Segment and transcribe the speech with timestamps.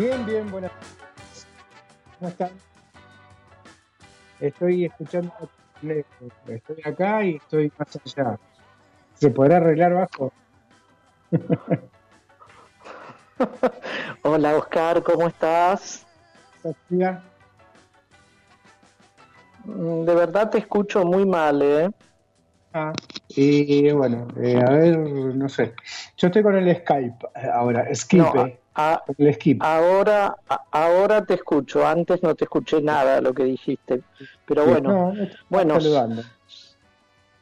[0.00, 0.72] Bien, bien, buenas.
[2.18, 2.48] ¿Cómo están?
[4.40, 5.30] Estoy escuchando,
[6.48, 8.38] estoy acá y estoy más allá.
[9.12, 10.32] ¿Se podrá arreglar bajo?
[14.24, 16.06] Hola Oscar, ¿cómo estás?
[16.62, 17.22] Sofía.
[19.66, 21.90] Mm, De verdad te escucho muy mal, ¿eh?
[22.72, 22.94] Ah,
[23.28, 25.74] y bueno, eh, a ver, no sé.
[26.16, 27.18] Yo estoy con el Skype
[27.52, 28.24] ahora, Skype.
[28.24, 28.59] No,
[29.18, 30.34] el ahora,
[30.70, 34.02] ahora te escucho, antes no te escuché nada lo que dijiste,
[34.46, 35.12] pero bueno, No,
[35.48, 36.22] bueno, saludando.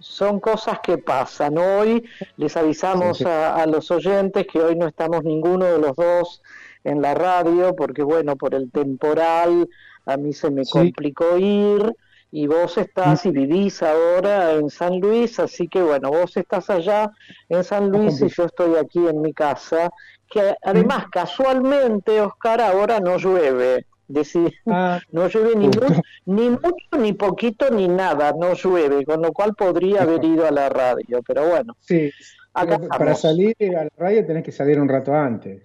[0.00, 1.58] son cosas que pasan.
[1.58, 2.02] Hoy
[2.36, 3.30] les avisamos Sí, sí.
[3.30, 6.40] A, a los oyentes que hoy no estamos ninguno de los dos
[6.84, 9.68] en la radio, porque bueno, por el temporal
[10.06, 10.70] a mí se me Sí.
[10.70, 11.92] complicó ir
[12.30, 17.10] y vos estás y vivís ahora en San Luis, así que bueno, vos estás allá
[17.48, 19.90] en San Luis y yo estoy aquí en mi casa,
[20.30, 23.86] que además casualmente, Oscar, ahora no llueve.
[24.08, 29.54] Deci- Ah, no llueve ni, mucho, ni poquito, ni nada, no llueve, con lo cual
[29.54, 32.10] podría haber ido a la radio, pero bueno, sí.
[32.54, 33.20] acá Pero para estamos.
[33.20, 35.62] salir a la radio tenés que salir un rato antes.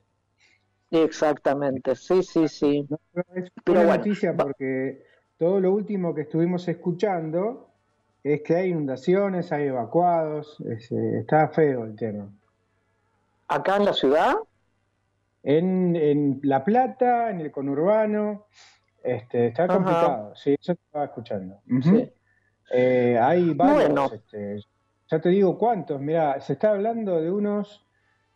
[0.91, 2.85] Exactamente, sí, sí, sí.
[2.89, 2.97] No,
[3.35, 5.03] es Pero una bueno, noticia porque
[5.37, 7.69] todo lo último que estuvimos escuchando
[8.23, 12.29] es que hay inundaciones, hay evacuados, es, eh, está feo el tema.
[13.47, 14.35] Acá en la ciudad,
[15.43, 18.45] En, en La Plata, en el conurbano,
[19.03, 19.73] este, está Ajá.
[19.75, 21.59] complicado, sí, eso estaba escuchando.
[21.81, 22.09] Sí.
[22.71, 24.09] Eh, hay varios, Bueno.
[24.13, 24.63] este,
[25.11, 27.85] ya te digo cuántos, mira, se está hablando de unos,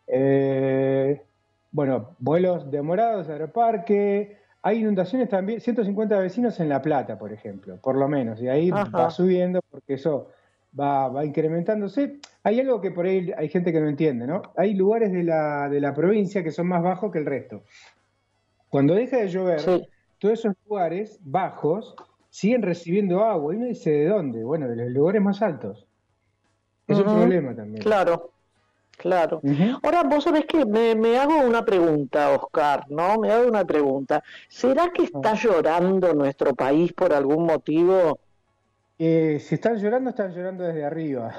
[0.06, 1.22] eh,
[1.72, 7.78] bueno, vuelos demorados de aeroparque, hay inundaciones también, 150 vecinos en La Plata, por ejemplo,
[7.78, 8.90] por lo menos, y ahí Ajá.
[8.96, 10.28] va subiendo porque eso
[10.78, 12.18] va, va incrementándose.
[12.48, 14.40] Hay algo que por ahí hay gente que no entiende, ¿no?
[14.56, 17.62] Hay lugares de la, de la provincia que son más bajos que el resto.
[18.70, 19.86] Cuando deja de llover, Sí.
[20.18, 21.94] todos esos lugares bajos
[22.30, 23.52] siguen recibiendo agua.
[23.52, 24.44] Y uno dice, ¿de dónde?
[24.44, 25.86] Bueno, de los lugares más altos.
[26.86, 27.82] Es un problema también.
[27.82, 28.30] Claro,
[28.96, 29.42] claro.
[29.82, 33.18] Ahora, vos sabés que me, me hago una pregunta, Oscar, ¿no?
[33.18, 34.24] Me hago una pregunta.
[34.48, 38.18] ¿Será que está llorando nuestro país por algún motivo?
[38.98, 41.32] Eh, si están llorando, están llorando desde arriba.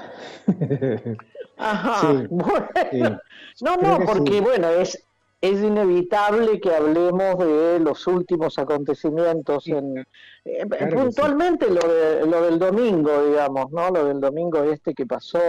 [1.56, 2.68] Ajá, Sí, bueno.
[2.90, 3.22] sí.
[3.60, 4.40] No, Creo no, que porque sí.
[4.40, 5.06] bueno, es,
[5.40, 9.98] es inevitable que hablemos de los últimos acontecimientos en
[10.44, 13.90] eh, claro puntualmente lo de, lo del domingo, digamos, ¿no?
[13.90, 15.40] Lo del domingo este que pasó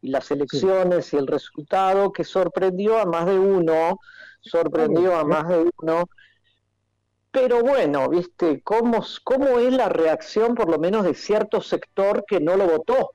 [0.00, 3.98] y las elecciones y el resultado que sorprendió a más de uno,
[4.40, 6.04] sorprendió a más de uno.
[7.30, 8.60] Pero bueno, ¿viste?
[8.62, 13.10] ¿Cómo, ¿Cómo es la reacción por lo menos de cierto sector que no lo votó?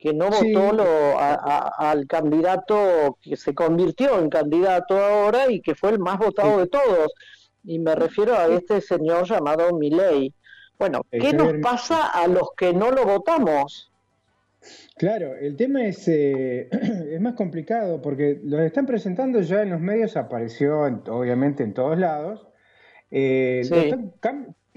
[0.00, 0.54] que no Sí.
[0.54, 5.90] votó lo- a- a- al candidato que se convirtió en candidato ahora y que fue
[5.90, 6.60] el más votado Sí.
[6.60, 7.12] de todos.
[7.64, 10.32] Y me refiero a este señor llamado Milei.
[10.78, 13.90] Bueno, ¿qué nos pasa a los que no lo votamos?
[14.96, 16.68] Claro, el tema es, eh,
[17.10, 21.74] es más complicado porque los están presentando ya en los medios, apareció en- obviamente en
[21.74, 22.46] todos lados.
[23.10, 23.90] Eh, Sí.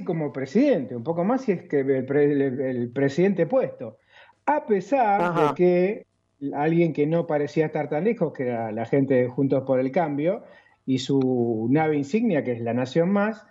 [0.06, 3.98] como presidente, un poco más si es que el, pre- el- el presidente puesto.
[4.46, 5.48] A pesar Ajá.
[5.50, 6.06] de que
[6.54, 9.92] alguien que no parecía estar tan lejos, que era la gente de Juntos por el
[9.92, 10.44] Cambio,
[10.86, 13.46] y su nave insignia, que es la Nación Más,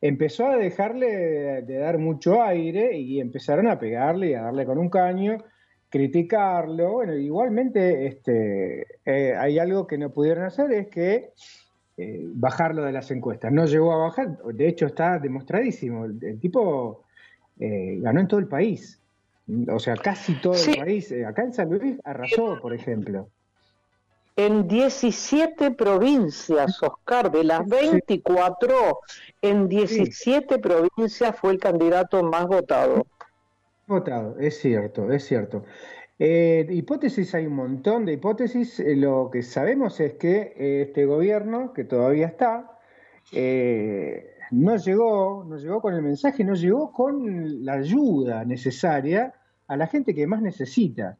[0.00, 4.64] empezó a dejarle de, de dar mucho aire y empezaron a pegarle y a darle
[4.64, 5.38] con un caño,
[5.88, 6.92] criticarlo.
[6.92, 11.30] Bueno, igualmente este, eh, hay algo que no pudieron hacer, es que
[11.96, 13.52] eh, bajarlo de las encuestas.
[13.52, 16.04] No llegó a bajar, de hecho está demostradísimo.
[16.04, 17.04] El, el tipo
[17.58, 19.00] eh, ganó en todo el país.
[19.70, 20.72] O sea, casi todo Sí.
[20.72, 21.12] el país.
[21.12, 23.28] Eh, Acá en San Luis arrasó, por ejemplo.
[24.38, 28.98] en 17 provincias, Oscar, de las 24,
[29.40, 33.06] en 17 provincias fue el candidato más votado.
[33.86, 35.64] Votado, es cierto, es cierto.
[36.18, 38.80] Eh, hipótesis hay un montón de hipótesis.
[38.80, 42.72] Eh, lo que sabemos es que eh, este gobierno, que todavía está,
[44.52, 49.34] no llegó, no llegó con el mensaje, no llegó con la ayuda necesaria
[49.66, 51.18] a la gente que más necesita.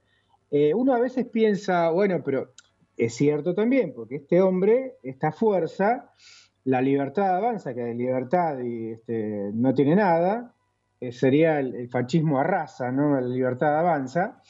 [0.50, 2.52] uno a veces piensa, bueno, pero
[2.96, 6.12] es cierto también, porque este hombre, esta fuerza,
[6.64, 10.54] la libertad avanza, que de libertad y este, no tiene nada,
[11.10, 13.20] sería el, el, fascismo arrasa, ¿no?
[13.20, 14.40] La libertad avanza.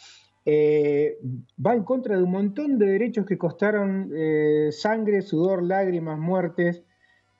[0.49, 1.19] Eh,
[1.65, 6.85] va en contra de un montón de derechos que costaron eh, sangre, sudor, lágrimas, muertes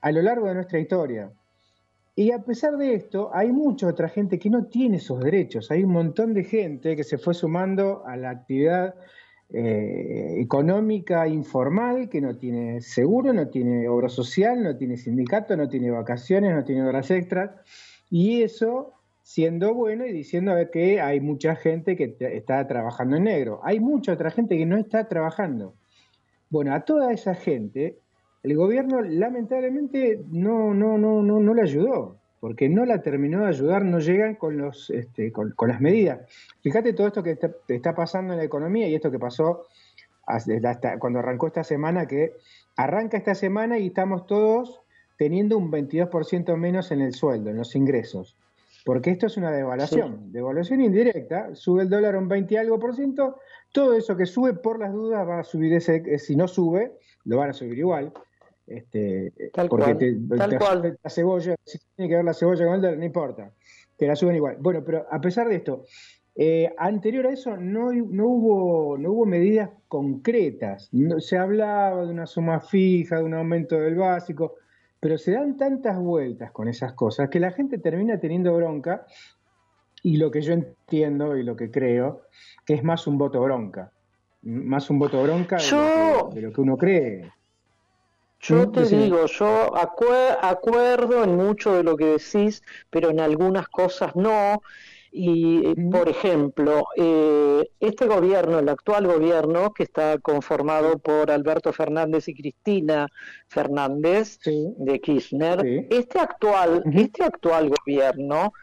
[0.01, 1.31] a lo largo de nuestra historia.
[2.15, 5.71] Y a pesar de esto, hay mucha otra gente que no tiene esos derechos.
[5.71, 8.95] Hay un montón de gente que se fue sumando a la actividad
[9.53, 15.69] eh, económica informal, que no tiene seguro, no tiene obra social, no tiene sindicato, no
[15.69, 17.51] tiene vacaciones, no tiene horas extras.
[18.09, 18.96] Y eso
[19.27, 23.59] siendo bueno y diciendo que hay mucha gente que está trabajando en negro.
[23.61, 25.73] Hay mucha otra gente que no está trabajando.
[26.49, 27.97] Bueno, a toda esa gente,
[28.41, 33.47] el gobierno lamentablemente no, no, no, no, no le ayudó, porque no la terminó de
[33.47, 36.21] ayudar, no llegan con, los, este, con, las medidas.
[36.61, 39.65] Fíjate todo esto que está, está, pasando en la economía y esto que pasó
[40.25, 42.37] hasta cuando arrancó esta semana, que
[42.77, 44.79] arranca esta semana y estamos todos
[45.17, 48.36] teniendo un 22% menos en el sueldo, en los ingresos
[48.87, 52.95] porque esto es una devaluación, devaluación indirecta, sube el dólar un 20 y algo por
[52.95, 53.35] ciento,
[53.73, 56.93] todo eso que sube por las dudas va a subir ese, eh, si no sube,
[57.25, 58.13] lo van a subir igual.
[58.65, 60.17] Este, tal porque
[60.57, 63.51] cual, la cebolla, si tiene que ver la cebolla con el dólar, no importa,
[63.97, 64.55] te la suben igual.
[64.61, 65.83] Bueno, pero a pesar de esto,
[66.37, 70.89] eh, anterior a eso no, no, hubo, no hubo medidas concretas,
[71.19, 74.55] se hablaba de una suma fija, de un aumento del básico,
[74.99, 79.05] pero se dan tantas vueltas con esas cosas que la gente termina teniendo bronca
[80.03, 82.23] y lo que yo entiendo y lo que creo,
[82.65, 83.91] que es más un voto bronca,
[84.43, 87.31] más un voto bronca de, lo, que, uno cree.
[88.39, 94.15] Yo te digo, yo acuerdo en mucho de lo que decís, pero en algunas cosas
[94.15, 94.61] no.
[95.11, 102.27] Y, por ejemplo, eh, este gobierno, el actual gobierno, que está conformado por Alberto Fernández
[102.27, 103.07] y Cristina
[103.47, 108.53] Fernández de Kirchner, este, actual, este actual gobierno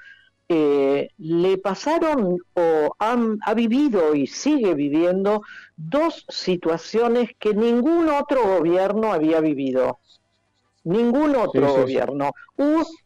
[0.47, 5.43] eh, le pasaron o ha vivido y sigue viviendo
[5.75, 10.01] dos situaciones que ningún otro gobierno había vivido.
[10.85, 12.33] Ningún otro gobierno.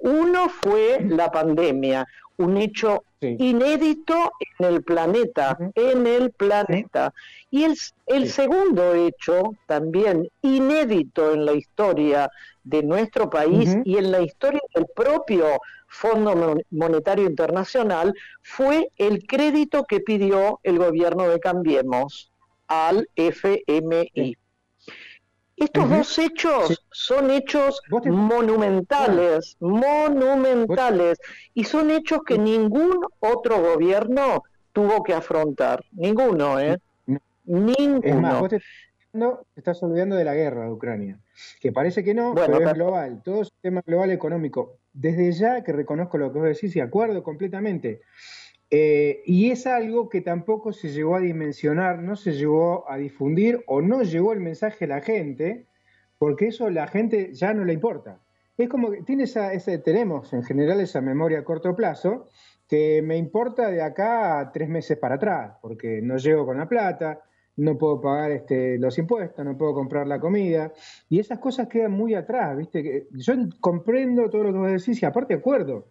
[0.01, 2.05] Uno fue la pandemia,
[2.39, 7.13] un hecho inédito en el planeta, en el planeta.
[7.51, 7.77] Y el,
[8.07, 12.31] el segundo hecho, también inédito en la historia
[12.65, 15.59] de nuestro país y en la historia del propio
[15.89, 22.31] Fondo Monetario Internacional, fue el crédito que pidió el gobierno de Cambiemos
[22.69, 24.37] al FMI.
[25.59, 31.19] Estos dos hechos son hechos monumentales, monumentales,
[31.55, 35.85] y son hechos que ningún otro gobierno tuvo que afrontar.
[35.93, 36.79] Ninguno, ¿eh?
[37.45, 38.01] Ninguno.
[38.03, 38.61] Es más, vos te
[39.57, 41.19] estás olvidando de la guerra de Ucrania,
[41.61, 43.21] que parece que no, pero es global.
[43.25, 44.77] Todo es un tema global económico.
[44.93, 48.03] Desde ya que reconozco lo que vos decís y acuerdo completamente.
[48.71, 53.63] Eh, y es algo que tampoco se llegó a dimensionar, no se llegó a difundir
[53.67, 55.67] o no llegó el mensaje a la gente,
[56.19, 58.21] porque eso a la gente ya no le importa.
[58.59, 59.51] Es como que tiene esa,
[59.85, 62.29] tenemos en general esa memoria a corto plazo
[62.69, 66.69] que me importa de acá a tres meses para atrás, porque no llego con la
[66.69, 67.21] plata,
[67.57, 70.73] no puedo pagar este, los impuestos, no puedo comprar la comida,
[71.09, 73.09] y esas cosas quedan muy atrás, ¿viste?
[73.13, 75.87] Yo comprendo todo lo que vos decís y aparte acuerdo,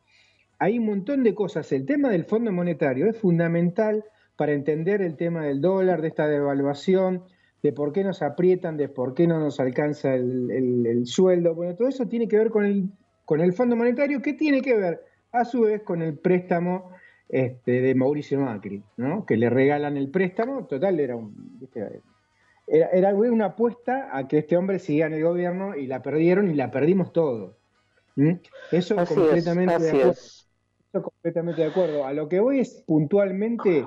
[0.59, 1.71] hay un montón de cosas.
[1.71, 4.03] El tema del Fondo Monetario es fundamental
[4.35, 7.23] para entender el tema del dólar, de esta devaluación,
[7.63, 11.55] de por qué nos aprietan, de por qué no nos alcanza el, sueldo.
[11.55, 12.89] Bueno, todo eso tiene que ver con el,
[13.25, 16.91] con el Fondo Monetario, que tiene que ver a su vez con el préstamo
[17.29, 19.25] este, de Mauricio Macri, ¿no?
[19.25, 21.59] que le regalan el préstamo, total era, un,
[22.67, 26.47] era, era una apuesta a que este hombre siga en el gobierno y la perdieron
[26.49, 27.55] y la perdimos todos.
[28.71, 30.13] Eso completamente de acuerdo
[30.91, 32.05] completamente de acuerdo.
[32.05, 33.85] A lo que voy es puntualmente,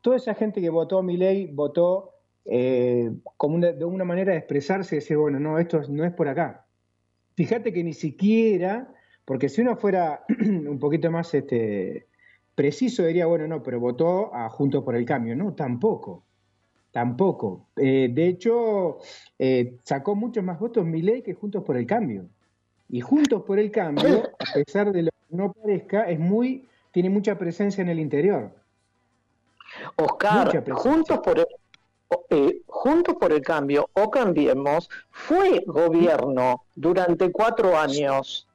[0.00, 2.12] toda esa gente que votó a mi ley votó
[2.44, 6.28] eh, como de una manera de expresarse y decir, bueno, no, esto no es por
[6.28, 6.66] acá.
[7.34, 8.92] Fíjate que ni siquiera,
[9.24, 12.06] porque si uno fuera un poquito más este,
[12.54, 15.34] preciso, diría, bueno, no, pero votó a Juntos por el Cambio.
[15.36, 16.24] No, tampoco.
[16.92, 17.68] tampoco.
[17.76, 18.98] Eh, de hecho,
[19.38, 22.28] eh, sacó muchos más votos Milei que Juntos por el Cambio.
[22.88, 27.36] Y Juntos por el Cambio, a pesar de lo no parezca, es muy, tiene mucha
[27.36, 28.50] presencia en el interior.
[29.96, 31.46] Oscar, Juntos por el,
[32.30, 38.46] eh, Juntos por el Cambio o Cambiemos fue gobierno durante cuatro años.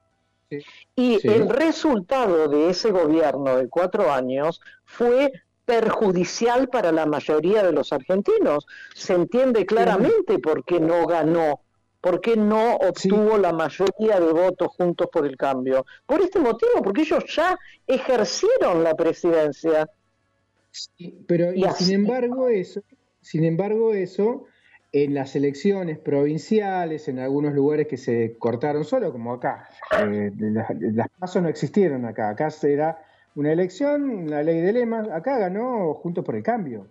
[0.94, 5.32] Y el resultado de ese gobierno de cuatro años fue
[5.64, 8.66] perjudicial para la mayoría de los argentinos.
[8.94, 11.60] Se entiende claramente por qué no ganó,
[12.02, 15.86] por qué no obtuvo la mayoría de votos juntos por el cambio.
[16.04, 17.56] Por este motivo, porque ellos ya
[17.86, 19.88] ejercieron la presidencia.
[21.28, 22.82] pero y sin embargo eso,
[23.20, 24.46] sin embargo eso,
[24.90, 29.68] en las elecciones provinciales, en algunos lugares que se cortaron solo, como acá,
[30.00, 32.98] eh, las, las pasos no existieron acá, acá era
[33.36, 36.88] una elección, la ley de lemas, acá ganó Juntos por el Cambio.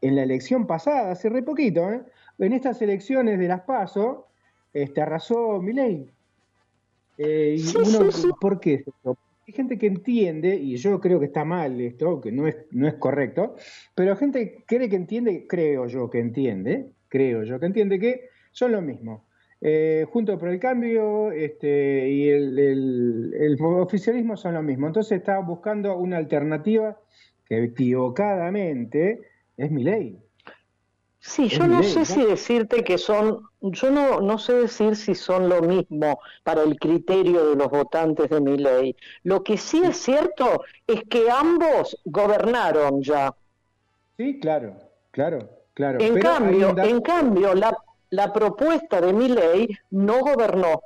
[0.00, 2.02] En la elección pasada, hace re poquito, ¿eh?
[2.38, 4.28] en estas elecciones de las PASO,
[4.74, 6.06] este, arrasó Milei.
[7.16, 8.84] Eh, y uno, ¿Por qué
[9.46, 12.86] Hay gente que entiende, y yo creo que está mal esto, que no es, no
[12.86, 13.54] es correcto,
[13.94, 18.72] pero gente cree que entiende, creo yo que entiende, creo yo que entiende que son
[18.72, 19.24] lo mismo.
[19.66, 24.86] Eh, Juntos por el Cambio este, y el, oficialismo son lo mismo.
[24.86, 27.00] Entonces está buscando una alternativa
[27.46, 29.22] que equivocadamente
[29.56, 30.23] es mi ley.
[31.26, 35.48] Sí, yo no sé si decirte que son, yo no, no sé decir si son
[35.48, 38.94] lo mismo para el criterio de los votantes de mi ley.
[39.22, 43.34] Lo que sí es cierto es que ambos gobernaron ya.
[44.18, 44.76] Sí, claro,
[45.12, 45.98] claro, claro.
[45.98, 47.74] En cambio, en cambio, la,
[48.10, 50.82] la propuesta de mi ley no gobernó.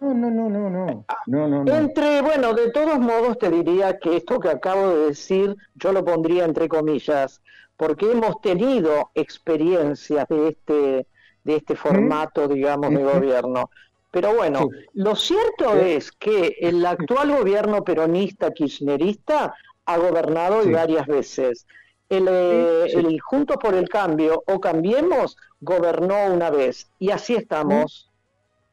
[0.00, 1.04] No, no, no, no, no.
[1.26, 5.54] no, no, Entre, bueno, de todos modos te diría que esto que acabo de decir,
[5.74, 7.42] yo lo pondría entre comillas,
[7.82, 11.06] porque hemos tenido experiencias de este,
[11.42, 13.70] de este formato, digamos, de gobierno.
[14.12, 19.52] Pero bueno, lo cierto es que el actual gobierno peronista kirchnerista
[19.84, 21.66] ha gobernado varias veces.
[22.08, 28.12] El, eh, el Juntos por el Cambio o Cambiemos gobernó una vez y así estamos.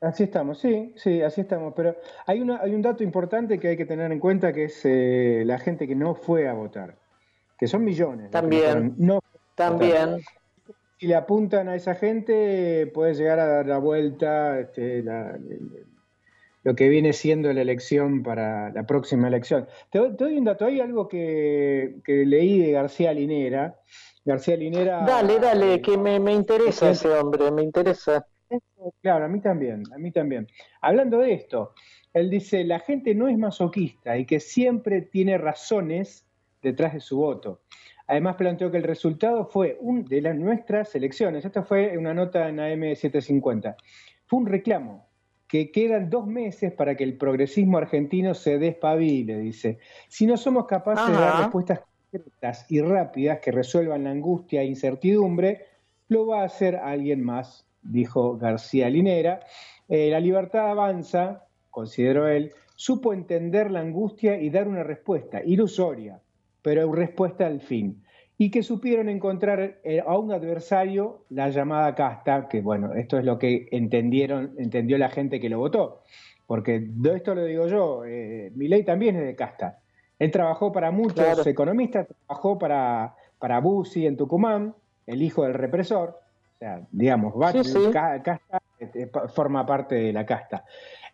[0.02, 1.74] Así estamos, sí, sí, así estamos.
[1.76, 1.96] Pero
[2.28, 5.42] hay, una, hay un dato importante que hay que tener en cuenta que es eh,
[5.48, 6.94] la gente que no fue a votar,
[7.60, 8.32] que son millones.
[8.32, 9.20] También, no
[9.56, 10.22] también.
[10.98, 15.04] Si le apuntan a esa gente, puede llegar a dar la vuelta este,
[16.64, 19.68] lo que viene siendo la elección para la próxima elección.
[19.92, 23.80] Te, doy un dato, hay algo que, que leí de García Linera,
[24.26, 25.04] García Linera.
[25.06, 28.26] Dale, dale, que me, interesa ese hombre, me interesa.
[29.02, 30.48] Claro, a mí también, a mí también.
[30.82, 31.74] Hablando de esto,
[32.14, 36.29] él dice, la gente no es masoquista y que siempre tiene razones
[36.62, 37.62] detrás de su voto.
[38.08, 41.46] Además planteó que el resultado fue un de las nuestras elecciones.
[41.46, 43.76] Esta fue una nota en AM750.
[44.26, 45.08] Fue un reclamo
[45.48, 49.80] que quedan dos meses para que el progresismo argentino se despabile, dice.
[50.08, 51.82] Si no somos capaces de dar respuestas
[52.70, 55.66] y rápidas que resuelvan la angustia e incertidumbre,
[56.08, 59.42] lo va a hacer alguien más, dijo García Linera.
[59.88, 66.20] Eh, la libertad avanza, consideró él, supo entender la angustia y dar una respuesta, ilusoria,
[66.62, 68.04] pero una respuesta al fin.
[68.38, 73.26] Y que supieron encontrar eh, a un adversario la llamada casta, que bueno, esto es
[73.26, 76.04] lo que entendieron, entendió la gente que lo votó.
[76.48, 79.80] Porque de esto lo digo yo, eh, mi ley también es de casta.
[80.18, 84.74] Él trabajó para muchos economistas, trabajó para, para Bussi en Tucumán,
[85.06, 86.20] el hijo del represor,
[86.56, 87.34] o sea, digamos,
[87.92, 90.66] casta este, forma parte de la casta.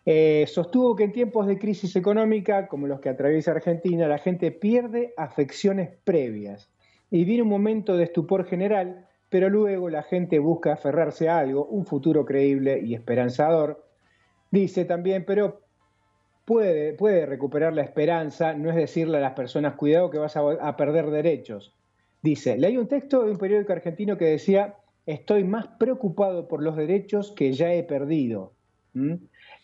[0.08, 4.52] Eh, sostuvo que en tiempos de crisis económica, como los que atraviesa Argentina, la gente
[4.52, 6.70] pierde afecciones previas
[7.10, 11.66] y viene un momento de estupor general, pero luego la gente busca aferrarse a algo,
[11.66, 13.84] un futuro creíble y esperanzador.
[14.52, 15.62] Dice también, pero
[16.44, 20.76] puede, puede recuperar la esperanza, no es decirle a las personas, cuidado que vas a,
[20.76, 21.74] perder derechos.
[22.22, 26.76] Dice, leí un texto de un periódico argentino que decía, estoy más preocupado por los
[26.76, 28.52] derechos que ya he perdido.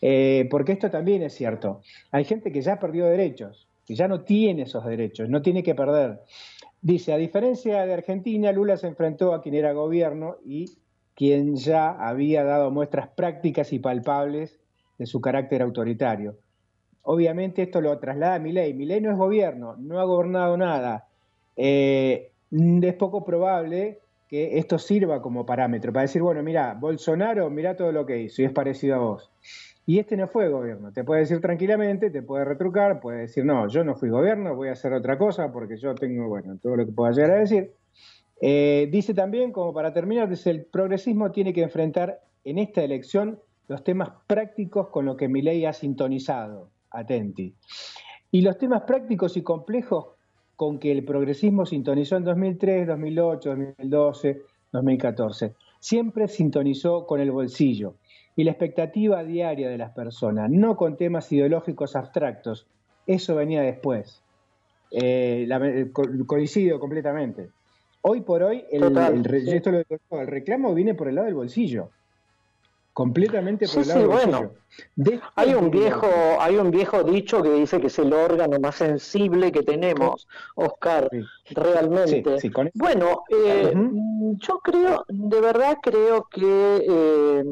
[0.05, 1.81] Eh, porque esto también es cierto.
[2.11, 5.77] Hay gente que ya perdió derechos, que ya no tiene esos derechos, no tiene que
[5.77, 6.21] perder.
[6.83, 10.73] Dice, a diferencia de Argentina, Lula se enfrentó a quien era gobierno y
[11.15, 14.59] quien ya había dado muestras prácticas y palpables
[14.99, 16.37] de su carácter autoritario.
[17.03, 18.75] Obviamente esto lo traslada a Milei.
[18.75, 21.07] Milei no es gobierno, no ha gobernado nada.
[21.57, 27.77] Eh, es poco probable que esto sirva como parámetro para decir, bueno, mira, Bolsonaro, mira
[27.77, 29.31] todo lo que hizo y es parecido a vos.
[29.85, 30.93] Y este no fue gobierno.
[30.93, 34.69] Te puede decir tranquilamente, te puede retrucar, puede decir, no, yo no fui gobierno, voy
[34.69, 37.73] a hacer otra cosa porque yo tengo, bueno, todo lo que pueda llegar a decir.
[38.41, 43.41] Eh, dice también, como para terminar, dice, el progresismo tiene que enfrentar en esta elección
[43.69, 46.71] los temas prácticos con los que mi ley ha sintonizado.
[46.91, 47.55] Atenti.
[48.31, 50.09] Y los temas prácticos y complejos
[50.57, 55.55] con que el progresismo sintonizó en 2003, 2008, 2012, 2014.
[55.81, 57.95] Siempre sintonizó con el bolsillo
[58.37, 62.67] y la expectativa diaria de las personas, no con temas ideológicos abstractos.
[63.07, 64.23] Eso venía después.
[64.91, 65.49] Eh,
[66.27, 67.51] coincido completamente.
[68.03, 71.91] Hoy por hoy, el, el reclamo viene por el lado del bolsillo
[72.93, 74.53] completamente por el lado bueno.
[75.37, 76.09] hay un viejo
[76.39, 81.09] hay un viejo dicho que dice que es el órgano más sensible que tenemos Oscar
[81.51, 82.23] realmente
[82.75, 83.73] bueno eh,
[84.37, 87.45] yo creo de verdad creo que eh,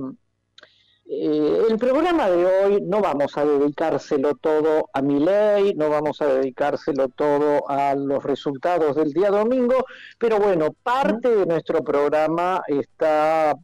[1.13, 6.23] eh, el programa de hoy no vamos a dedicárselo todo a mi ley, no vamos
[6.23, 9.85] a dedicárselo todo a los resultados del día domingo,
[10.19, 13.57] pero bueno, parte de nuestro programa está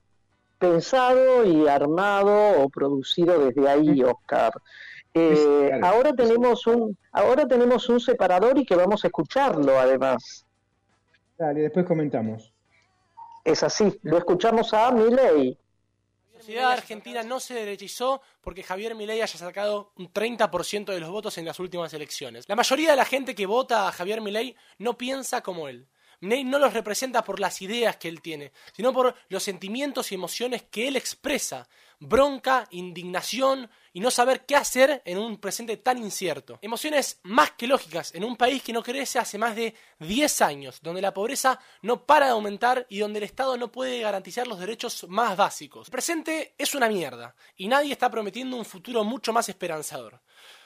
[0.58, 4.52] pensado y armado o producido desde ahí, Oscar.
[5.14, 10.44] Eh, ahora tenemos un ahora tenemos un separador y que vamos a escucharlo además.
[11.38, 12.52] Dale, después comentamos.
[13.44, 15.56] Es así, lo escuchamos a Milei.
[16.46, 21.10] La sociedad argentina no se derechizó porque Javier Milei haya sacado un 30% de los
[21.10, 22.48] votos en las últimas elecciones.
[22.48, 25.88] La mayoría de la gente que vota a Javier Milei no piensa como él.
[26.20, 30.14] Ney no los representa por las ideas que él tiene, sino por los sentimientos y
[30.14, 31.68] emociones que él expresa.
[31.98, 36.58] Bronca, indignación y no saber qué hacer en un presente tan incierto.
[36.60, 40.80] Emociones más que lógicas en un país que no crece hace más de 10 años,
[40.82, 44.58] donde la pobreza no para de aumentar y donde el Estado no puede garantizar los
[44.58, 45.88] derechos más básicos.
[45.88, 50.20] El presente es una mierda y nadie está prometiendo un futuro mucho más esperanzador.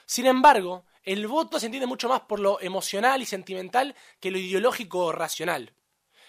[0.06, 4.38] Sin embargo, el voto se entiende mucho más por lo emocional y sentimental que lo
[4.38, 5.72] ideológico o racional.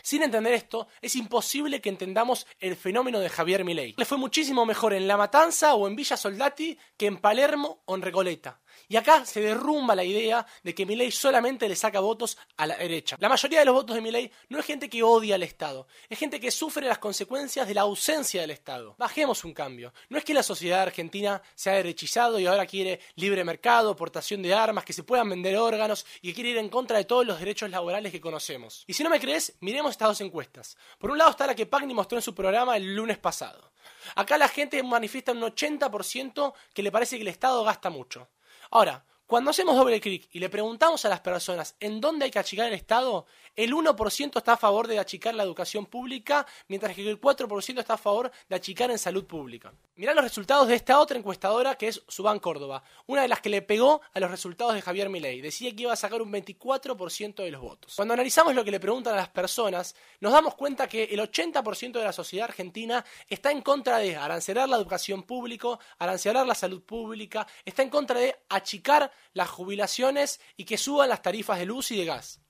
[0.04, 3.94] Sin entender esto, es imposible que entendamos el fenómeno de Javier Milei.
[3.98, 7.96] Le fue muchísimo mejor en La Matanza o en Villa Soldati que en Palermo o
[7.96, 8.62] en Recoleta.
[8.92, 12.76] Y acá se derrumba la idea de que Milei solamente le saca votos a la
[12.76, 13.16] derecha.
[13.22, 16.20] La mayoría de los votos de Milei no es gente que odia al Estado, es
[16.20, 18.96] gente que sufre las consecuencias de la ausencia del Estado.
[18.98, 19.94] Bajemos un cambio.
[20.10, 24.42] No es que la sociedad argentina se ha derechizado y ahora quiere libre mercado, portación
[24.42, 27.26] de armas, que se puedan vender órganos y que quiere ir en contra de todos
[27.26, 28.84] los derechos laborales que conocemos.
[28.88, 30.76] Y si no me crees, miremos estas dos encuestas.
[31.00, 33.72] Por un lado está la que Pagni mostró en su programa el lunes pasado.
[34.16, 38.28] Acá la gente manifiesta un 80% que le parece que el Estado gasta mucho.
[38.72, 42.40] Ahora, cuando hacemos doble clic y le preguntamos a las personas en dónde hay que
[42.40, 47.10] achicar el Estado, el 1% está a favor de achicar la educación pública, mientras que
[47.10, 49.72] el 4% está a favor de achicar en salud pública.
[49.96, 53.50] Mirá los resultados de esta otra encuestadora que es Subán Córdoba, una de las que
[53.50, 55.40] le pegó a los resultados de Javier Milei.
[55.40, 57.94] Decía que iba a sacar un 24% de los votos.
[57.96, 61.94] Cuando analizamos lo que le preguntan a las personas, nos damos cuenta que el 80%
[61.94, 66.82] de la sociedad argentina está en contra de arancelar la educación pública, arancelar la salud
[66.82, 71.92] pública, está en contra de achicar las jubilaciones y que suban las tarifas de luz
[71.92, 72.42] y de gas.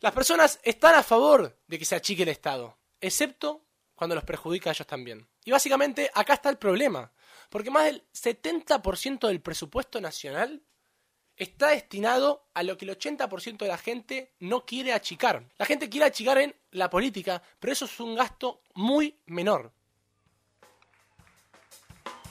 [0.00, 4.70] Las personas están a favor de que se achique el Estado, excepto cuando los perjudica
[4.70, 5.26] a ellos también.
[5.44, 7.12] Y básicamente acá está el problema,
[7.48, 10.62] porque más del 70% del presupuesto nacional
[11.36, 15.48] está destinado a lo que el 80% de la gente no quiere achicar.
[15.58, 19.72] La gente quiere achicar en la política, pero eso es un gasto muy menor.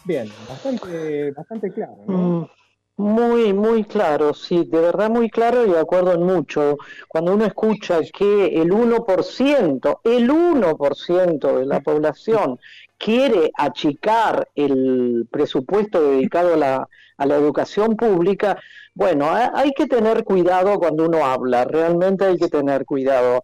[0.05, 1.97] Bien, bastante, bastante claro.
[2.07, 2.17] ¿no?
[2.17, 2.49] Mm.
[2.95, 6.77] Muy, muy claro, sí, de verdad muy claro y de acuerdo en mucho.
[7.07, 12.59] Cuando uno escucha que el 1%, el 1% de la población
[12.99, 18.59] quiere achicar el presupuesto dedicado a la, a la educación pública,
[18.93, 23.41] bueno, hay que tener cuidado cuando uno habla, realmente hay que tener cuidado.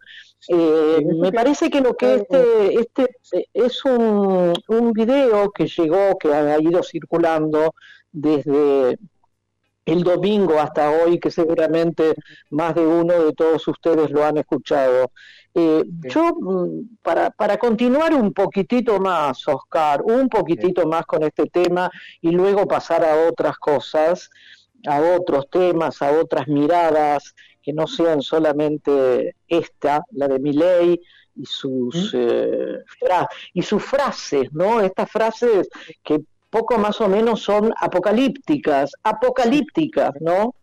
[0.48, 6.18] Eh, me parece que lo que este, este eh, es un, un video que llegó,
[6.20, 7.74] que ha ido circulando
[8.12, 8.98] desde
[9.91, 12.15] el domingo hasta hoy, que seguramente
[12.49, 15.12] más de uno de todos ustedes lo han escuchado.
[15.54, 21.47] Eh, yo, mm, para, para continuar un poquitito más, Oscar, un poquitito más con este
[21.47, 21.89] tema
[22.21, 24.30] y luego pasar a otras cosas,
[24.88, 31.02] a otros temas, a otras miradas que no sean solamente esta, la de mi ley
[31.36, 32.84] y sus, eh,
[33.54, 34.82] y sus frases, ¿no?
[34.82, 35.69] Estas frases
[36.04, 36.19] que
[36.50, 40.56] poco más o menos son apocalípticas, apocalípticas, ¿no?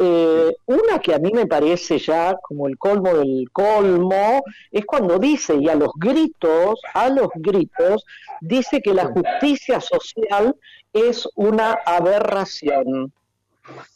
[0.00, 5.18] Eh, una que a mí me parece ya como el colmo del colmo es cuando
[5.18, 8.04] dice, y a los gritos, a los gritos,
[8.40, 10.54] dice que la justicia social
[10.92, 13.12] es una aberración.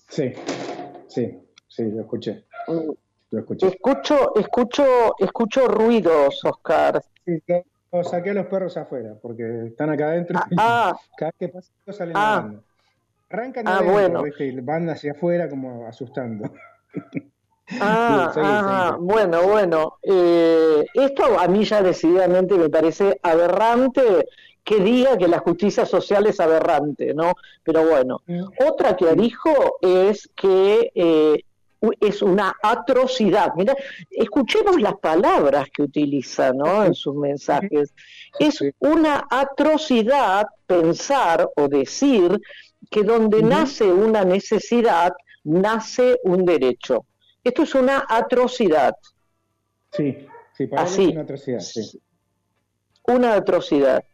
[0.08, 0.32] Sí,
[1.06, 2.44] sí, sí, lo escuché.
[3.30, 3.68] lo escuché.
[3.68, 7.00] Escucho, escucho, escucho ruidos, Oscar.
[7.24, 11.32] Sí, que- o saqué a los perros afuera, porque están acá adentro y Ah, cada
[11.38, 12.50] vez que salen Ah.
[13.28, 14.22] Arrancan Ah, adentro, bueno.
[14.22, 14.46] ¿viste?
[14.46, 16.50] y van hacia afuera como asustando.
[17.80, 19.98] Ah, ah, bueno, bueno.
[20.02, 24.26] Eh, esto a mí ya decididamente me parece aberrante
[24.64, 27.34] que diga que la justicia social es aberrante, ¿no?
[27.62, 28.22] Pero bueno,
[28.66, 29.50] otra que dijo
[29.82, 31.44] es que eh,
[32.00, 33.52] es una atrocidad.
[33.56, 33.74] Mira,
[34.10, 36.84] escuchemos las palabras que utiliza, ¿no?
[36.84, 37.92] En sus mensajes.
[38.38, 42.38] Es una atrocidad pensar o decir
[42.90, 45.12] que donde nace una necesidad,
[45.44, 47.06] nace un derecho.
[47.42, 48.94] Esto es una atrocidad,
[49.92, 51.04] Sí, sí, para él Así.
[51.04, 51.60] es una atrocidad.
[51.60, 52.02] Sí.
[53.06, 54.04] una atrocidad.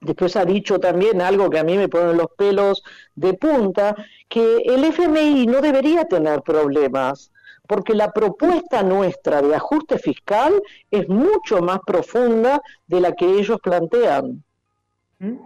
[0.00, 2.82] Después ha dicho también algo que a mí me pone los pelos
[3.14, 3.96] de punta,
[4.28, 7.32] que el FMI no debería tener problemas,
[7.66, 13.58] porque la propuesta nuestra de ajuste fiscal es mucho más profunda de la que ellos
[13.62, 14.44] plantean.
[15.18, 15.36] ¿Mm?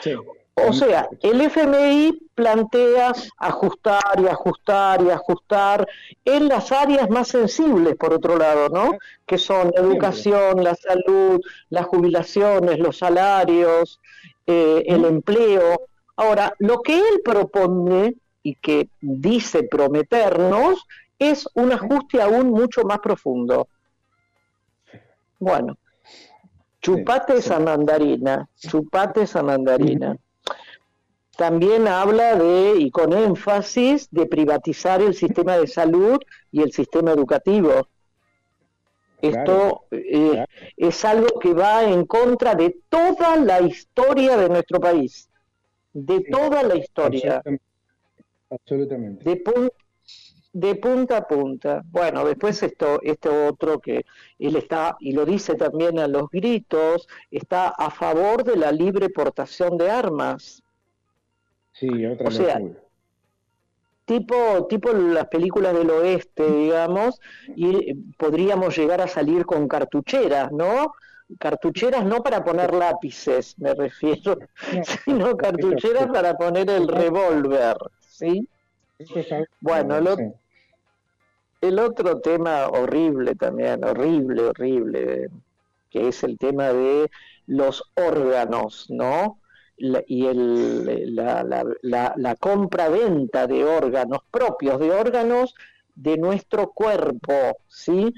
[0.00, 0.14] Sí.
[0.56, 5.86] O sea, el FMI plantea ajustar y ajustar y ajustar
[6.24, 8.92] en las áreas más sensibles, por otro lado, ¿no?
[9.26, 11.40] Que son la educación, la salud,
[11.70, 14.00] las jubilaciones, los salarios,
[14.46, 15.80] eh, el empleo.
[16.16, 18.14] Ahora, lo que él propone
[18.44, 20.86] y que dice prometernos
[21.18, 23.66] es un ajuste aún mucho más profundo.
[25.40, 25.76] Bueno,
[26.80, 30.16] chupate esa mandarina, chupate esa mandarina.
[31.36, 36.18] También habla de, y con énfasis, de privatizar el sistema de salud
[36.52, 37.88] y el sistema educativo.
[39.20, 40.46] Esto eh, claro.
[40.76, 45.30] es algo que va en contra de toda la historia de nuestro país,
[45.92, 47.64] de toda la historia, Absolutamente.
[48.50, 49.24] Absolutamente.
[49.24, 49.72] de, pun-
[50.52, 51.82] de punta a punta.
[51.86, 54.04] Bueno, después esto, este otro que
[54.38, 59.08] él está, y lo dice también a los gritos, está a favor de la libre
[59.08, 60.62] portación de armas.
[61.74, 62.58] Sí, otra O sea,
[64.04, 67.18] tipo, tipo las películas del oeste, digamos,
[67.56, 70.94] y eh, podríamos llegar a salir con cartucheras, ¿no?
[71.38, 74.36] Cartucheras no para poner lápices, me refiero,
[74.72, 78.48] No, sino cartucheras para poner el revólver, ¿sí?
[79.60, 80.34] Bueno, lo- sí.
[81.60, 85.28] El otro tema horrible también, horrible, horrible,
[85.90, 87.10] que es el tema de
[87.46, 89.40] los órganos, ¿no?
[89.76, 95.54] La- y el, la, la, la, la compra-venta de órganos propios, de órganos
[95.94, 97.32] de nuestro cuerpo,
[97.68, 98.12] ¿sí?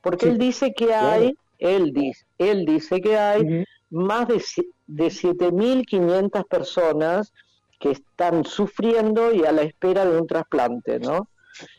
[0.00, 3.44] Porque Sí, él dice que hay, él dice, él dice que hay
[3.90, 4.42] más de,
[4.86, 7.32] de 7.500 personas
[7.78, 11.28] que están sufriendo y a la espera de un trasplante, ¿no?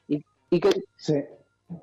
[0.07, 1.13] Y, y que Sí.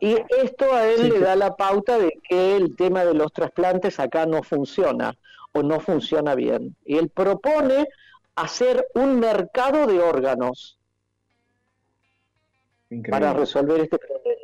[0.00, 3.32] y esto a él Sí, le da la pauta de que el tema de los
[3.32, 5.14] trasplantes acá no funciona
[5.52, 6.76] o no funciona bien.
[6.84, 7.86] Y él propone
[8.34, 10.78] hacer un mercado de órganos
[12.90, 13.10] Increíble.
[13.10, 14.40] para resolver este problema.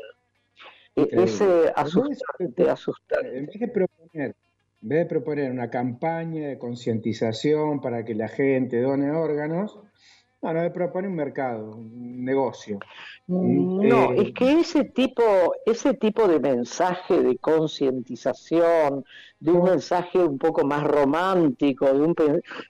[0.97, 1.25] E- Increíble.
[1.25, 3.39] Ese asustante, asustante.
[3.39, 4.35] En vez de proponer,
[4.83, 9.81] en vez de proponer una campaña de concientización para que la gente done órganos,
[10.41, 12.79] bueno, él propone un mercado, un negocio.
[13.31, 15.23] No, Eh, es que ese tipo,
[15.67, 19.05] ese tipo de mensaje de concientización,
[19.41, 22.15] de un mensaje un poco más romántico, de un,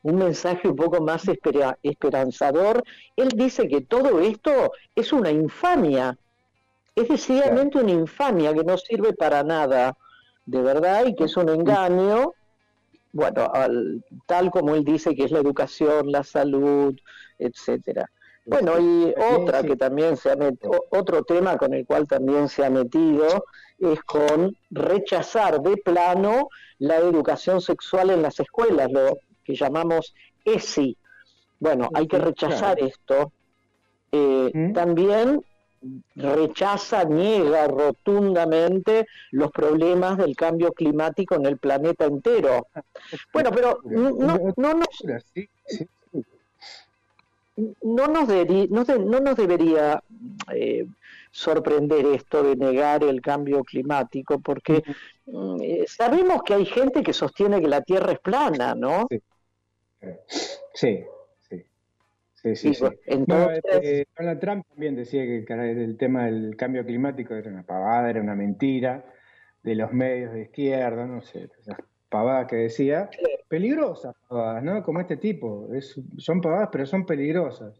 [0.02, 2.82] un mensaje un poco más espera- esperanzador,
[3.16, 6.18] él dice que todo esto es una infamia,
[6.94, 9.96] es decididamente una infamia que no sirve para nada,
[10.44, 12.34] de verdad, y que es un engaño,
[13.12, 16.94] bueno, al- tal como él dice que es la educación, la salud,
[17.38, 18.10] etcétera.
[18.44, 22.64] Bueno, y otra que también se ha metido, otro tema con el cual también se
[22.64, 23.44] ha metido
[23.78, 30.96] es con rechazar de plano la educación sexual en las escuelas, lo que llamamos ESI.
[31.60, 33.32] Bueno, hay que rechazar esto.
[34.12, 34.72] Eh, ¿Mm?
[34.72, 35.44] También
[36.14, 42.66] rechaza, niega rotundamente los problemas del cambio climático en el planeta entero.
[43.32, 44.88] Bueno, pero no, no, no nos
[45.32, 46.24] Sí, sí, sí.
[47.82, 50.02] no nos, deri- no de- no nos debería
[50.54, 50.86] eh,
[51.30, 54.82] sorprender esto de negar el cambio climático, porque
[55.26, 59.06] mm, eh, sabemos que hay gente que sostiene que la Tierra es plana, ¿no?
[59.10, 59.20] Sí.
[60.74, 61.04] Sí,
[62.42, 62.56] sí.
[62.56, 67.34] Sí, sí, entonces- No, eh, Donald Trump también decía que el tema del cambio climático
[67.34, 69.04] era una pavada, era una mentira
[69.62, 73.10] de los medios de izquierda, no sé, esas pavadas que decía.
[73.48, 74.82] Peligrosas pavadas, ¿no?
[74.82, 75.68] Como este tipo.
[75.74, 77.74] Es, son pavadas, pero son peligrosas.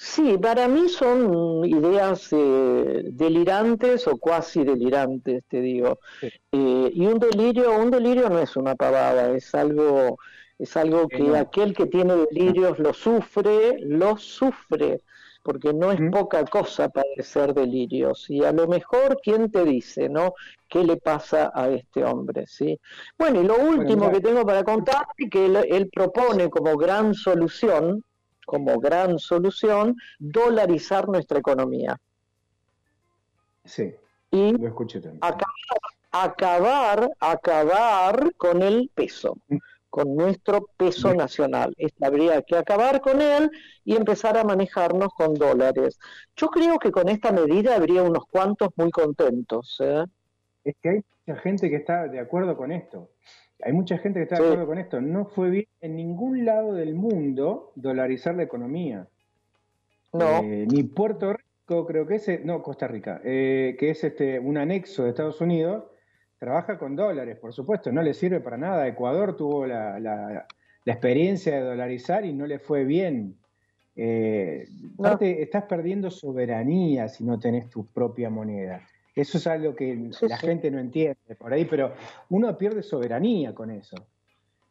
[0.00, 5.98] Sí, para mí son ideas eh, delirantes o cuasi delirantes, te digo.
[6.22, 10.18] Eh, y un delirio, un delirio no es una pavada, es algo,
[10.58, 15.02] es algo que aquel que tiene delirios lo sufre, lo sufre,
[15.42, 18.28] porque no es poca cosa padecer delirios.
[18.28, 20.34] Y a lo mejor, ¿quién te dice, no?
[20.68, 22.78] ¿Qué le pasa a este hombre, sí?
[23.16, 28.04] Bueno, y lo último que tengo para contar, que él propone como gran solución,
[28.44, 32.00] como gran solución dolarizar nuestra economía.
[33.64, 33.94] Sí,
[34.30, 35.20] y lo escuché también.
[36.10, 39.36] Acabar, acabar, con el peso.
[39.90, 41.74] Con nuestro peso nacional.
[42.00, 43.50] habría que acabar con él
[43.84, 45.98] y empezar a manejarnos con dólares.
[46.36, 49.78] Yo creo que con esta medida habría unos cuantos muy contentos.
[49.80, 50.04] ¿eh?
[50.64, 53.10] Es que hay mucha gente que está de acuerdo con esto.
[53.62, 55.00] Hay mucha gente que está de acuerdo con esto.
[55.00, 59.08] No fue bien en ningún lado del mundo dolarizar la economía.
[60.12, 60.42] No.
[60.42, 64.56] Eh, ni Puerto Rico, creo que es, no, Costa Rica, eh, que es este un
[64.56, 65.84] anexo de Estados Unidos,
[66.38, 68.86] trabaja con dólares, por supuesto, no le sirve para nada.
[68.86, 70.46] Ecuador tuvo la, la,
[70.86, 73.36] experiencia de dolarizar y no le fue bien.
[73.94, 74.66] Eh,
[75.20, 78.80] estás perdiendo soberanía si no tenés tu propia moneda.
[79.14, 81.92] Eso es algo que la gente no entiende por ahí, pero
[82.30, 83.96] uno pierde soberanía con eso.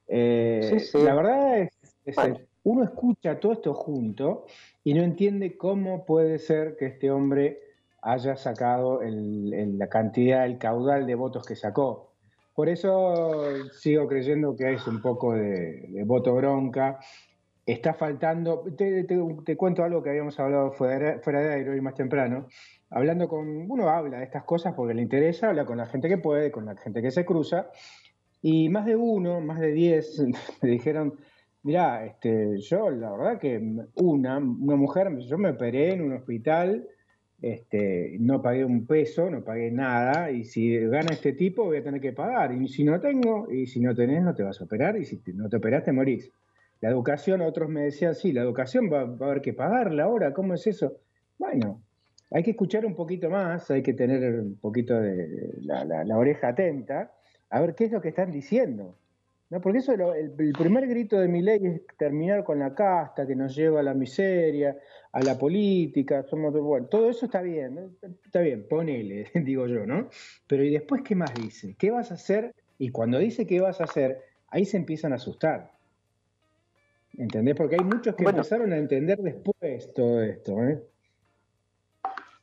[0.08, 1.72] Eh, la verdad es,
[2.06, 4.46] que uno escucha todo esto junto
[4.86, 7.67] y no entiende cómo puede ser que este hombre
[8.02, 12.14] haya sacado la cantidad, el caudal de votos que sacó.
[12.54, 17.00] Por eso sigo creyendo que es un poco de, voto bronca.
[17.66, 22.48] Está faltando, te, cuento algo que habíamos hablado fuera, fuera de aire hoy más temprano,
[22.90, 26.18] hablando con, uno habla de estas cosas porque le interesa, habla con la gente que
[26.18, 27.70] puede, con la gente que se cruza,
[28.42, 30.18] y más de uno, más de diez,
[30.62, 31.16] me dijeron,
[31.64, 33.62] mirá, este, yo la verdad que
[33.96, 36.88] una, una mujer, yo me operé en un hospital,
[37.42, 41.84] este, no pagué un peso, no pagué nada, y si gana este tipo voy a
[41.84, 44.64] tener que pagar, y si no tengo, y si no tenés no te vas a
[44.64, 46.32] operar, y si no te operás te morís.
[46.82, 50.54] La educación, otros me decían, sí, la educación va, a haber que pagarla ahora, ¿cómo
[50.54, 50.98] es eso?
[51.40, 51.82] Bueno,
[52.32, 57.12] hay que escuchar un poquito más, hay que tener un poquito de la, oreja atenta,
[57.50, 58.96] a ver qué es lo que están diciendo.
[59.50, 59.62] ¿no?
[59.62, 63.56] Porque eso, el, primer grito de mi ley es terminar con la casta que nos
[63.56, 64.78] lleva a la miseria,
[65.18, 70.10] a la política, somos, bueno, todo eso está bien, está bien, ponele, digo yo, ¿no?
[70.46, 71.76] Pero ¿y después qué más dice?
[71.76, 72.54] ¿Qué vas a hacer?
[72.78, 75.72] Y cuando dice qué vas a hacer, ahí se empiezan a asustar.
[77.18, 77.56] ¿Entendés?
[77.56, 80.84] Porque hay muchos que empezaron a entender después todo esto, ¿eh?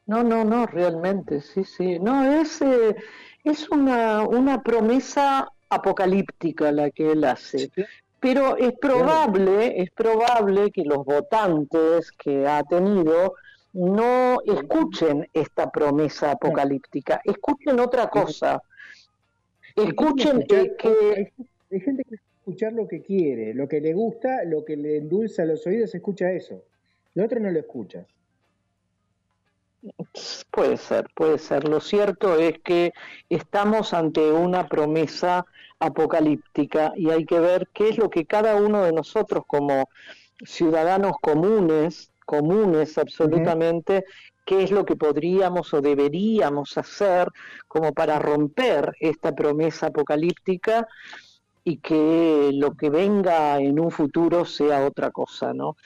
[0.06, 2.00] No, no, no, realmente, sí, sí.
[2.00, 2.96] No, es, eh,
[3.44, 7.70] es una, una promesa apocalíptica la que él hace.
[8.24, 13.34] Pero es probable, es probable que los votantes que ha tenido
[13.74, 18.62] no escuchen esta promesa apocalíptica, escuchen otra cosa.
[19.76, 21.32] Escuchen que...
[21.70, 25.44] Hay gente que escuchar lo que quiere, lo que le gusta, lo que le endulza
[25.44, 26.62] los oídos, escucha eso.
[27.12, 28.06] Lo otro no lo escucha.
[30.50, 31.68] Puede ser, puede ser.
[31.68, 32.94] Lo cierto es que
[33.28, 35.44] estamos ante una promesa
[35.78, 39.88] apocalíptica y hay que ver qué es lo que cada uno de nosotros como
[40.44, 44.04] ciudadanos comunes, comunes absolutamente,
[44.44, 47.28] qué es lo que podríamos o deberíamos hacer
[47.68, 50.86] como para romper esta promesa apocalíptica
[51.64, 55.76] y que lo que venga en un futuro sea otra cosa, ¿no?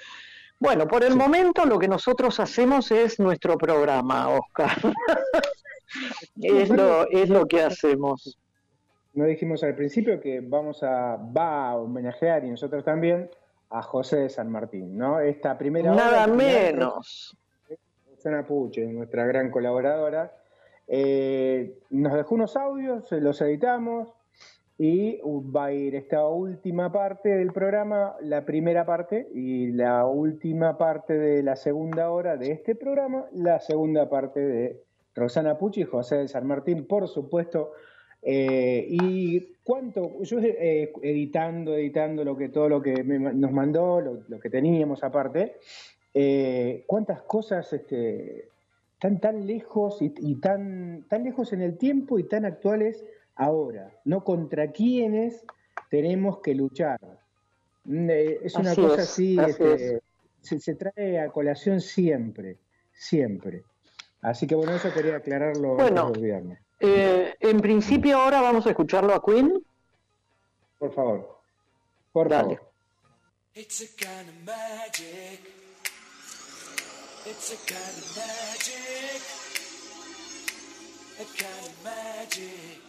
[0.60, 4.76] Bueno, por el momento lo que nosotros hacemos es nuestro programa, Oscar.
[6.42, 8.36] es, lo, es lo que hacemos.
[9.18, 13.28] No dijimos al principio que vamos a, va a homenajear, y nosotros también,
[13.68, 15.18] a José de San Martín, ¿no?
[15.18, 17.36] Esta primera Nada menos.
[18.14, 20.32] Susana Puche, nuestra gran colaboradora.
[20.86, 24.14] Eh, nos dejó unos audios, los editamos,
[24.78, 30.78] y va a ir esta última parte del programa, la primera parte y la última
[30.78, 34.80] parte de la segunda hora de este programa, la segunda parte de
[35.16, 37.72] Rosana Pucci y José de San Martín, por supuesto.
[38.22, 44.40] Eh, y cuánto, yo eh, editando, editando lo que todo lo que nos mandó, lo,
[44.40, 45.56] que teníamos aparte,
[46.14, 48.48] eh, cuántas cosas este,
[48.94, 53.04] están tan lejos y, tan, tan lejos en el tiempo y tan actuales
[53.36, 55.44] ahora, no contra quiénes
[55.90, 56.98] tenemos que luchar.
[57.84, 60.00] Mm, eh, es una cosa así, este,
[60.40, 62.56] se, trae a colación siempre,
[62.92, 63.62] siempre.
[64.22, 66.12] Así que bueno, eso quería aclararlo bueno,
[66.80, 69.62] eh, en principio ahora vamos a escucharlo a Queen.
[70.78, 71.40] Por favor,
[72.12, 72.60] por favor.
[73.54, 75.40] It's a kind of magic,
[81.18, 82.80] a kind of magic.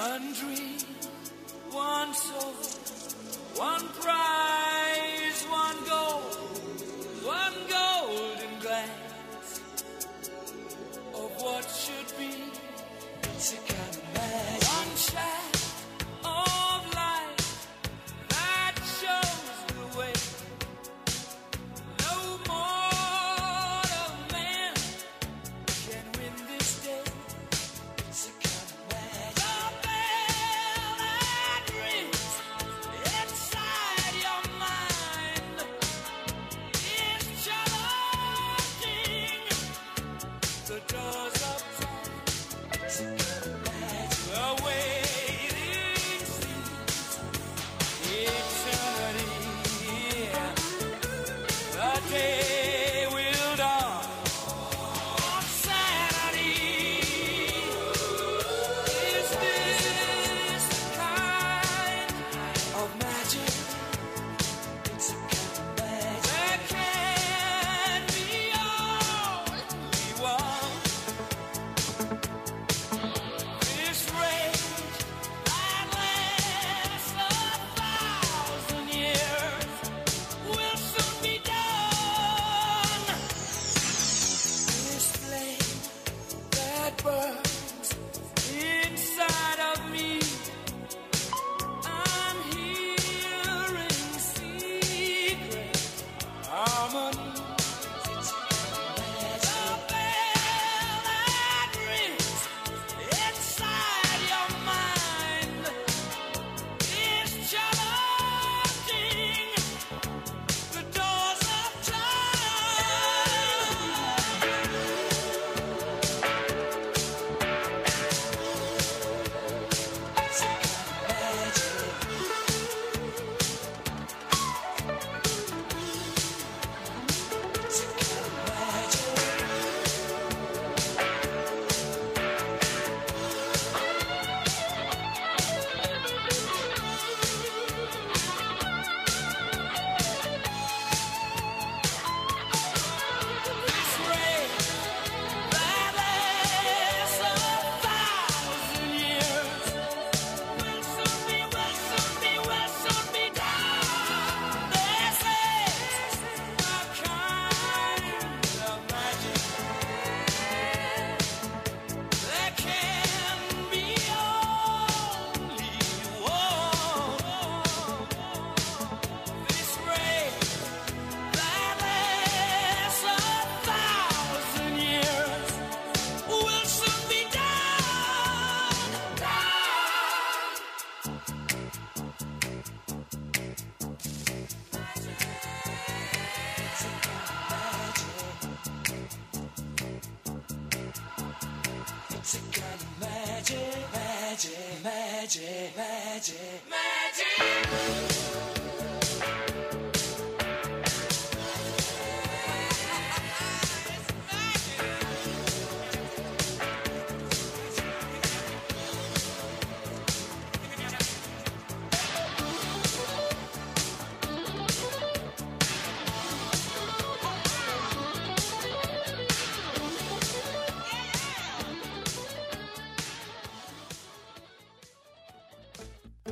[0.00, 0.78] One dream,
[1.70, 2.54] one soul,
[3.56, 5.19] one prize,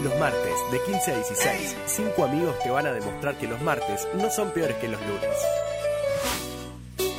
[0.00, 4.08] Los martes, de 15 a 16, cinco amigos te van a demostrar que los martes
[4.14, 5.36] no son peores que los lunes.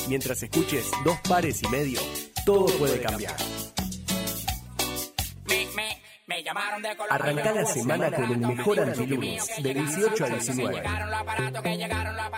[0.09, 1.99] Mientras escuches dos pares y medio,
[2.45, 3.35] todo puede cambiar.
[7.09, 10.83] Arranca la semana con el mejor antilunes, de 18 a 19.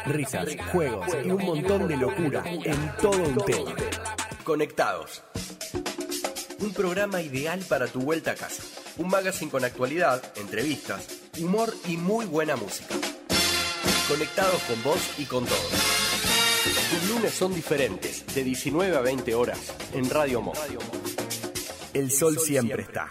[0.06, 3.74] Risas, juegos y un montón de locura en todo un tema.
[4.44, 5.24] Conectados.
[6.66, 8.64] Un programa ideal para tu vuelta a casa.
[8.98, 12.96] Un magazine con actualidad, entrevistas, humor y muy buena música.
[14.08, 15.70] Conectados con vos y con todos.
[16.90, 19.60] Tus lunes son diferentes, de 19 a 20 horas,
[19.94, 20.54] en Radio Mo.
[21.94, 23.10] El sol siempre está.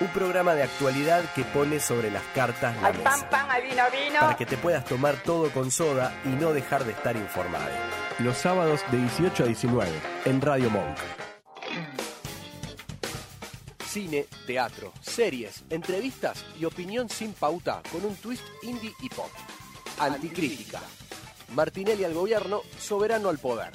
[0.00, 3.30] Un programa de actualidad que pone sobre las cartas la mesa.
[4.18, 8.07] Para que te puedas tomar todo con soda y no dejar de estar informado.
[8.18, 9.92] Los sábados de 18 a 19,
[10.24, 10.96] en Radio Monk.
[13.86, 19.30] Cine, teatro, series, entrevistas y opinión sin pauta con un twist indie y pop.
[20.00, 20.80] Anticrítica.
[21.54, 23.70] Martinelli al gobierno, soberano al poder.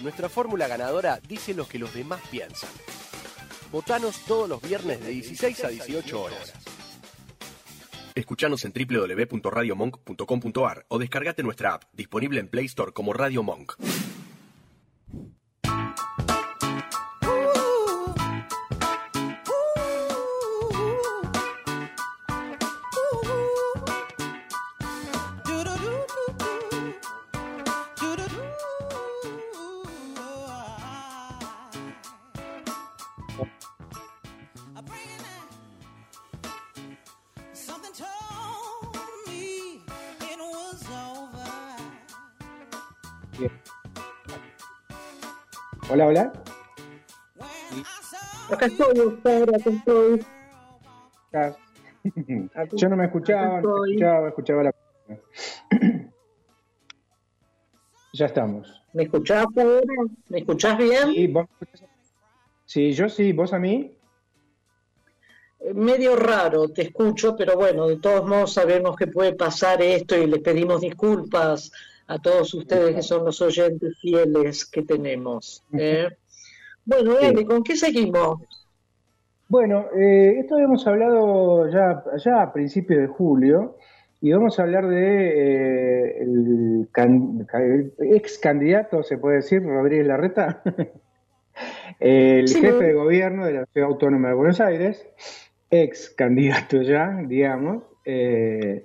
[0.00, 2.70] Nuestra fórmula ganadora dice lo que los demás piensan.
[3.70, 6.54] Votanos todos los viernes de 16 a 18 horas.
[8.18, 13.74] Escuchanos en www.radiomonk.com.ar o descargate nuestra app, disponible en Play Store como Radio Monk.
[45.98, 46.32] Hola, hola.
[48.52, 50.24] Acá estoy, Oscar, acá estoy.
[51.32, 51.56] Acá.
[52.74, 53.90] Yo no me escuchaba, no me Estoy.
[53.90, 54.74] escuchaba, escuchaba la.
[58.12, 58.80] Ya estamos.
[58.92, 59.82] ¿Me escuchás ahora?
[60.28, 61.12] ¿Me escuchás bien?
[61.12, 61.46] Sí, vos?
[62.64, 63.92] Sí, yo sí, vos a mí.
[65.58, 70.16] Eh, Medio raro, te escucho, pero bueno, de todos modos sabemos que puede pasar esto
[70.16, 71.72] y les pedimos disculpas
[72.08, 75.62] a todos ustedes que son los oyentes fieles que tenemos.
[75.78, 76.08] ¿eh?
[76.84, 78.40] Bueno, dale, ¿con qué seguimos?
[79.48, 83.76] Bueno, eh, esto habíamos hablado ya, ya a principios de julio
[84.20, 90.06] y vamos a hablar de eh, el, can- el ex candidato, se puede decir, Rodríguez
[90.06, 90.62] Larreta,
[92.00, 92.60] el Sí.
[92.60, 95.06] jefe de gobierno de la Ciudad Autónoma de Buenos Aires,
[95.70, 97.84] ex candidato ya, digamos.
[98.04, 98.84] eh,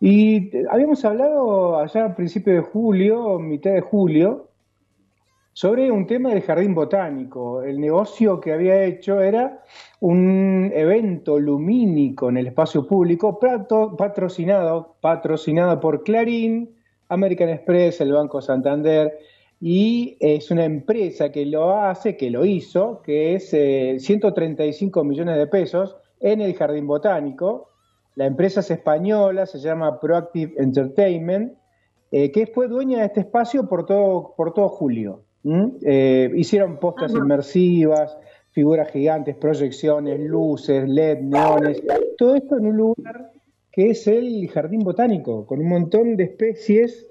[0.00, 4.48] y te- habíamos hablado allá a principios de julio, mitad de julio,
[5.52, 7.62] sobre un tema del jardín botánico.
[7.62, 9.62] El negocio que había hecho era
[10.00, 13.38] un evento lumínico en el espacio público
[13.96, 16.76] patrocinado, patrocinado por Clarín,
[17.08, 19.18] American Express, el Banco Santander,
[19.58, 25.38] y es una empresa que lo hace, que lo hizo, que es eh, 135 millones
[25.38, 27.70] de pesos en el jardín botánico.
[28.16, 31.52] La empresa es española, se llama Proactive Entertainment,
[32.10, 35.22] eh, que fue dueña de este espacio por todo, por todo julio.
[35.82, 37.18] Eh, hicieron postas Ajá.
[37.22, 38.18] inmersivas,
[38.50, 41.80] figuras gigantes, proyecciones, luces, LED, neones,
[42.16, 43.32] todo esto en un lugar
[43.70, 47.06] que es el jardín botánico, con un montón de especies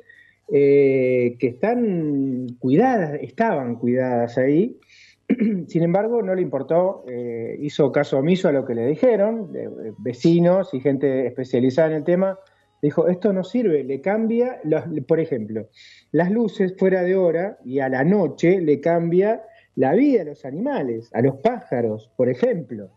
[0.51, 4.79] eh, que están cuidadas, estaban cuidadas ahí.
[5.67, 9.51] Sin embargo, no le importó, eh, hizo caso omiso a lo que le dijeron,
[9.97, 12.37] vecinos y gente especializada en el tema.
[12.81, 15.67] Dijo, esto no sirve, le cambia, los- por ejemplo,
[16.11, 19.41] las luces fuera de hora y a la noche le cambia
[19.75, 22.89] la vida a los animales, a los pájaros, por ejemplo.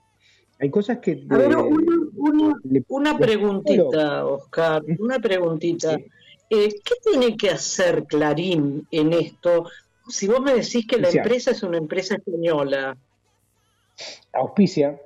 [0.60, 1.24] Hay cosas que...
[1.30, 5.96] A ver, eh, una, una, le- una le- preguntita, Oscar, una preguntita.
[5.96, 6.04] Sí.
[6.50, 9.64] Eh, ¿Qué tiene que hacer Clarín en esto?
[10.08, 12.96] Si vos me decís que la empresa es una empresa española,
[14.32, 15.00] auspicia,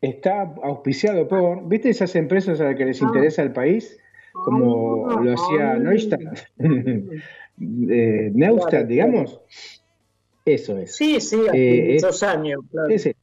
[0.00, 3.98] está auspiciado por, ¿viste esas empresas a las que les interesa el país?
[4.32, 5.78] Como Ah, lo hacía ah.
[5.78, 6.20] Neustadt,
[6.58, 9.40] eh, Neustadt, Claro, digamos.
[10.44, 10.96] Eso es.
[10.96, 12.88] sí, sí, hace Eh, muchos años, claro.
[12.88, 13.16] Ese-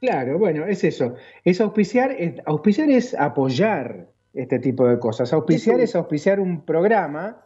[0.00, 1.14] claro, bueno, es eso.
[1.44, 5.32] Es auspiciar, es- auspiciar es apoyar este tipo de cosas.
[5.32, 5.84] Auspiciar Sí, sí.
[5.84, 7.44] es auspiciar un programa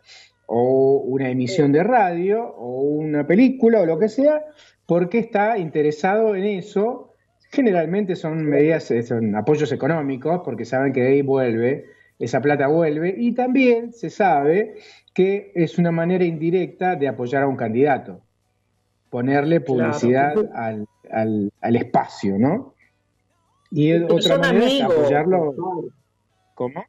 [0.55, 4.45] o una emisión de radio o una película o lo que sea,
[4.85, 7.15] porque está interesado en eso.
[7.51, 11.87] Generalmente son medidas, eh, son apoyos económicos, porque saben que de ahí vuelve,
[12.19, 14.75] esa plata vuelve, y también se sabe
[15.15, 18.21] que es una manera indirecta de apoyar a un candidato
[19.09, 20.51] ponerle publicidad Claro.
[20.55, 22.75] al, al- al espacio, ¿no?
[23.71, 25.45] Y Pero otra son manera es amigos, apoyarlo.
[25.55, 25.85] doctor.
[26.55, 26.85] ¿Cómo?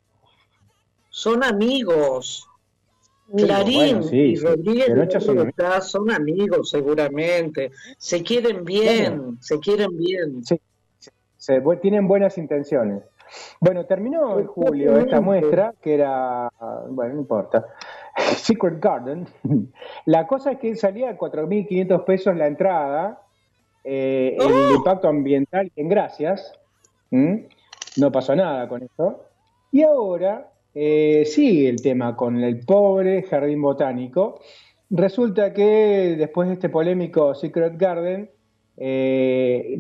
[1.09, 2.49] son amigos.
[3.35, 9.97] Clarín bueno, sí, y Rodríguez son Larreta son amigos seguramente, se quieren bien, se quieren
[9.97, 10.43] bien.
[10.43, 10.59] Sí,
[11.37, 13.03] se- tienen buenas intenciones.
[13.59, 16.49] Bueno, terminó en julio esta muestra, que era,
[16.89, 17.65] bueno, no importa,
[18.37, 19.27] Secret Garden.
[20.05, 23.21] La cosa es que salía a 4.500 pesos la entrada,
[23.83, 24.75] eh, el ¡Oh!
[24.75, 26.53] impacto ambiental en gracias,
[27.11, 29.25] no pasó nada con esto.
[29.71, 34.39] Y ahora eh, sigue el tema con el pobre jardín botánico.
[34.89, 38.29] Resulta que después de este polémico Secret Garden,
[38.77, 39.77] eh,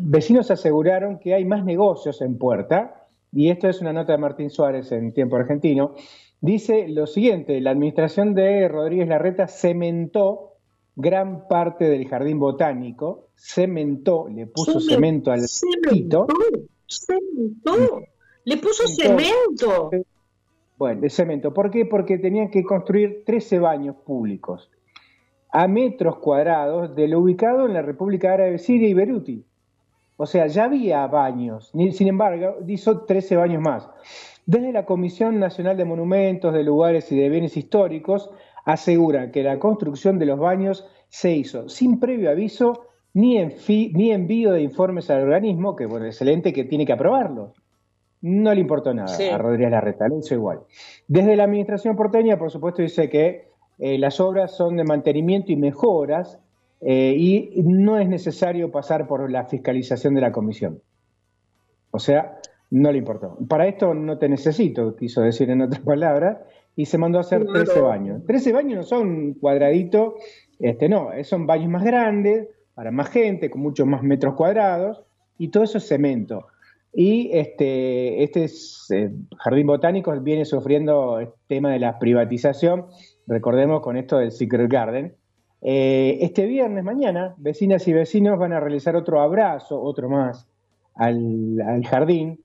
[0.00, 4.50] vecinos aseguraron que hay más negocios en puerta, y esto es una nota de Martín
[4.50, 5.94] Suárez en Tiempo Argentino.
[6.40, 10.52] Dice lo siguiente: la administración de Rodríguez Larreta cementó
[10.94, 15.40] gran parte del jardín botánico, cementó, le puso Cemen- cemento al.
[15.48, 16.26] Cementó,
[16.88, 18.02] cementó,
[18.44, 19.90] le puso cemento.
[20.78, 21.54] Bueno, de cemento.
[21.54, 21.86] ¿Por qué?
[21.86, 24.70] Porque tenían que construir 13 baños públicos
[25.50, 29.44] a metros cuadrados de lo ubicado en la República Árabe Siria y Beruti.
[30.18, 31.72] O sea, ya había baños.
[31.92, 33.88] Sin embargo, hizo 13 baños más.
[34.44, 38.30] Desde la Comisión Nacional de Monumentos, de Lugares y de Bienes Históricos,
[38.64, 43.38] aseguran que la construcción de los baños se hizo sin previo aviso ni,
[43.94, 47.54] ni envío de informes al organismo, que bueno, excelente que tiene que aprobarlo.
[48.22, 49.28] No le importó nada Sí.
[49.28, 50.60] a Rodríguez Larreta, lo hizo igual.
[51.06, 53.48] Desde la administración porteña, por supuesto, dice que
[53.78, 56.38] eh, las obras son de mantenimiento y mejoras
[56.80, 60.80] eh, y no es necesario pasar por la fiscalización de la comisión.
[61.90, 62.38] O sea,
[62.70, 63.38] no le importó.
[63.48, 66.38] Para esto no te necesito, quiso decir en otras palabras,
[66.74, 67.64] y se mandó a hacer Claro.
[67.64, 68.26] 13 baños.
[68.26, 70.14] 13 baños no son cuadraditos,
[70.58, 75.02] este, no, son baños más grandes, para más gente, con muchos más metros cuadrados,
[75.38, 76.46] y todo eso es cemento.
[76.98, 82.86] Y este, este es, eh, Jardín Botánico viene sufriendo el tema de la privatización,
[83.26, 85.14] recordemos con esto del Secret Garden.
[85.60, 90.48] Eh, este viernes, mañana, vecinas y vecinos van a realizar otro abrazo, otro más,
[90.94, 92.40] al, al jardín.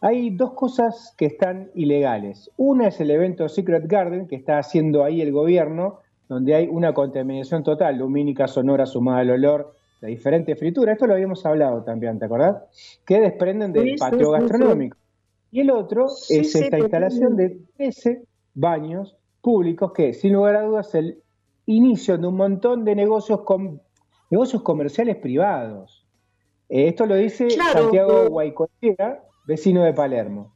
[0.00, 2.48] Hay dos cosas que están ilegales.
[2.56, 5.98] Una es el evento Secret Garden que está haciendo ahí el gobierno,
[6.28, 10.94] donde hay una contaminación total, lumínica, sonora, sumada al olor, de diferentes frituras.
[10.94, 12.56] Esto lo habíamos hablado también, ¿te acordás?
[13.04, 14.30] Que desprenden del Sí, patio sí, sí.
[14.32, 14.96] gastronómico.
[15.50, 18.22] Y el otro es esta instalación de 13
[18.54, 21.22] baños públicos que, sin lugar a dudas, es el
[21.66, 23.78] inicio de un montón de negocios, com-
[24.30, 26.04] negocios comerciales privados.
[26.68, 30.52] Eh, esto lo dice Claro, Santiago Guaycochea, vecino de Palermo.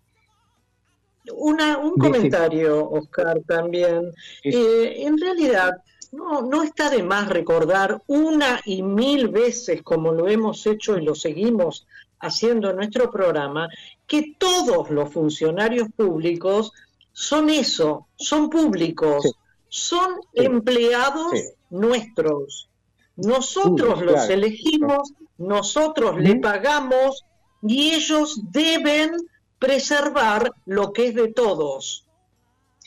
[1.37, 4.11] Una, un comentario, Oscar, también.
[4.43, 5.71] Eh, en realidad,
[6.13, 11.05] no, no está de más recordar una y mil veces, como lo hemos hecho y
[11.05, 11.87] lo seguimos
[12.21, 13.69] haciendo en nuestro programa,
[14.07, 16.73] que todos los funcionarios públicos
[17.13, 19.31] son eso, son públicos, Sí.
[19.69, 20.45] son Sí.
[20.45, 21.45] empleados Sí.
[21.71, 22.69] nuestros.
[23.17, 24.33] Nosotros Uy, los claro.
[24.35, 27.25] elegimos, nosotros le pagamos
[27.63, 29.13] y ellos deben
[29.59, 32.07] preservar lo que es de todos.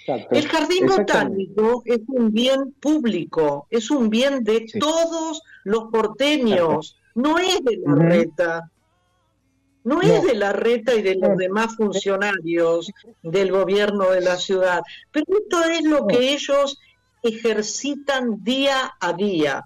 [0.05, 0.35] Exacto.
[0.35, 4.79] El jardín botánico es un bien público, es un bien de Sí.
[4.79, 8.71] todos los porteños, no es de la reta,
[9.85, 12.91] no, es de la reta y de los demás funcionarios
[13.21, 14.81] del gobierno de la ciudad,
[15.11, 16.77] pero esto es lo que ellos
[17.21, 19.63] ejercitan día a día,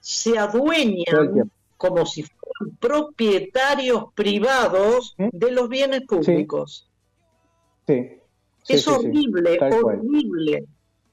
[0.00, 6.88] se adueñan como si fueran propietarios privados de los bienes públicos.
[7.86, 7.94] Sí.
[7.96, 8.19] Sí,
[8.68, 10.64] es sí, horrible, horrible,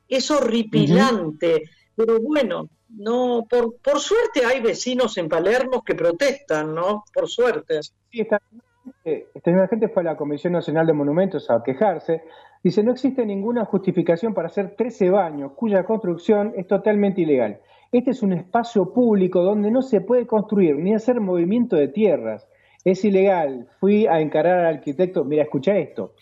[0.07, 1.63] es horripilante,
[1.95, 7.03] pero bueno, no, por, por suerte hay vecinos en Palermo que protestan, ¿no?
[7.13, 7.81] Por suerte.
[7.83, 8.41] Sí, esta,
[9.03, 12.23] eh, esta misma gente fue a la Comisión Nacional de Monumentos a quejarse.
[12.63, 17.59] Dice, no existe ninguna justificación para hacer 13 baños cuya construcción es totalmente ilegal.
[17.91, 22.47] Este es un espacio público donde no se puede construir ni hacer movimiento de tierras.
[22.83, 23.67] Es ilegal.
[23.79, 25.23] Fui a encarar al arquitecto.
[25.23, 26.13] Mira, escucha esto.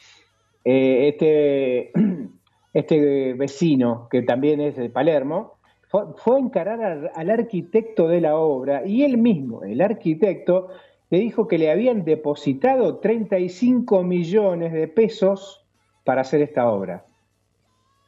[0.65, 1.91] Eh, este,
[2.73, 8.19] este vecino, que también es de Palermo, fue, fue a encarar al, al arquitecto de
[8.19, 10.69] la obra y él mismo, el arquitecto,
[11.09, 15.65] le dijo que le habían depositado 35 millones de pesos
[16.03, 17.05] para hacer esta obra.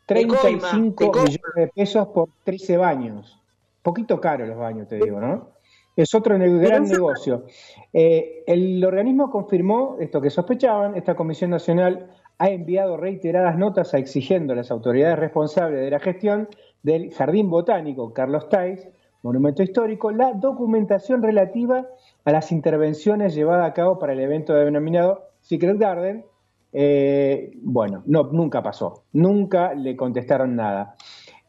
[0.07, 1.23] De coima, 35 de coima.
[1.25, 3.41] millones de pesos por 13 baños.
[3.81, 5.49] Poquito caro los baños, te digo, ¿no?
[5.95, 7.45] Es otro gran negocio.
[7.91, 10.95] Eh, el organismo confirmó esto que sospechaban.
[10.95, 15.99] Esta Comisión Nacional ha enviado reiteradas notas a exigiendo a las autoridades responsables de la
[15.99, 16.47] gestión
[16.83, 18.87] del Jardín Botánico Carlos Tais,
[19.23, 21.87] monumento histórico, la documentación relativa
[22.23, 26.25] a las intervenciones llevadas a cabo para el evento denominado Secret Garden.
[26.73, 30.95] Eh, bueno, no, nunca pasó, nunca le contestaron nada.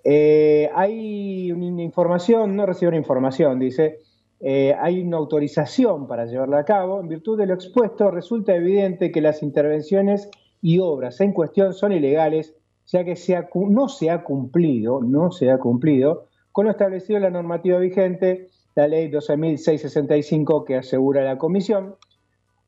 [0.03, 3.99] Eh, hay una información, no recibieron información, dice,
[4.41, 7.01] eh, hay una autorización para llevarla a cabo.
[7.01, 10.31] En virtud de lo expuesto, resulta evidente que las intervenciones
[10.61, 12.55] y obras en cuestión son ilegales,
[12.87, 13.15] ya que
[13.55, 18.49] no se ha cumplido, no se ha cumplido con lo establecido en la normativa vigente,
[18.75, 21.95] la ley 12.665 que asegura la comisión.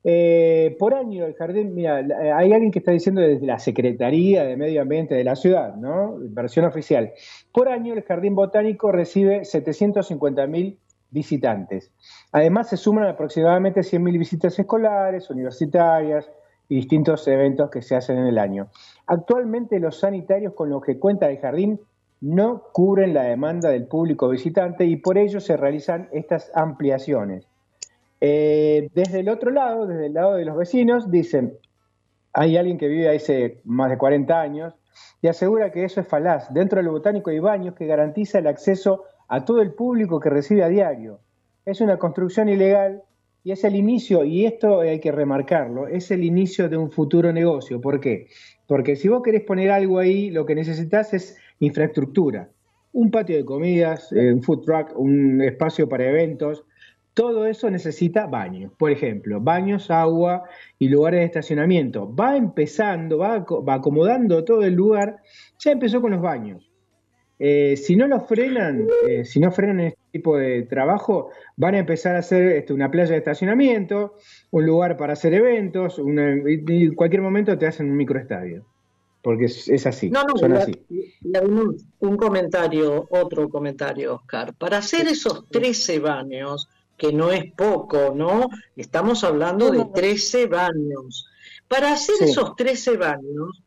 [0.04, 4.44] Eh, por año el jardín, mira, eh, hay alguien que está diciendo desde la Secretaría
[4.44, 6.14] de Medio Ambiente de la ciudad, ¿no?
[6.20, 7.12] Versión oficial.
[7.52, 10.78] Por año el jardín botánico recibe 750 mil
[11.10, 11.90] visitantes.
[12.30, 16.30] Además se suman aproximadamente 100 mil visitas escolares, universitarias
[16.70, 18.68] y distintos eventos que se hacen en el año.
[19.06, 21.80] Actualmente los sanitarios con los que cuenta el jardín
[22.20, 27.46] no cubren la demanda del público visitante y por ello se realizan estas ampliaciones.
[28.20, 31.54] Eh, desde el otro lado, desde el lado de los vecinos, dicen,
[32.32, 34.74] hay alguien que vive hace más de 40 años
[35.20, 36.52] y asegura que eso es falaz.
[36.54, 40.62] Dentro del botánico hay baños que garantiza el acceso a todo el público que recibe
[40.62, 41.18] a diario.
[41.64, 43.02] Es una construcción ilegal
[43.42, 47.32] y es el inicio, y esto hay que remarcarlo, es el inicio de un futuro
[47.32, 47.80] negocio.
[47.80, 48.26] ¿Por qué?
[48.66, 52.50] Porque si vos querés poner algo ahí, lo que necesitas es infraestructura.
[52.92, 56.64] Un patio de comidas, un food truck, un espacio para eventos,
[57.14, 60.44] todo eso necesita baños, por ejemplo, baños, agua
[60.78, 62.14] y lugares de estacionamiento.
[62.14, 65.16] Va empezando, va, aco- va acomodando todo el lugar,
[65.58, 66.70] ya empezó con los baños.
[67.38, 69.80] Eh, si no lo frenan, eh, si no frenan
[70.12, 74.16] tipo de trabajo, van a empezar a hacer este, una playa de estacionamiento,
[74.50, 78.64] un lugar para hacer eventos, una- y, y en cualquier momento te hacen un microestadio.
[79.22, 80.72] Porque es, es así, No, no, son así.
[81.34, 84.54] además, un comentario, otro comentario, Oscar.
[84.54, 88.48] Para hacer esos 13 baños, que no es poco, ¿no?
[88.76, 91.26] Estamos hablando de 13 baños.
[91.68, 92.24] Para hacer Sí.
[92.24, 93.62] esos 13 baños,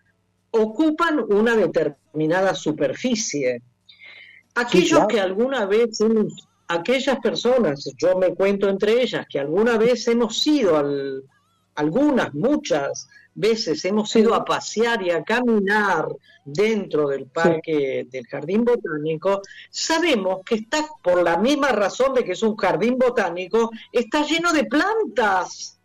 [0.52, 3.62] ocupan una determinada superficie.
[4.56, 5.08] Aquellos claro.
[5.08, 10.46] que alguna vez hemos, aquellas personas, yo me cuento entre ellas, que alguna vez hemos
[10.46, 11.24] ido al,
[11.76, 16.08] algunas, muchas veces hemos ido a pasear y a caminar
[16.46, 22.34] dentro del parque del jardín botánico, sabemos que está, por la misma razón de que
[22.34, 25.80] es un jardín botánico, está lleno de plantas,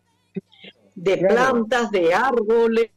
[0.93, 1.33] de Claro.
[1.33, 2.91] plantas, de árboles,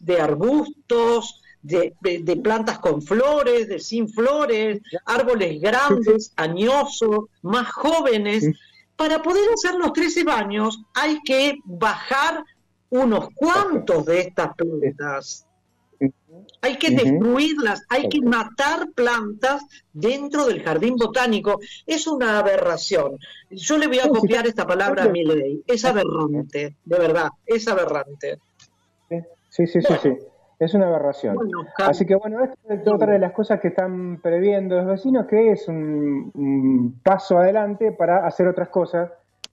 [0.00, 7.70] de arbustos, de, de- de plantas con flores, de sin flores, árboles grandes, añosos, más
[7.70, 8.44] jóvenes.
[8.96, 12.44] Para poder hacer los 13 baños hay que bajar
[12.90, 15.44] unos cuantos de estas plantas.
[16.60, 19.62] Hay que destruirlas, hay que matar plantas
[19.92, 21.60] dentro del jardín botánico.
[21.86, 23.18] Es una aberración.
[23.50, 25.62] Yo le voy a copiar esta palabra a mi ley.
[25.66, 28.38] Es aberrante, de verdad, es aberrante.
[29.50, 30.10] Sí, sí, sí, sí.
[30.58, 31.36] Es una aberración.
[31.36, 35.26] Bueno, Así que bueno, esta es otra de las cosas que están previendo los vecinos,
[35.26, 39.10] que es un, un paso adelante para hacer otras cosas,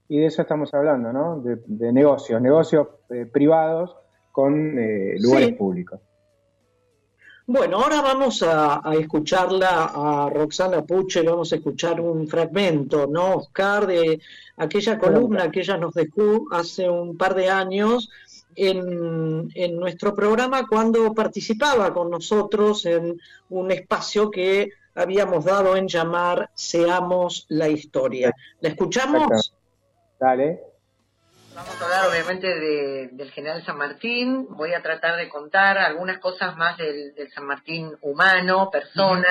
[0.08, 1.40] y de eso estamos hablando, ¿no?
[1.42, 3.96] De, de negocios, negocios eh, privados
[4.32, 5.54] con eh, lugares Sí.
[5.54, 6.00] públicos.
[7.48, 13.36] Bueno, ahora vamos a, a escucharla a Roxana Puche, vamos a escuchar un fragmento, ¿no,
[13.36, 13.86] Oscar?
[13.86, 14.20] De
[14.58, 18.10] aquella columna que ella nos dejó hace un par de años
[18.56, 25.88] en, en nuestro programa cuando participaba con nosotros en un espacio que habíamos dado en
[25.88, 28.34] llamar Seamos la Historia.
[28.62, 29.54] ¿La escuchamos?
[30.20, 30.62] Dale.
[31.54, 36.20] Vamos a hablar obviamente de- del general San Martín, voy a tratar de contar algunas
[36.20, 39.30] cosas más del, del San Martín humano, persona.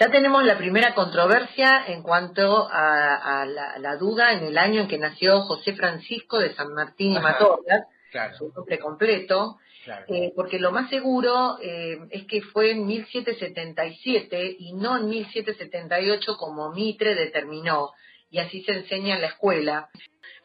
[0.00, 4.80] Ya tenemos la primera controversia en cuanto a, a la, la duda en el año
[4.82, 7.20] en que nació José Francisco de San Martín y.
[7.20, 8.36] Matorras, Claro.
[8.36, 9.58] su nombre completo.
[9.84, 10.06] Claro.
[10.08, 16.36] Eh, porque lo más seguro eh, es que fue en 1777 y no en 1778
[16.36, 17.90] como Mitre determinó,
[18.30, 19.88] y así se enseña en la escuela.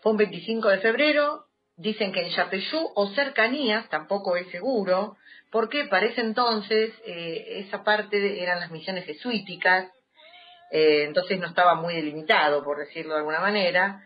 [0.01, 1.45] Fue un 25 de febrero,
[1.76, 5.18] dicen que en Yapeyú o cercanías, tampoco es seguro,
[5.51, 9.89] porque para ese entonces eh, esa parte de- eran las misiones jesuíticas,
[10.72, 14.03] eh, entonces no estaba muy delimitado, por decirlo de alguna manera.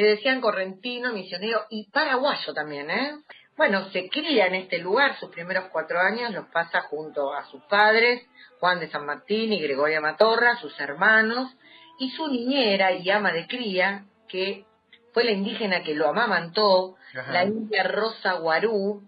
[0.00, 3.18] Le decían correntino, misionero y paraguayo también, ¿eh?
[3.54, 7.62] Bueno, se cría en este lugar, sus primeros cuatro años los pasa junto a sus
[7.64, 8.26] padres,
[8.60, 11.54] Juan de San Martín y Gregoria Matorra, sus hermanos,
[11.98, 14.64] y su niñera y ama de cría, que
[15.12, 17.32] fue la indígena que lo amamantó, Ajá.
[17.32, 19.06] la india Rosa Guarú.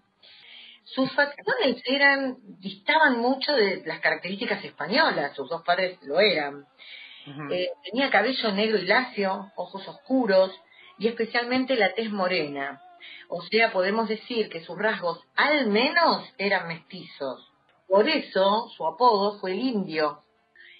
[0.83, 6.67] Sus facciones eran, distaban mucho de las características españolas, sus dos padres lo eran.
[7.49, 10.51] Eh, tenía cabello negro y lacio, ojos oscuros
[10.97, 12.81] y especialmente la tez morena.
[13.27, 17.51] O sea, podemos decir que sus rasgos al menos eran mestizos.
[17.87, 20.19] Por eso su apodo fue el indio.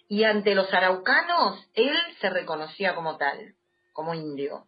[0.07, 3.55] Y ante los araucanos, él se reconocía como tal,
[3.93, 4.66] como indio.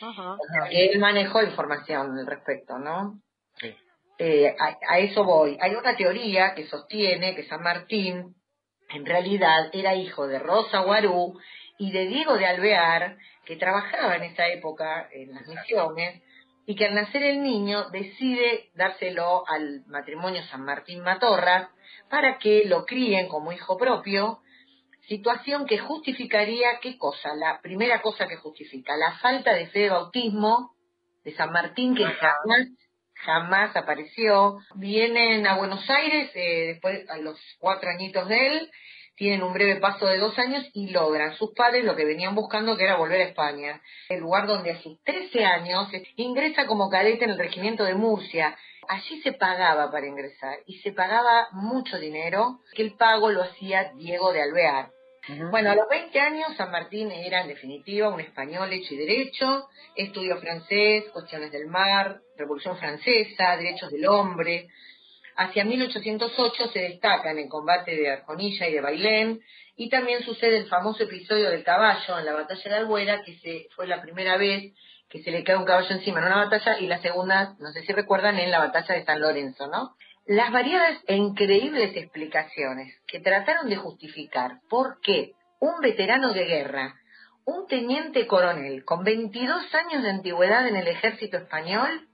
[0.00, 0.32] Ajá.
[0.32, 3.20] O sea, que él manejó información al respecto, ¿no?
[3.58, 3.74] Sí.
[4.18, 5.56] Eh, a, a eso voy.
[5.60, 8.34] Hay una teoría que sostiene que San Martín
[8.90, 11.38] en realidad era hijo de Rosa Guarú
[11.78, 16.22] y de Diego de Alvear, que trabajaba en esa época en las misiones,
[16.66, 21.68] y que al nacer el niño decide dárselo al matrimonio San Martín Matorras
[22.08, 24.40] para que lo críen como hijo propio,
[25.06, 29.90] situación que justificaría qué cosa, la primera cosa que justifica, la falta de fe de
[29.90, 30.74] bautismo
[31.22, 32.68] de San Martín que jamás
[33.24, 34.58] jamás apareció.
[34.74, 38.70] Vienen a Buenos Aires, eh, después a los cuatro añitos de él,
[39.16, 42.76] tienen un breve paso de dos años y logran sus padres lo que venían buscando,
[42.76, 43.80] que era volver a España.
[44.08, 48.56] El lugar donde a sus 13 años ingresa como cadete en el regimiento de Murcia.
[48.88, 53.92] Allí se pagaba para ingresar y se pagaba mucho dinero, que el pago lo hacía
[53.94, 54.90] Diego de Alvear.
[55.50, 59.68] Bueno, a los 20 años San Martín era en definitiva un español hecho y derecho,
[59.96, 64.68] estudió francés, cuestiones del mar, Revolución Francesa, derechos del hombre.
[65.36, 69.40] Hacia 1808 se destaca en el combate de Arjonilla y de Bailén,
[69.76, 73.66] y también sucede el famoso episodio del caballo en la batalla de Albuera, que se,
[73.74, 74.72] fue la primera vez
[75.08, 77.82] que se le cae un caballo encima en una batalla, y la segunda, no sé
[77.82, 79.96] si recuerdan, en la batalla de San Lorenzo, ¿no?
[80.26, 86.94] Las variadas e increíbles explicaciones que trataron de justificar por qué un veterano de guerra,
[87.44, 92.08] un teniente coronel con 22 años de antigüedad en el ejército español,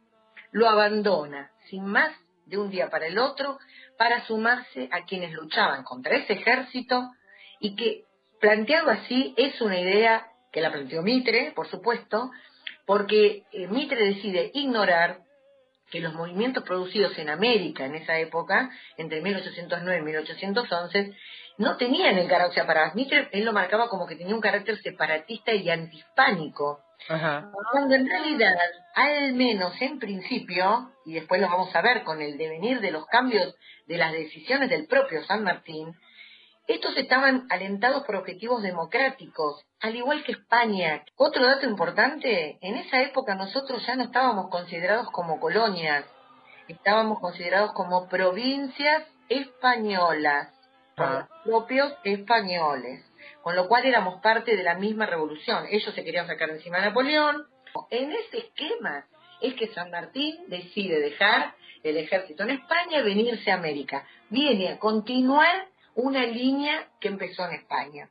[0.51, 2.13] lo abandona sin más
[2.51, 3.59] de un día para el otro
[3.97, 7.11] para sumarse a quienes luchaban contra ese ejército
[7.61, 8.05] y que
[8.41, 12.31] planteado así es una idea que la planteó Mitre, por supuesto,
[12.87, 15.21] porque eh, Mitre decide ignorar
[15.91, 21.15] que los movimientos producidos en América en esa época, entre 1809 y 1811,
[21.61, 24.41] no tenían el carácter, o sea, para Mitre él lo marcaba como que tenía un
[24.41, 27.51] carácter separatista y antihispánico, Ajá.
[27.71, 28.57] cuando en realidad,
[28.95, 33.05] al menos en principio, y después lo vamos a ver con el devenir de los
[33.09, 33.55] cambios
[33.87, 35.95] de las decisiones del propio San Martín,
[36.67, 41.05] estos estaban alentados por objetivos democráticos, al igual que España.
[41.17, 46.07] Otro dato importante, en esa época nosotros ya no estábamos considerados como colonias,
[46.69, 50.49] estábamos considerados como provincias españolas,
[51.05, 51.29] Ah.
[51.29, 53.05] los propios españoles,
[53.43, 55.67] con lo cual éramos parte de la misma revolución.
[55.71, 57.47] Ellos se querían sacar encima a Napoleón.
[57.91, 59.07] En ese esquema
[59.41, 64.07] es que San Martín decide dejar el ejército en España y venirse a América.
[64.29, 68.09] Viene a continuar una línea que empezó en España.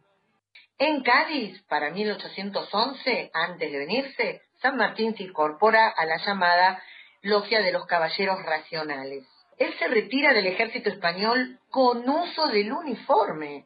[0.78, 6.82] En Cádiz, para 1811, antes de venirse, San Martín se incorpora a la llamada
[7.22, 9.26] Logia de los Caballeros Racionales.
[9.60, 13.66] Él se retira del ejército español con uso del uniforme.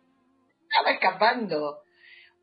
[0.64, 1.78] Estaba escapando.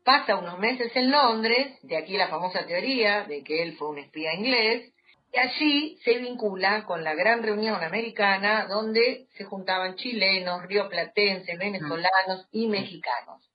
[0.05, 3.99] Pasa unos meses en Londres, de aquí la famosa teoría de que él fue un
[3.99, 4.93] espía inglés,
[5.33, 12.47] y allí se vincula con la gran reunión americana donde se juntaban chilenos, rioplatenses, venezolanos
[12.51, 13.49] y mexicanos.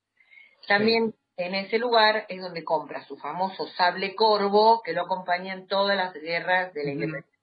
[0.68, 5.66] También en ese lugar es donde compra su famoso sable corvo que lo acompaña en
[5.66, 7.35] todas las guerras de la independencia.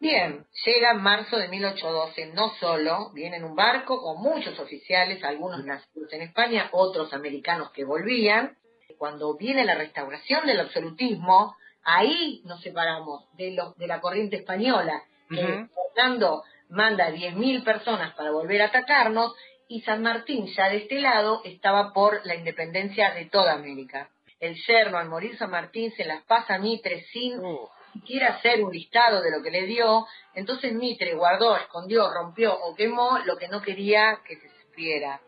[0.00, 5.24] Bien, llega en marzo de 1812, no solo, viene en un barco con muchos oficiales,
[5.24, 8.56] algunos nacidos en España, otros americanos que volvían.
[8.96, 15.44] Cuando viene la restauración del absolutismo, ahí nos separamos de, de la corriente española, que
[15.44, 15.68] Ujú.
[15.94, 19.34] Fernando manda 10.000 personas para volver a atacarnos,
[19.66, 24.08] y San Martín, ya de este lado, estaba por la independencia de toda América.
[24.40, 27.68] El yerno, al morir San Martín, se las pasa a Mitre sin Uh,
[28.06, 32.74] quiere hacer un listado de lo que le dio, entonces Mitre guardó, escondió, rompió o
[32.74, 35.20] quemó lo que no quería que se supiera.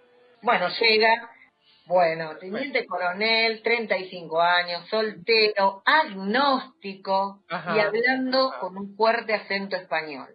[0.42, 1.30] Bueno, llega,
[1.86, 7.76] bueno, teniente coronel, 35 años, soltero, agnóstico Ajá.
[7.76, 10.28] y hablando con un fuerte acento español.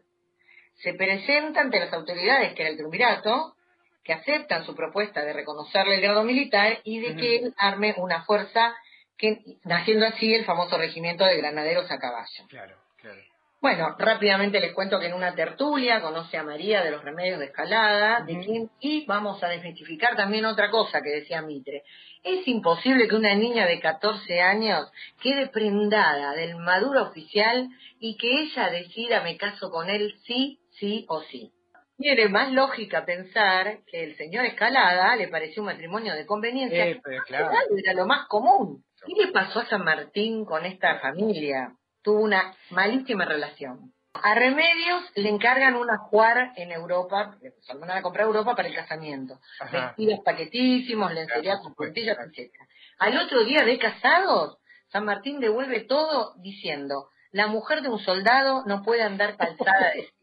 [0.84, 3.56] Se presenta ante las autoridades, que era el triunvirato,
[4.04, 8.24] que aceptan su propuesta de reconocerle el grado militar y de que él arme una
[8.24, 8.76] fuerza
[9.18, 12.48] que, naciendo así el famoso regimiento de granaderos a caballo.
[12.50, 13.22] Claro, claro.
[13.66, 17.46] Bueno, rápidamente les cuento que en una tertulia conoce a María de los Remedios de
[17.46, 21.82] Escalada, de quien, y vamos a desmitificar también otra cosa que decía Mitre.
[22.22, 28.44] Es imposible que una niña de 14 años quede prendada del maduro oficial y que
[28.44, 31.52] ella decida me caso con él sí, sí o sí.
[31.98, 36.86] Tiene más lógica pensar que el señor Escalada le pareció un matrimonio de conveniencia.
[36.86, 37.50] Eh, claro.
[37.76, 38.84] Era lo más común.
[39.06, 41.74] ¿Qué le pasó a San Martín con esta familia?
[42.02, 43.94] Tuvo una malísima relación.
[44.14, 48.68] A Remedios le encargan una juar en Europa, le mandan a comprar a Europa para
[48.70, 49.40] el casamiento.
[49.60, 49.88] Ajá.
[49.88, 52.52] Vestidos paquetísimos, lencería con puntillas, etc.
[53.00, 58.64] Al otro día de casados, San Martín devuelve todo diciendo, la mujer de un soldado
[58.66, 60.15] no puede andar calzada de seda".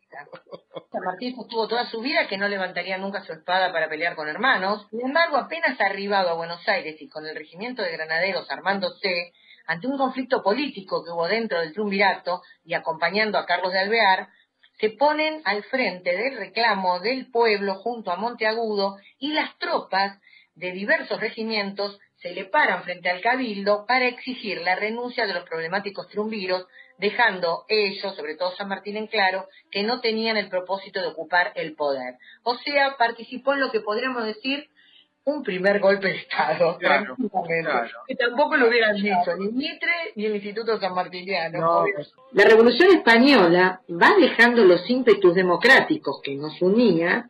[0.90, 4.28] San Martín sostuvo toda su vida que no levantaría nunca su espada para pelear con
[4.28, 4.86] hermanos.
[4.90, 9.32] Sin embargo, apenas arribado a Buenos Aires y con el regimiento de granaderos armándose,
[9.66, 14.28] ante un conflicto político que hubo dentro del triunvirato y acompañando a Carlos de Alvear,
[14.78, 20.20] se ponen al frente del reclamo del pueblo junto a Monteagudo y las tropas
[20.54, 25.44] de diversos regimientos se le paran frente al cabildo para exigir la renuncia de los
[25.48, 26.66] problemáticos triunviros,
[27.02, 31.52] dejando ellos, sobre todo San Martín en claro, que no tenían el propósito de ocupar
[31.56, 32.14] el poder.
[32.44, 34.68] O sea, participó en lo que podríamos decir
[35.24, 37.16] un primer golpe de Estado, Claro,
[38.08, 41.60] que tampoco lo hubieran dicho ni Mitre ni el Instituto San Martiniano.
[41.60, 41.84] No,
[42.32, 47.28] La Revolución Española va dejando los ímpetus democráticos que nos unía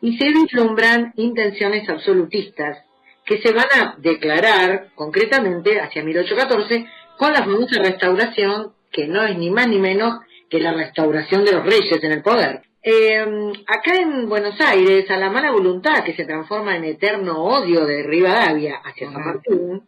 [0.00, 2.84] y se vislumbran intenciones absolutistas
[3.24, 6.86] que se van a declarar concretamente hacia 1814
[7.16, 11.52] con la famosa restauración, que no es ni más ni menos que la restauración de
[11.52, 12.62] los reyes en el poder.
[12.84, 13.24] Eh,
[13.68, 18.02] acá en Buenos Aires, a la mala voluntad que se transforma en eterno odio de
[18.02, 19.24] Rivadavia hacia San.
[19.24, 19.82] Martín,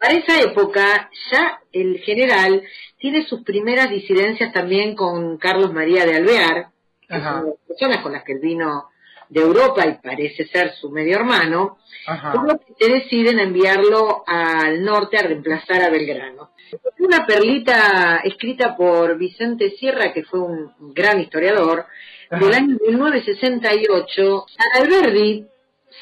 [0.00, 2.62] para esa época ya el general
[2.98, 6.68] tiene sus primeras disidencias también con Carlos María de Alvear,
[7.06, 8.88] que son las personas con las que él vino
[9.30, 12.32] de Europa y parece ser su medio hermano, Ajá.
[12.32, 16.50] por lo que se deciden enviarlo al norte a reemplazar a Belgrano.
[16.98, 21.86] Una perlita escrita por Vicente Sierra, que fue un gran historiador,
[22.30, 22.44] Ajá.
[22.44, 25.46] del año 1968, a Alberdi,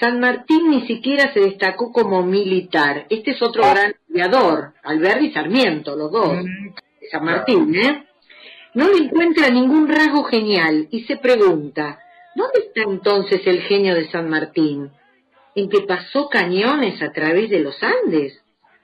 [0.01, 3.07] San Martín ni siquiera se destacó como militar.
[3.09, 8.05] Este es otro gran aviador, Alberdi y Sarmiento, los dos, Mm, de San Martín, ¿eh?
[8.75, 11.99] No le encuentra ningún rasgo genial y se pregunta,
[12.39, 14.91] ¿dónde está entonces el genio de San Martín?
[15.55, 18.41] ¿En que pasó cañones a través de los Andes?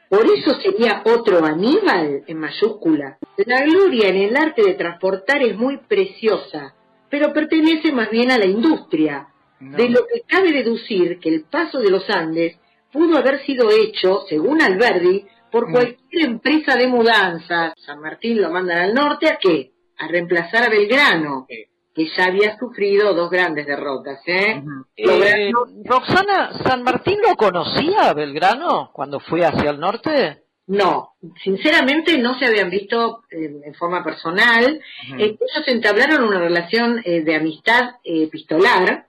[0.09, 3.19] Por eso sería otro Aníbal en mayúscula.
[3.47, 6.75] La gloria en el arte de transportar es muy preciosa,
[7.11, 9.29] pero pertenece más bien a la industria,
[9.61, 9.77] no.
[9.77, 12.57] de lo que cabe deducir que el paso de los Andes
[12.93, 15.73] pudo haber sido hecho, según Alberdi, por Mm.
[15.73, 17.73] cualquier empresa de mudanzas.
[17.87, 19.71] San Martín lo mandan al norte a qué?
[19.99, 21.47] A reemplazar a Belgrano.
[21.95, 24.63] Que ya había sufrido dos grandes derrotas, ¿eh?
[24.97, 25.53] Eh,
[25.85, 30.43] Roxana, ¿San Martín lo conocía a Belgrano cuando fue hacia el norte?
[30.67, 31.11] No,
[31.43, 34.81] sinceramente no se habían visto eh, en forma personal.
[35.19, 39.07] Eh, ellos entablaron una relación eh, de amistad eh, epistolar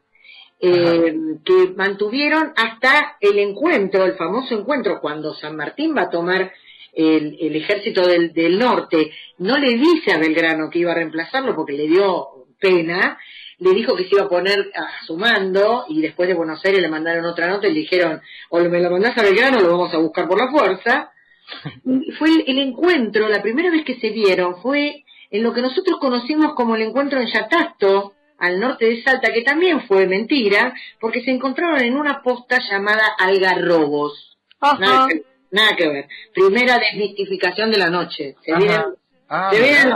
[0.59, 6.51] eh, que mantuvieron hasta el encuentro, el famoso encuentro, cuando San Martín va a tomar
[6.93, 9.11] el, el ejército del, del norte.
[9.38, 12.27] No le dice a Belgrano que iba a reemplazarlo porque le dio
[12.60, 13.18] pena.
[13.60, 16.82] Le dijo que se iba a poner a su mando y después de Buenos Aires
[16.82, 19.72] le mandaron otra nota y le dijeron o me lo mandás a Belgrano o lo
[19.72, 21.12] vamos a buscar por la fuerza.
[22.20, 25.99] Fue el, el encuentro, la primera vez que se vieron fue en lo que nosotros
[25.99, 31.22] conocimos como el encuentro en Yatasto, al norte de Salta, que también fue mentira, porque
[31.24, 34.38] se encontraron en una posta llamada Algarrobos.
[34.80, 36.08] Nada que, nada que ver.
[36.34, 38.36] Primera desmistificación de la noche.
[38.43, 38.60] Se Ajá.
[38.60, 38.82] vienen,
[39.28, 39.93] Ah, se vienen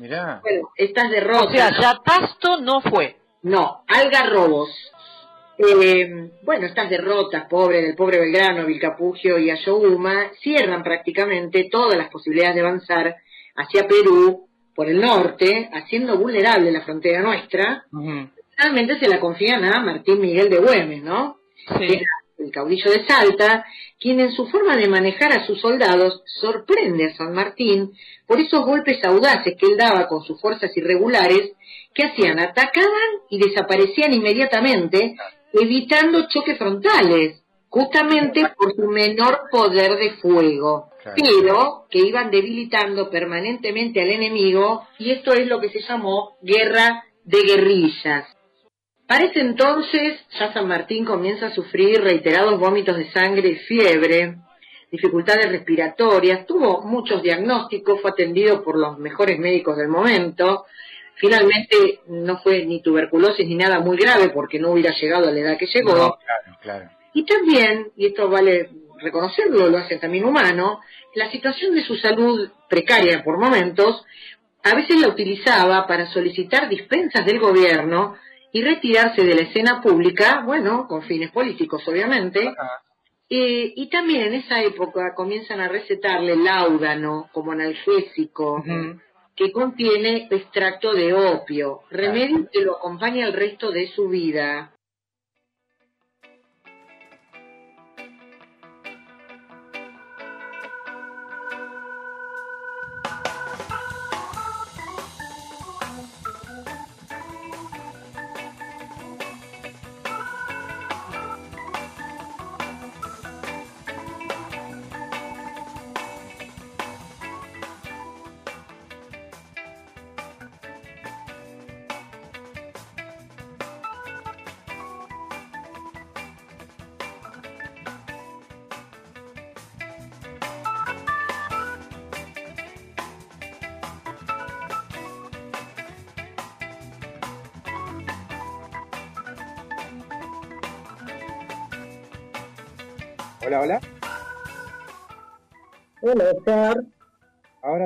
[0.00, 1.52] mirá, bueno, estas O derrotas.
[1.52, 3.16] sea, Yatasto no fue.
[3.42, 4.70] No, Algarrobos.
[5.58, 12.08] Eh, bueno, estas derrotas, pobre del pobre Belgrano, Vilcapugio y Ayohuma, cierran prácticamente todas las
[12.08, 13.16] posibilidades de avanzar
[13.56, 17.84] hacia Perú por el norte, haciendo vulnerable la frontera nuestra.
[17.92, 18.30] Ujú.
[18.56, 21.36] Finalmente se la confían a Martín Miguel de Güemes, ¿no?
[21.78, 21.94] Que Sí.
[21.96, 22.06] era
[22.40, 23.64] el caudillo de Salta,
[23.98, 27.92] quien en su forma de manejar a sus soldados sorprende a San Martín
[28.26, 31.52] por esos golpes audaces que él daba con sus fuerzas irregulares,
[31.94, 35.16] que hacían, atacaban y desaparecían inmediatamente,
[35.52, 41.16] evitando choques frontales, justamente por su menor poder de fuego, Claro.
[41.16, 47.04] pero que iban debilitando permanentemente al enemigo, y esto es lo que se llamó guerra
[47.24, 48.26] de guerrillas.
[49.10, 54.36] Para ese entonces, ya San Martín comienza a sufrir reiterados vómitos de sangre y fiebre,
[54.88, 60.64] dificultades respiratorias, tuvo muchos diagnósticos, fue atendido por los mejores médicos del momento.
[61.16, 65.40] Finalmente no fue ni tuberculosis ni nada muy grave porque no hubiera llegado a la
[65.40, 65.96] edad que llegó.
[65.96, 66.90] No, claro, claro.
[67.12, 70.82] Y también, y esto vale reconocerlo, lo hace también humano,
[71.16, 74.04] la situación de su salud precaria por momentos,
[74.62, 78.14] a veces la utilizaba para solicitar dispensas del gobierno
[78.52, 82.54] y retirarse de la escena pública, bueno, con fines políticos obviamente,
[83.28, 88.62] eh, y también en esa época comienzan a recetarle láudano como analgésico,
[89.36, 94.72] que contiene extracto de opio, remedio que lo acompaña el resto de su vida.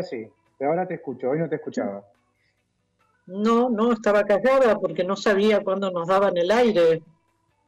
[0.05, 0.29] Sí,
[0.59, 2.05] pero ahora te escucho, hoy no te escuchaba.
[3.27, 7.03] No, no, estaba callada porque no sabía cuándo nos daban el aire.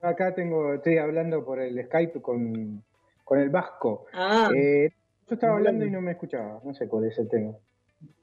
[0.02, 2.82] Acá tengo, estoy hablando por el Skype con,
[3.24, 4.06] con el Vasco.
[4.12, 4.90] Ah, Eh,
[5.28, 7.52] yo estaba hablando y no me escuchaba, no sé cuál es el tema.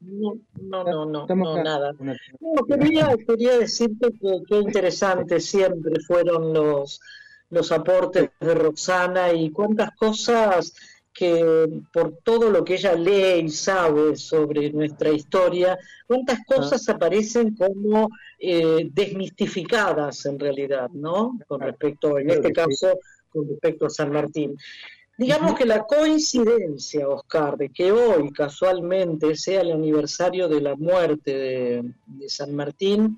[0.01, 1.91] no, no, no, no, no, nada.
[1.99, 7.01] No, quería, quería decirte que qué interesantes siempre fueron los,
[7.49, 10.74] los aportes de Roxana y cuántas cosas
[11.14, 17.55] que por todo lo que ella lee y sabe sobre nuestra historia, cuántas cosas aparecen
[17.55, 18.09] como
[18.39, 21.38] eh, desmistificadas en realidad, ¿no?
[21.47, 22.99] Con respecto, en este caso,
[23.30, 24.57] con respecto a San Martín.
[25.16, 31.38] Digamos que la coincidencia, Oscar, de que hoy casualmente sea el aniversario de la muerte
[31.38, 33.16] de, de San Martín,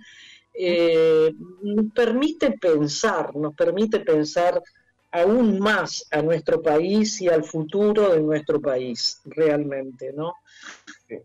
[0.57, 1.33] eh,
[1.63, 4.61] nos permite pensar, nos permite pensar
[5.21, 10.33] aún más a nuestro país y al futuro de nuestro país, realmente, ¿no?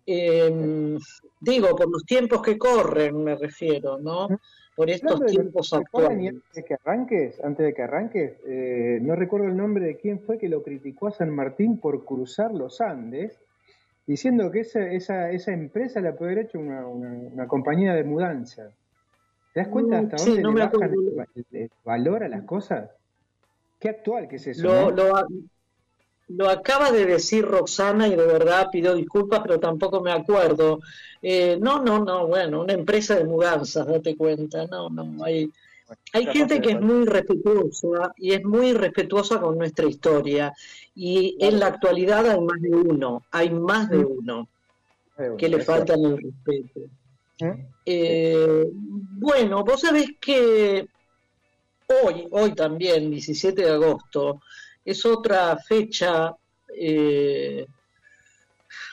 [0.07, 0.97] Eh,
[1.41, 4.29] digo, por los tiempos que corren, me refiero, ¿no?
[4.75, 6.43] Por estos lo- tiempos ¿recuerdan, y actuales.
[6.43, 10.21] antes de que arranques, antes de que arranques, eh, no recuerdo el nombre de quién
[10.21, 13.41] fue que lo criticó a San Martín por cruzar los Andes,
[14.07, 18.05] diciendo que esa, esa, esa empresa la puede haber hecho una, una, una compañía de
[18.05, 18.71] mudanza.
[19.53, 20.93] ¿Te das cuenta Mm, hasta sí, dónde no le me bajan
[21.53, 22.91] el valor a las cosas?
[23.81, 25.27] Qué actual que es eso, Lo, ¿no?
[26.29, 30.81] lo, acaba de decir Roxana y de verdad pido disculpas, pero tampoco me acuerdo.
[31.23, 34.67] Eh, no, no, no, bueno, una empresa de mudanzas, date cuenta.
[34.67, 35.51] No, no, hay,
[36.13, 40.53] hay gente que es muy respetuosa y es muy respetuosa con nuestra historia.
[40.95, 44.49] Y en la actualidad hay más de uno, hay más de uno
[45.19, 46.81] Eh, que le faltan el respeto.
[47.41, 47.67] ¿Eh?
[47.87, 50.89] Eh, bueno, vos sabés que
[51.91, 54.41] hoy, hoy también, 17 de agosto,
[54.85, 56.33] es otra fecha
[56.77, 57.67] eh,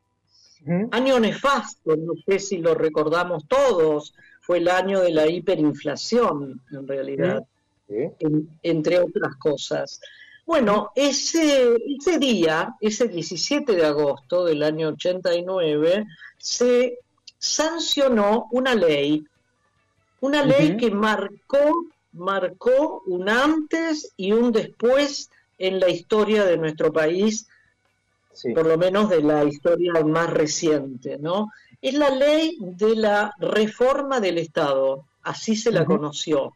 [0.66, 0.88] Ujú.
[0.91, 6.88] Año nefasto, no sé si lo recordamos todos, fue el año de la hiperinflación, en
[6.88, 7.43] realidad
[7.88, 8.10] Sí.
[8.20, 10.02] en- entre otras cosas.
[10.46, 16.06] Bueno, ese, ese día, ese 17 de agosto del año 89,
[16.38, 17.00] se
[17.46, 19.26] sancionó una ley,
[20.22, 25.30] Una ley que marcó, marcó un antes y un después
[25.60, 27.48] en la historia de nuestro país,
[28.34, 28.52] Sí.
[28.54, 31.52] por lo menos de la historia más reciente, ¿no?
[31.82, 36.54] Es la ley de la reforma del Estado, así se la conoció.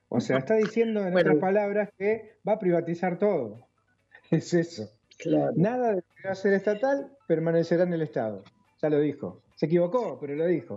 [0.08, 1.30] o sea, está diciendo en Bueno.
[1.30, 3.66] otras palabras que va a privatizar todo.
[4.30, 4.90] Es eso.
[5.22, 5.52] Claro.
[5.56, 8.42] Nada de lo que deba ser estatal permanecerá en el Estado.
[8.80, 9.40] Ya lo dijo.
[9.54, 10.76] Se equivocó, pero lo dijo.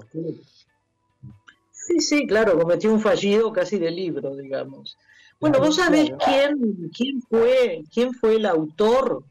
[1.71, 4.97] Sí, sí, claro, cometió un fallido casi de libro, digamos.
[5.39, 6.23] Bueno, Claro, ¿vos sabés claro.
[6.25, 9.23] quién, quién fue, quién fue el autor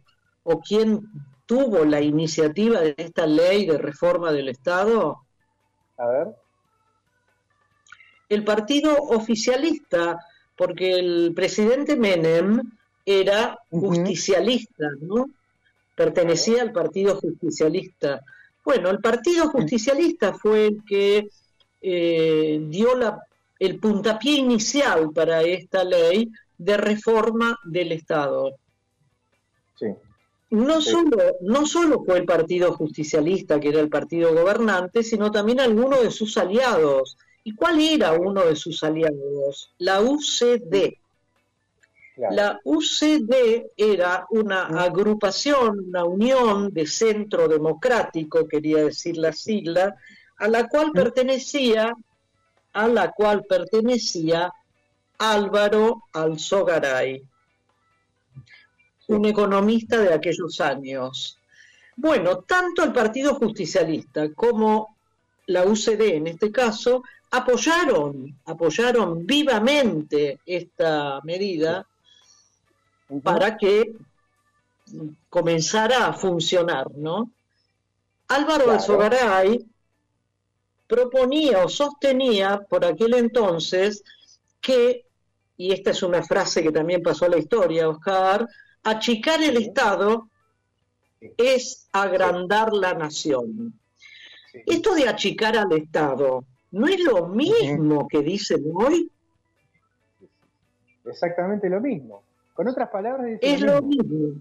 [0.42, 1.08] o quién
[1.46, 5.18] tuvo la iniciativa de esta ley de reforma del Estado?
[5.96, 6.28] A ver.
[8.28, 10.18] El partido oficialista,
[10.56, 12.60] porque el presidente Menem
[13.06, 15.26] era justicialista, ¿no?
[15.94, 18.20] Pertenecía al partido justicialista.
[18.64, 21.28] Bueno, el partido justicialista fue el que
[21.82, 23.22] eh, dio la,
[23.58, 28.54] el puntapié inicial para esta ley de reforma del Estado.
[29.78, 29.86] Sí.
[30.50, 30.90] No Sí.
[30.90, 36.02] solo, no solo fue el Partido Justicialista, que era el partido gobernante, sino también algunos
[36.02, 37.16] de sus aliados.
[37.42, 39.74] ¿Y cuál era uno de sus aliados?
[39.78, 40.96] La UCD.
[42.14, 42.34] Claro.
[42.36, 44.78] La UCD era una Mm.
[44.78, 49.96] agrupación, una unión de centro democrático, quería decir la sigla,
[50.38, 50.92] a la cual Mm.
[50.92, 51.92] pertenecía,
[52.72, 54.52] a la cual pertenecía
[55.18, 57.22] Álvaro Alzogaray,
[59.08, 61.38] un economista de aquellos años.
[61.96, 64.96] Bueno, tanto el Partido Justicialista como
[65.46, 71.86] la UCD en este caso apoyaron, apoyaron vivamente esta medida
[73.22, 73.94] Para que
[75.28, 77.30] comenzara a funcionar, ¿no?
[78.28, 78.72] Álvaro Claro.
[78.72, 79.64] Alzogaray
[80.86, 84.02] proponía o sostenía por aquel entonces
[84.60, 85.04] que,
[85.56, 88.48] y esta es una frase que también pasó a la historia, Oscar,
[88.82, 89.56] achicar el.
[89.56, 90.28] Estado
[91.36, 93.78] es agrandar la nación.
[94.52, 94.62] Sí.
[94.66, 99.10] Esto de achicar al Estado, ¿no es lo mismo que dicen hoy?
[101.04, 102.23] Exactamente lo mismo.
[102.54, 104.40] Con otras palabras, Es lo mismo.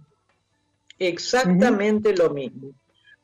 [1.00, 2.70] Exactamente lo mismo.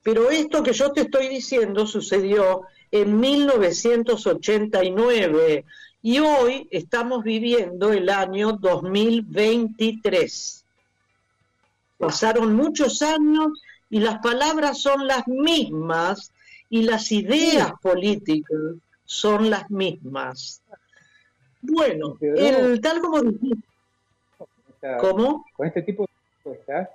[0.04, 5.66] Pero esto que yo te estoy diciendo sucedió en 1989
[6.02, 10.66] y hoy estamos viviendo el año 2023.
[11.98, 16.32] Pasaron muchos años y las palabras son las mismas
[16.70, 18.58] y las ideas políticas
[19.06, 20.62] son las mismas.
[21.62, 23.68] Bueno, el, tal como dijiste,
[24.82, 25.46] Esta- ¿cómo?
[25.56, 26.10] con este tipo de
[26.42, 26.90] propuestas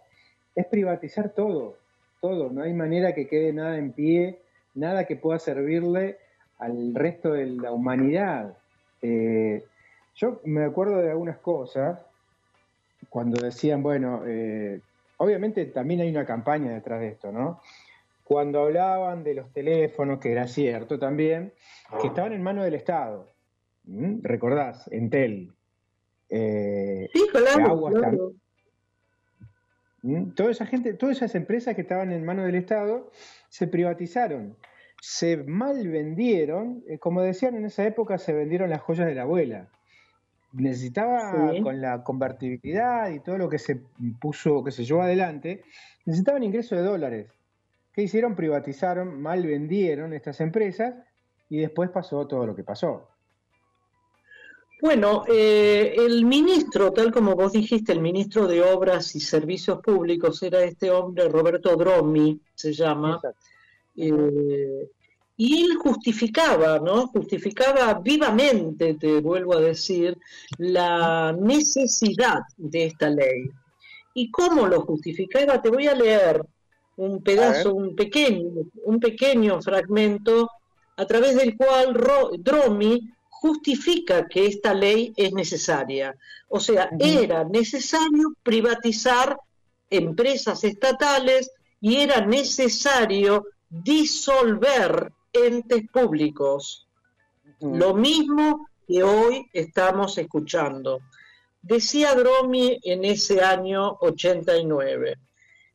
[0.55, 1.77] es privatizar todo,
[2.21, 4.41] todo, no hay manera que quede nada en pie,
[4.75, 6.17] nada que pueda servirle
[6.59, 8.57] al resto de la humanidad.
[9.03, 9.65] Eh,
[10.15, 11.99] yo me acuerdo de algunas cosas,
[13.11, 14.81] cuando decían, bueno, eh,
[15.19, 17.61] obviamente también hay una campaña detrás de esto, ¿no?
[18.23, 21.53] Cuando hablaban de los teléfonos, que era cierto también,
[22.01, 23.29] que estaban en manos del Estado.
[23.85, 24.23] ¿Mm?
[24.23, 24.89] ¿Recordás?
[24.91, 25.53] Entel.
[26.31, 28.33] Eh, Sí, claro, Aguas claro.
[30.03, 30.31] ¿Mm?
[30.35, 33.11] Toda esa gente, todas esas empresas que estaban en manos del Estado
[33.49, 34.57] se privatizaron,
[35.01, 39.23] se mal vendieron, eh, como decían en esa época, se vendieron las joyas de la
[39.23, 39.69] abuela.
[40.53, 41.63] Necesitaba, Sí.
[41.63, 43.81] con la convertibilidad y todo lo que se
[44.21, 45.63] puso, que se llevó adelante,
[46.05, 47.31] necesitaban ingresos de dólares.
[47.93, 48.35] ¿Qué hicieron?
[48.37, 50.95] Privatizaron, mal vendieron estas empresas
[51.49, 53.09] y después pasó todo lo que pasó.
[54.81, 60.43] Bueno, eh, el ministro, tal como vos dijiste, el ministro de Obras y Servicios Públicos
[60.43, 63.19] era este hombre, Roberto Dromi, se llama,
[63.97, 64.91] eh,
[65.37, 67.07] y él justificaba, ¿no?
[67.09, 70.19] Justificaba vivamente, te vuelvo a decir,
[70.59, 73.51] la necesidad de esta ley.
[74.13, 75.61] ¿Y cómo lo justificaba?
[75.63, 76.45] Te voy a leer
[76.97, 78.51] un pedazo, un pequeño,
[78.85, 80.51] un pequeño fragmento
[80.97, 83.01] a través del cual Ro- Dromi
[83.45, 86.17] justifica que esta ley es necesaria.
[86.49, 89.39] O sea, era necesario privatizar
[89.91, 96.89] empresas estatales y era necesario disolver entes públicos.
[97.61, 101.01] Lo mismo que hoy estamos escuchando.
[101.61, 105.19] Decía Dromi en ese año 89.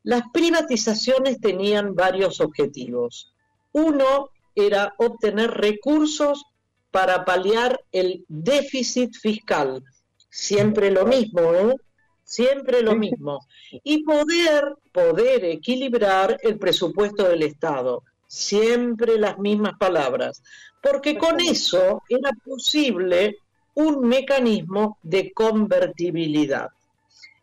[0.02, 3.32] Las privatizaciones tenían varios objetivos.
[3.74, 6.46] Uno era obtener recursos
[6.92, 9.84] para paliar el déficit fiscal.
[10.30, 11.76] Siempre lo mismo, ¿eh?
[12.24, 13.48] Siempre lo mismo.
[13.84, 18.04] Y poder, poder equilibrar el presupuesto del Estado.
[18.28, 20.44] Siempre las mismas palabras.
[20.82, 23.38] Porque con eso era posible
[23.74, 26.70] un mecanismo de convertibilidad.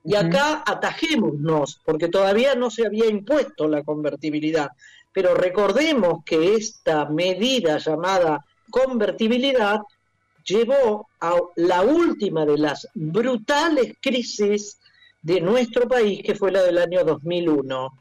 [0.04, 4.70] Y acá atajémonos, porque todavía no se había impuesto la convertibilidad.
[5.12, 9.80] Pero recordemos que esta medida llamada convertibilidad
[10.44, 14.78] llevó a la última de las brutales crisis
[15.22, 17.92] de nuestro país, que fue la del año 2001.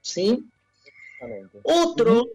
[0.00, 0.44] ¿Sí?
[1.62, 2.28] Otro,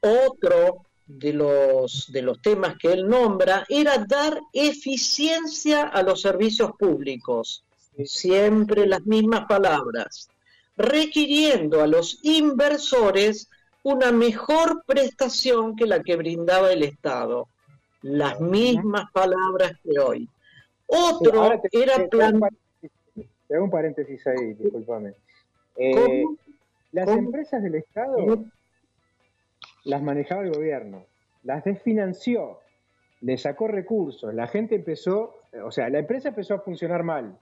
[0.00, 6.70] otro de los, de los temas que él nombra era dar eficiencia a los servicios
[6.78, 7.64] públicos.
[8.04, 10.28] Siempre las mismas palabras.
[10.76, 13.48] Requiriendo a los inversores
[13.92, 17.48] una mejor prestación que la que brindaba el Estado.
[18.02, 20.28] Las mismas palabras que hoy.
[20.86, 22.40] Otro te- era te- plan...
[23.46, 25.14] te hago un paréntesis ahí, discúlpame.
[25.76, 26.24] Eh,
[26.92, 27.18] las ¿Cómo?
[27.18, 28.16] empresas del Estado
[29.84, 31.04] las manejaba el gobierno,
[31.44, 32.58] las desfinanció,
[33.20, 35.34] le sacó recursos, la gente empezó,
[35.64, 37.38] o sea, la empresa empezó a funcionar mal,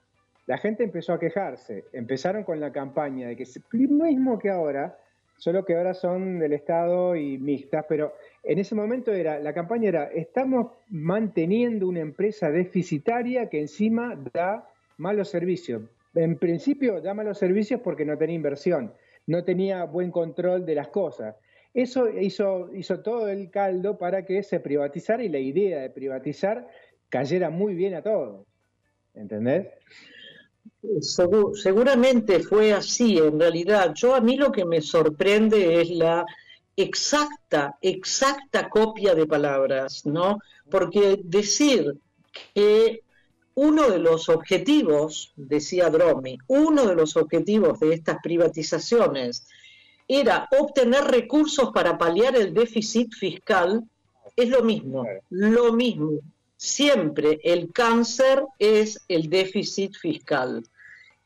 [0.46, 4.50] la gente empezó a quejarse, empezaron con la campaña de que es lo mismo que
[4.50, 4.96] ahora,
[5.36, 9.88] solo que ahora son del Estado y mixtas, pero en ese momento era, la campaña
[9.88, 15.82] era, estamos manteniendo una empresa deficitaria que encima da malos servicios.
[16.14, 18.92] En principio da malos servicios porque no tenía inversión,
[19.26, 21.36] no tenía buen control de las cosas.
[21.74, 22.70] Eso hizo,
[23.04, 26.66] todo el caldo para que se privatizara y la idea de privatizar
[27.10, 28.46] cayera muy bien a todos.
[29.14, 29.66] ¿Entendés?
[30.82, 33.92] Segu- seguramente fue así en realidad.
[33.94, 36.24] Yo a mí lo que me sorprende es la
[36.76, 40.38] exacta, exacta copia de palabras, ¿no?
[40.70, 41.94] Porque decir
[42.54, 43.02] que
[43.54, 49.46] uno de los objetivos, decía Dromi, uno de los objetivos de estas privatizaciones
[50.06, 53.82] era obtener recursos para paliar el déficit fiscal,
[54.36, 56.20] es lo mismo, lo mismo.
[56.56, 60.64] Siempre el cáncer es el déficit fiscal.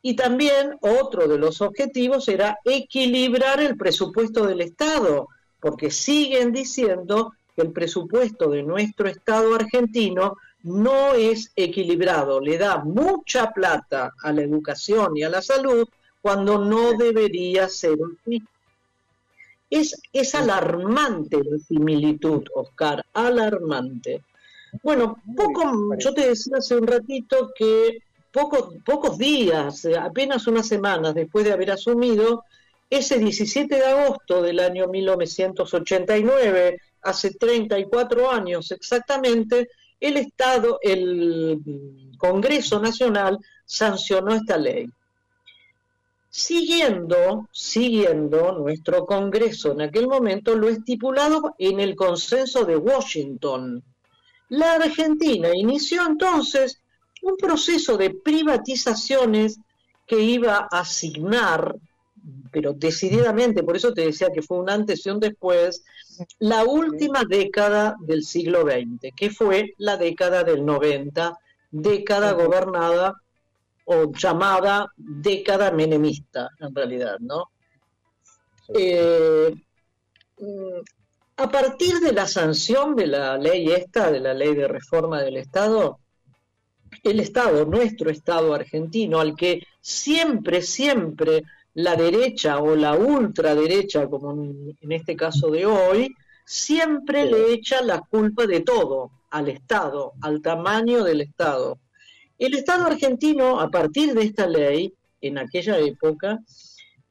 [0.02, 5.28] Y también otro de los objetivos era equilibrar el presupuesto del Estado,
[5.60, 12.78] porque siguen diciendo que el presupuesto de nuestro Estado argentino no es equilibrado, le da
[12.78, 15.88] mucha plata a la educación y a la salud
[16.20, 18.42] cuando no debería ser así.
[19.70, 24.22] Es, es alarmante la similitud, Oscar, alarmante.
[24.82, 27.98] Bueno, poco, yo te decía hace un ratito que
[28.32, 32.44] pocos, pocos días, apenas unas semanas después de haber asumido,
[32.88, 39.68] ese 17 de agosto del año 1989, hace 34 años exactamente,
[40.00, 41.60] el Estado, el
[42.16, 44.86] Congreso Nacional sancionó esta ley.
[46.30, 53.82] Siguiendo, siguiendo nuestro Congreso en aquel momento lo estipulado en el consenso de Washington.
[54.50, 56.80] La Argentina inició entonces
[57.22, 59.60] un proceso de privatizaciones
[60.06, 61.76] que iba a asignar,
[62.50, 65.84] pero decididamente, por eso te decía que fue un antes y un después,
[66.40, 71.38] la última década del siglo XX, que fue la década del 90,
[71.70, 73.14] década gobernada
[73.84, 77.50] o llamada década menemista, en realidad, ¿no?
[78.74, 79.54] Eh,
[81.40, 85.38] a partir de la sanción de la ley esta, de la ley de reforma del
[85.38, 85.98] Estado,
[87.02, 94.32] el Estado, nuestro Estado argentino, al que siempre, siempre la derecha o la ultraderecha, como
[94.32, 96.14] en, este caso de hoy,
[96.44, 101.78] siempre le echa la culpa de todo al Estado, al tamaño del Estado.
[102.38, 104.92] El Estado argentino, a partir de esta ley,
[105.22, 106.40] en aquella época,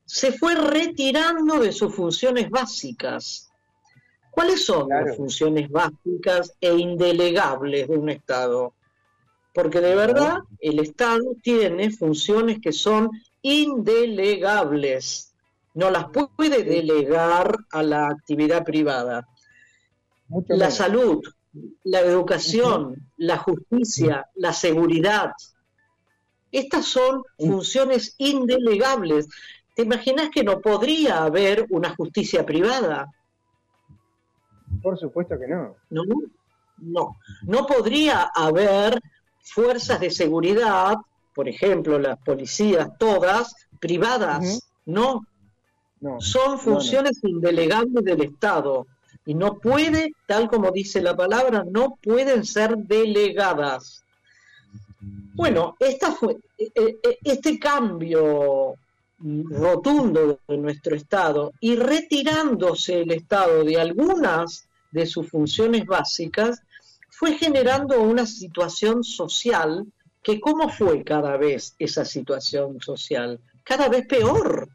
[0.05, 3.48] se fue retirando de sus funciones básicas.
[4.39, 5.07] ¿Cuáles son Claro.
[5.07, 8.73] las funciones básicas e indelegables de un Estado?
[9.53, 13.09] Porque de verdad el Estado tiene funciones que son
[13.41, 15.33] indelegables.
[15.73, 16.05] No las
[16.37, 19.27] puede delegar a la actividad privada.
[20.29, 21.21] Mucho La salud,
[21.83, 25.33] la educación, la justicia, la seguridad.
[26.49, 29.27] Estas son funciones indelegables.
[29.75, 33.11] ¿Te imaginas que no podría haber una justicia privada?
[34.81, 35.75] Por supuesto que no.
[35.89, 36.03] No,
[36.77, 39.01] no, no podría haber
[39.41, 40.95] fuerzas de seguridad,
[41.33, 45.25] por ejemplo, las policías todas privadas, no,
[46.01, 46.21] No.
[46.21, 48.87] son funciones indelegables del Estado
[49.25, 54.03] y no puede, tal como dice la palabra, no pueden ser delegadas.
[55.33, 58.75] Bueno, esta fue, eh, eh, este cambio
[59.21, 66.61] rotundo de nuestro Estado y retirándose el Estado de algunas de sus funciones básicas,
[67.09, 69.85] fue generando una situación social
[70.23, 74.69] que cómo fue cada vez esa situación social, cada vez peor.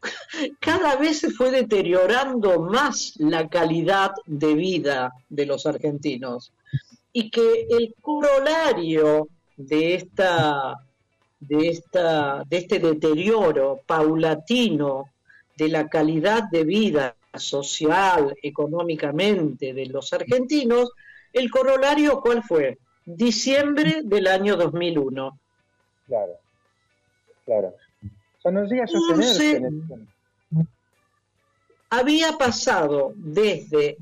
[0.60, 6.52] Cada vez se fue deteriorando más la calidad de vida de los argentinos
[7.12, 10.74] y que el corolario de esta
[11.40, 15.10] de esta de este deterioro paulatino
[15.56, 20.90] de la calidad de vida social, económicamente de los argentinos,
[21.32, 22.78] el corolario ¿cuál fue?
[23.04, 25.38] Diciembre del año 2001.
[26.06, 26.32] Claro.
[27.44, 27.74] Claro.
[28.02, 29.56] O sea, no llega a sostenerse sé.
[29.56, 29.98] en el tiempo.
[31.90, 33.98] había pasado desde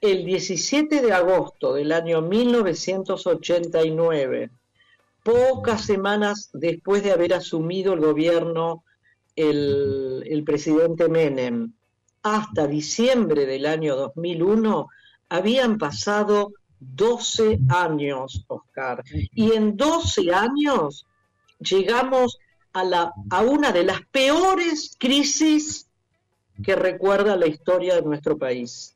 [0.00, 4.50] el 17 de agosto del año 1989,
[5.22, 8.84] pocas semanas después de haber asumido el gobierno
[9.36, 11.72] el, el presidente Menem,
[12.22, 14.88] hasta diciembre del año 2001,
[15.28, 19.02] habían pasado 12 años, Oscar.
[19.34, 21.06] Y en 12 años
[21.60, 22.38] llegamos
[22.72, 25.86] a, la, a una de las peores crisis
[26.62, 28.94] que recuerda la historia de nuestro país.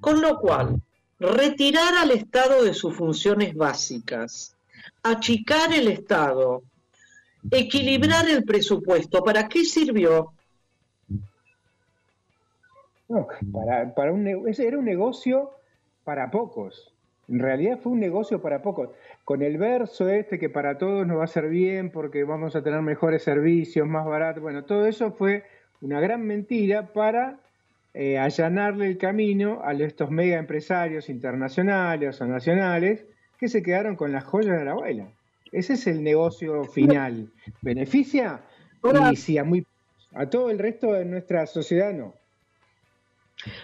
[0.00, 0.80] Con lo cual,
[1.18, 4.54] retirar al Estado de sus funciones básicas,
[5.02, 6.62] achicar el Estado,
[7.50, 10.32] equilibrar el presupuesto, ¿para qué sirvió?
[13.10, 15.50] No, para, para un, ese era un negocio
[16.04, 16.94] para pocos.
[17.28, 18.90] En realidad fue un negocio para pocos.
[19.24, 22.62] Con el verso este que para todos nos va a ser bien porque vamos a
[22.62, 24.42] tener mejores servicios, más baratos.
[24.42, 25.42] Bueno, todo eso fue
[25.80, 27.40] una gran mentira para
[27.94, 33.04] eh, allanarle el camino a estos mega empresarios internacionales o nacionales
[33.38, 35.08] que se quedaron con las joyas de la abuela.
[35.50, 37.32] Ese es el negocio final.
[37.60, 38.42] ¿Beneficia?
[39.10, 39.66] Y sí, a, muy,
[40.14, 42.19] a todo el resto de nuestra sociedad no.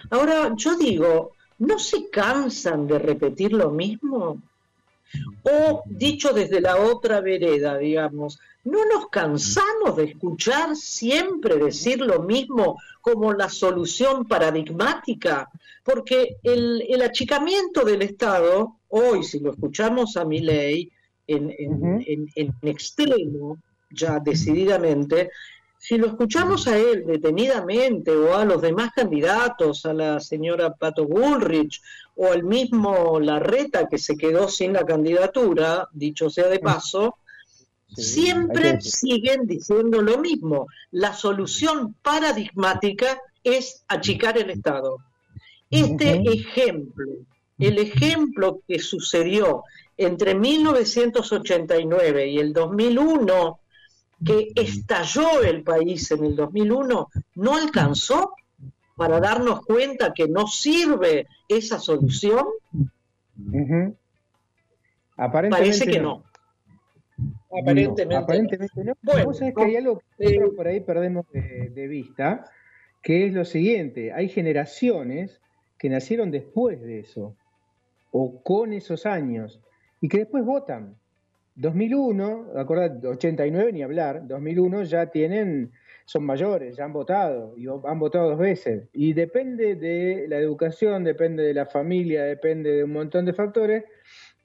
[0.09, 4.41] Ahora, yo digo, ¿no se cansan de repetir lo mismo?
[5.43, 12.21] O dicho desde la otra vereda, digamos, ¿no nos cansamos de escuchar siempre decir lo
[12.23, 15.49] mismo como la solución paradigmática?
[15.83, 20.91] Porque el, el achicamiento del Estado, hoy si lo escuchamos a mi ley
[21.25, 22.03] en, en- Ujú.
[22.05, 23.57] en- en extremo,
[23.89, 25.29] ya decididamente,
[25.77, 31.05] si lo escuchamos a él detenidamente o a los demás candidatos, a la señora Pato
[31.05, 31.81] Bullrich
[32.15, 37.17] o al mismo Larreta que se quedó sin la candidatura, dicho sea de paso,
[37.95, 40.67] Sí, siempre siguen diciendo lo mismo.
[40.91, 44.97] La solución paradigmática es achicar el Estado.
[45.69, 47.05] Este ejemplo,
[47.57, 49.63] el ejemplo que sucedió
[49.95, 53.59] entre 1989 y el 2001,
[54.25, 58.33] que estalló el país en el 2001, no alcanzó
[58.95, 62.45] para darnos cuenta que no sirve esa solución?
[65.15, 66.23] Aparentemente Parece que no.
[67.51, 68.05] Aparentemente.
[68.05, 68.93] No, aparentemente no.
[69.01, 72.49] Bueno, que hay algo que eh, por ahí perdemos de, de vista,
[73.01, 75.39] que es lo siguiente, hay generaciones
[75.77, 77.35] que nacieron después de eso,
[78.11, 79.61] o con esos años,
[80.01, 80.97] y que después votan.
[81.57, 85.71] 2001, acordad, 89 ni hablar, 2001 ya tienen,
[86.05, 88.83] son mayores, ya han votado, y han votado dos veces.
[88.93, 93.85] Y depende de la educación, depende de la familia, depende de un montón de factores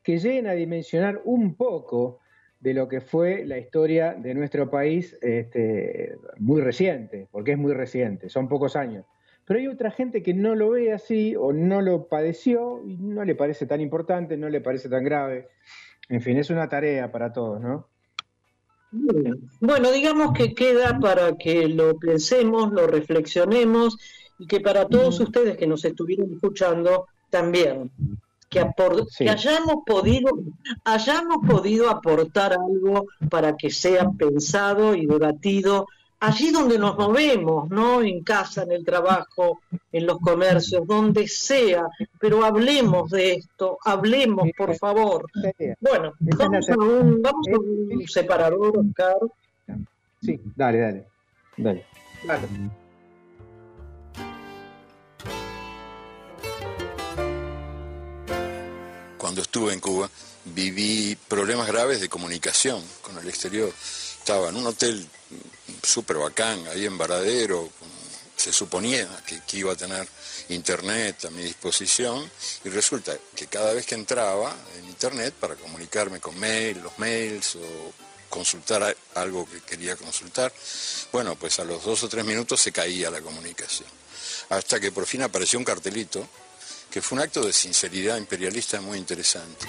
[0.02, 2.20] que lleguen a dimensionar un poco
[2.60, 7.74] de lo que fue la historia de nuestro país este, muy reciente, porque es muy
[7.74, 9.05] reciente, son pocos años.
[9.44, 13.24] Pero hay otra gente que no lo ve así o no lo padeció y no
[13.24, 15.48] le parece tan importante, no le parece tan grave.
[16.09, 17.87] En fin, es una tarea para todos, ¿no?
[19.61, 23.97] Bueno, digamos que queda para que lo pensemos, lo reflexionemos
[24.39, 27.91] y que para todos ustedes que nos estuvieron escuchando también,
[28.51, 29.24] que, apor- Sí.
[29.24, 30.31] que hayamos podido,
[30.85, 35.87] hayamos podido aportar algo para que sea pensado y debatido
[36.23, 38.01] allí donde nos movemos, ¿no?
[38.01, 41.89] En casa, en el trabajo, en los comercios, donde sea,
[42.20, 45.27] pero hablemos de esto, hablemos, por favor.
[45.81, 46.90] Bueno, vamos a tarea.
[46.90, 49.16] un, vamos a un separador, Oscar.
[50.23, 51.07] Sí, dale, dale.
[51.57, 51.85] Dale.
[52.24, 52.49] Vale.
[59.19, 60.09] Cuando estuve en Cuba
[60.44, 63.70] viví problemas graves de comunicación con el exterior.
[63.70, 65.05] Estaba en un hotel
[65.83, 67.71] súper bacán, ahí en Varadero,
[68.37, 70.07] se suponía que, que iba a tener
[70.49, 72.29] internet a mi disposición
[72.65, 77.57] y resulta que cada vez que entraba en internet para comunicarme con mail, los mails
[77.57, 77.93] o
[78.29, 80.53] consultar algo que quería consultar,
[81.13, 83.89] bueno, pues a los dos o tres minutos se caía la comunicación.
[84.49, 86.27] Hasta que por fin apareció un cartelito
[86.91, 89.67] que fue un acto de sinceridad imperialista muy interesante.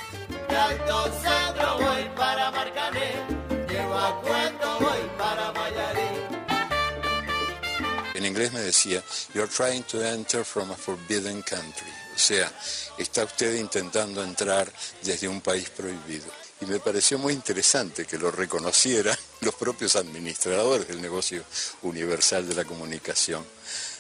[8.51, 9.03] Me decía,
[9.33, 11.91] you're trying to enter from a forbidden country.
[12.15, 12.51] O sea,
[12.97, 14.71] está usted intentando entrar
[15.01, 16.25] desde un país prohibido.
[16.61, 21.43] Y me pareció muy interesante que lo reconocieran los propios administradores del negocio
[21.81, 23.45] universal de la comunicación.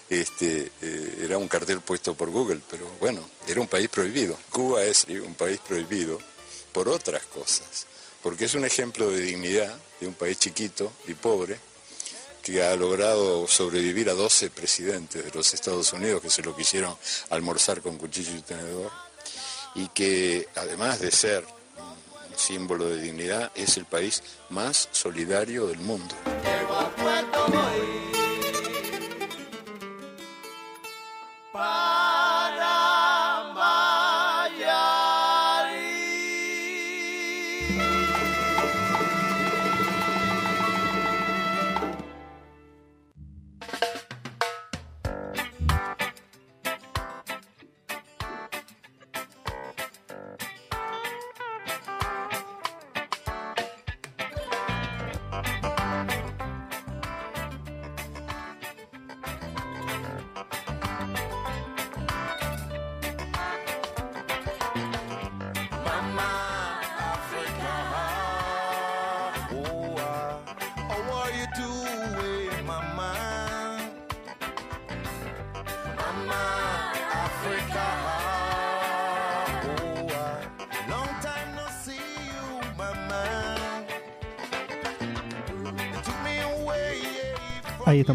[0.09, 4.37] Este, eh, era un cartel puesto por Google, pero bueno, era un país prohibido.
[4.51, 6.19] Cuba es un país prohibido
[6.71, 7.87] por otras cosas,
[8.21, 11.57] porque es un ejemplo de dignidad de un país chiquito y pobre,
[12.43, 16.95] que ha logrado sobrevivir a 12 presidentes de los Estados Unidos que se lo quisieron
[17.29, 18.91] almorzar con cuchillo y tenedor
[19.75, 21.45] y que además de ser
[21.79, 26.13] un símbolo de dignidad es el país más solidario del mundo.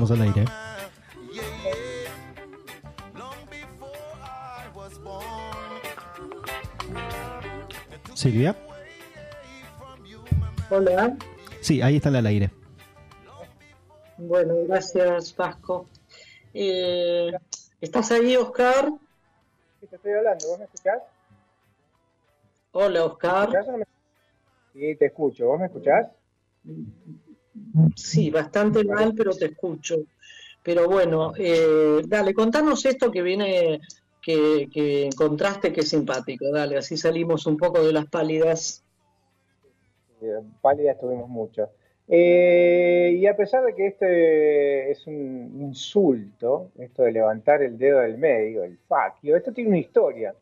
[0.08, 0.44] Estamos al aire.
[8.14, 8.56] Silvia.
[10.70, 11.16] Hola.
[11.60, 12.50] Sí, ahí está al aire.
[14.16, 15.86] Bueno, gracias, Vasco.
[16.52, 17.30] Eh,
[17.80, 18.90] ¿Estás ahí, Oscar?
[19.80, 21.02] Sí, te estoy hablando, ¿vos me escuchás?
[22.72, 23.42] Hola, ¿Me Oscar.
[23.44, 23.84] escuchás o no me-
[24.72, 26.08] Sí, te escucho, ¿vos me escuchás?
[27.94, 29.96] Sí, bastante mal, pero te escucho.
[30.62, 33.80] Pero bueno, eh, dale, contanos esto que viene,
[34.20, 36.50] que, que encontraste que es simpático.
[36.50, 38.84] Dale, así salimos un poco de las pálidas.
[40.20, 41.70] Eh, Pálidas tuvimos mucho.
[42.08, 48.00] Eh, y a pesar de que este es un insulto, esto de levantar el dedo
[48.00, 48.78] del medio, el
[49.22, 50.34] you, esto tiene una historia.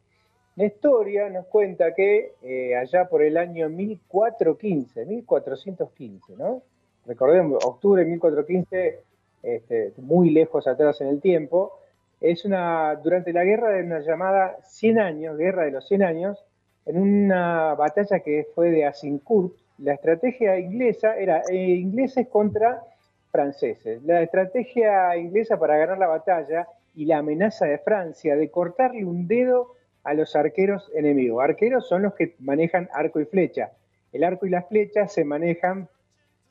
[0.54, 2.32] La historia nos cuenta que
[2.80, 6.62] allá por el año 1415, 1415, ¿no?
[7.06, 8.98] Recordemos, octubre de 1415,
[9.42, 11.72] este, muy lejos atrás en el tiempo,
[12.20, 16.44] es una, durante la guerra de una llamada 100 años, guerra de los 100 años,
[16.86, 22.82] en una batalla que fue de Azincourt, la estrategia inglesa era eh, ingleses contra
[23.30, 24.02] franceses.
[24.04, 29.28] La estrategia inglesa para ganar la batalla y la amenaza de Francia de cortarle un
[29.28, 31.44] dedo a los arqueros enemigos.
[31.44, 33.72] Arqueros son los que manejan arco y flecha.
[34.12, 35.88] El arco y las flechas se manejan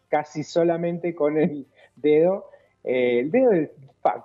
[0.10, 2.50] casi solamente con el dedo,
[2.84, 3.72] eh, el dedo del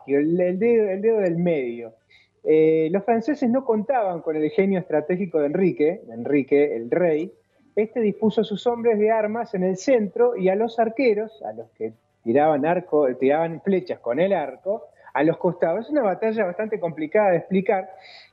[0.06, 1.94] el, dedo, el dedo del medio.
[2.42, 7.32] Eh, los franceses no contaban con el genio estratégico de Enrique, Enrique el rey.
[7.76, 11.52] Este dispuso a sus hombres de armas en el centro y a los arqueros, a
[11.52, 11.92] los que
[12.22, 15.86] tiraban arco, tiraban flechas con el arco, a los costados.
[15.86, 17.90] Es una batalla bastante complicada de explicar,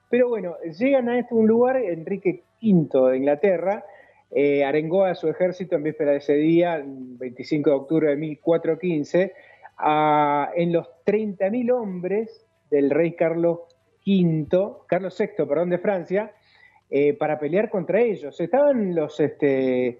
[0.09, 3.85] pero bueno, llegan a este un lugar, Enrique V de Inglaterra,
[4.31, 9.33] eh, arengó a su ejército en víspera de ese día, 25 de octubre de 1415,
[9.77, 13.59] a- en los 30.000 hombres del rey Carlos
[14.05, 14.47] V,
[14.87, 16.31] Carlos VI, perdón, de Francia,
[16.89, 18.39] eh, para pelear contra ellos.
[18.39, 19.99] Estaban los este,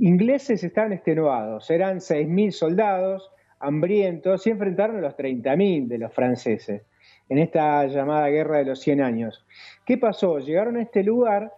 [0.00, 3.30] ingleses estaban extenuados, eran 6.000 soldados
[3.60, 6.82] hambrientos y enfrentaron a los 30.000 de los franceses
[7.30, 9.44] en esta llamada guerra de los 100 años.
[9.84, 10.38] ¿Qué pasó?
[10.38, 11.52] Llegaron a este lugar,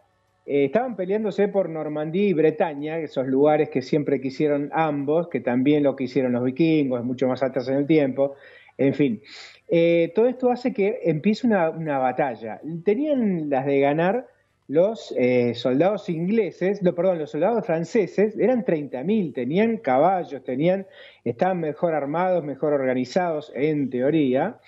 [0.46, 5.82] eh, estaban peleándose por Normandía y Bretaña, esos lugares que siempre quisieron ambos, que también
[5.82, 8.34] lo quisieron los vikingos, mucho más atrás en el tiempo,
[8.78, 9.22] en fin.
[9.68, 12.60] Eh, todo esto hace que empiece una, una batalla.
[12.84, 14.26] Tenían las de ganar
[14.70, 20.86] los eh, soldados ingleses, no, perdón, los soldados franceses, eran 30.000, tenían caballos, tenían,
[21.24, 24.60] estaban mejor armados, mejor organizados, en teoría.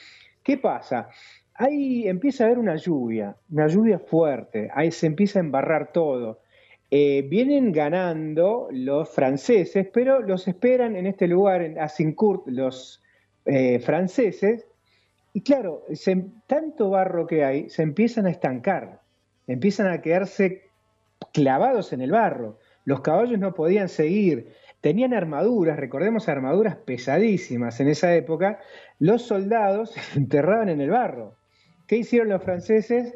[0.43, 1.09] ¿Qué pasa?
[1.55, 6.41] Ahí empieza a haber una lluvia, una lluvia fuerte, ahí se empieza a embarrar todo.
[6.91, 13.03] Eh, vienen ganando los franceses, pero los esperan en este lugar, en Azincourt, los
[13.45, 14.66] eh, franceses,
[15.35, 15.87] y claro,
[16.47, 19.01] tanto barro que hay, se empiezan a estancar,
[19.47, 20.70] empiezan a quedarse
[21.33, 22.59] clavados en el barro.
[22.85, 28.59] Los caballos no podían seguir, tenían armaduras, recordemos armaduras pesadísimas en esa época,
[28.99, 31.37] los soldados se enterraban en el barro.
[31.87, 33.15] ¿Qué hicieron los franceses?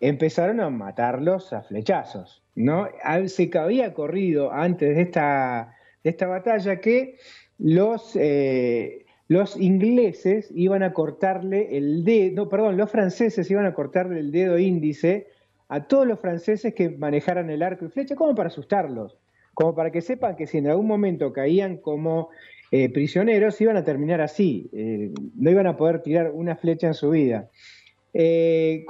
[0.00, 2.44] Empezaron a matarlos a flechazos.
[2.54, 2.88] ¿no?
[3.26, 7.16] Se había corrido antes de esta, de esta batalla que
[7.58, 13.74] los, eh, los ingleses iban a cortarle el dedo, no, perdón, los franceses iban a
[13.74, 15.28] cortarle el dedo índice
[15.68, 19.18] a todos los franceses que manejaran el arco y flecha, como para asustarlos,
[19.54, 22.30] como para que sepan que si en algún momento caían como
[22.70, 26.94] eh, prisioneros, iban a terminar así, eh, no iban a poder tirar una flecha en
[26.94, 27.50] su vida.
[28.14, 28.86] Eh,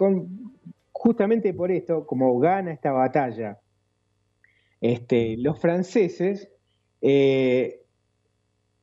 [0.92, 3.58] justamente por esto, como gana esta batalla,
[4.80, 6.50] este, los franceses,
[7.00, 7.80] eh,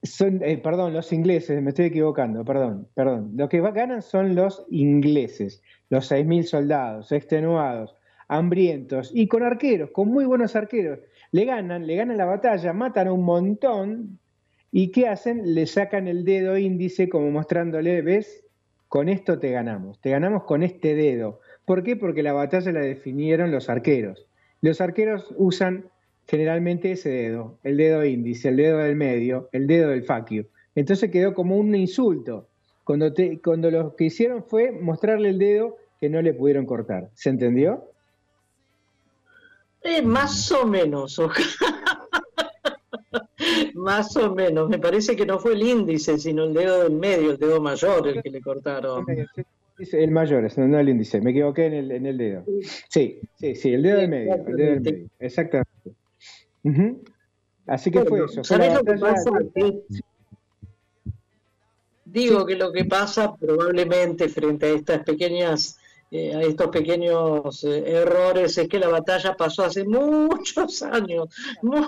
[0.04, 3.34] son, eh, perdón, los ingleses, me estoy equivocando, perdón, perdón.
[3.36, 7.96] Lo que ganan son los ingleses, los 6.000 soldados, extenuados,
[8.28, 11.00] hambrientos y con arqueros, con muy buenos arqueros.
[11.32, 14.20] Le ganan, le ganan la batalla, matan a un montón
[14.72, 15.54] y ¿qué hacen?
[15.54, 18.44] Le sacan el dedo índice como mostrándole, ¿ves?
[18.92, 21.40] Con esto te ganamos, te ganamos con este dedo.
[21.64, 21.96] ¿Por qué?
[21.96, 24.28] Porque la batalla la definieron los arqueros.
[24.60, 25.86] Los arqueros usan
[26.28, 30.46] generalmente ese dedo, el dedo índice, el dedo del medio, el dedo del faquio.
[30.76, 32.50] Entonces quedó como un insulto.
[32.84, 37.12] Cuando, cuando lo que hicieron fue mostrarle el dedo que no le pudieron cortar.
[37.14, 37.86] ¿Se entendió?
[39.84, 41.18] Eh, más o menos.
[43.74, 44.70] Más o menos.
[44.70, 48.08] Me parece que no fue el índice, sino el dedo del medio, el dedo mayor,
[48.08, 49.06] el que le cortaron.
[49.92, 52.44] El mayor, no el índice, me equivoqué en el, en el dedo.
[52.90, 55.96] Sí, sí, sí, el dedo del medio, el dedo del medio, exactamente.
[57.66, 58.36] Así que fue Bueno, eso.
[58.36, 59.32] fue ¿Sabés lo que pasa?
[62.06, 65.80] Digo que lo que pasa probablemente frente a estas pequeñas,
[66.12, 71.30] eh, a estos pequeños eh, errores es que la batalla pasó hace muchos años,
[71.62, 71.86] mu-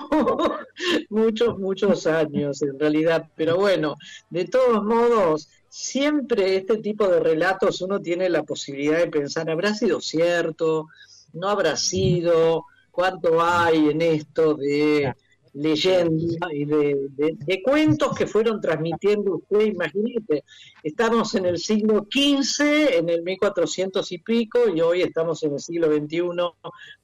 [1.10, 3.28] muchos, muchos años en realidad.
[3.36, 3.96] Pero bueno,
[4.30, 9.74] de todos modos, siempre este tipo de relatos uno tiene la posibilidad de pensar, ¿habrá
[9.74, 10.88] sido cierto?
[11.34, 12.66] ¿No habrá sido?
[12.92, 15.14] ¿Cuánto hay en esto de
[15.54, 20.44] leyenda y de, de- de cuentos que fueron transmitiendo usted, imagínate,
[20.82, 25.60] estamos en el siglo XV, en el 1400 y pico, y hoy estamos en el
[25.60, 26.22] siglo XXI,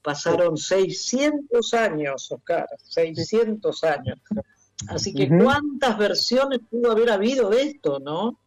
[0.02, 4.20] pasaron 600 años, Oscar, 600 años.
[4.88, 8.40] Así que cuántas versiones pudo haber habido de esto, ¿no?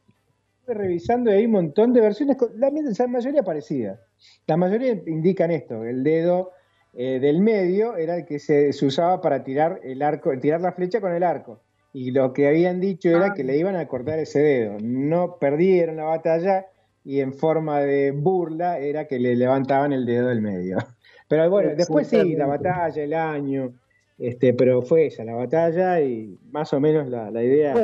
[0.67, 2.71] Revisando y hay un montón de versiones, la,
[3.09, 4.01] mayoría parecidas.
[4.47, 6.53] La mayoría indican esto, el dedo
[6.95, 10.73] eh, del medio era el que se, se usaba para tirar el arco, tirar la
[10.73, 11.61] flecha con el arco.
[11.95, 14.77] Y lo que habían dicho era que le iban a cortar ese dedo.
[14.83, 16.67] No perdieron la batalla
[17.05, 20.79] y en forma de burla era que le levantaban el dedo del medio.
[21.29, 23.73] Pero bueno, después sí, la batalla, el año,
[24.19, 27.75] Este, pero fue esa la batalla y más o menos la, la idea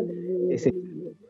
[0.50, 0.68] es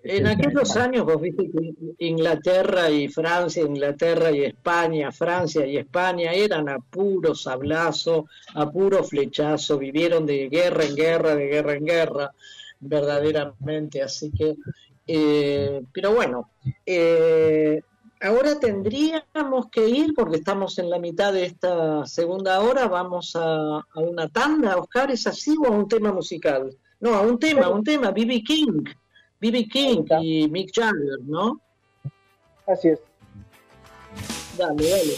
[0.03, 6.33] En aquellos años vos viste que Inglaterra y Francia, Inglaterra y España, Francia y España
[6.33, 11.85] eran a puro sablazo, a puro flechazo, vivieron de guerra en guerra, de guerra en
[11.85, 12.33] guerra,
[12.81, 14.03] verdaderamente.
[14.03, 14.57] Así que,
[15.07, 16.51] eh, pero bueno,
[16.87, 17.83] eh,
[18.21, 23.79] ahora tendríamos que ir, porque estamos en la mitad de esta segunda hora, vamos a,
[23.79, 26.77] a una tanda, Oscar, ¿es así o a un tema musical?
[27.01, 28.43] No, a un tema, a un tema, B.B.
[28.43, 28.85] King.
[29.41, 29.69] B.B.
[29.69, 31.61] King y Mick Jagger, ¿no?
[32.67, 33.01] Así es.
[34.57, 35.15] Dale, dale.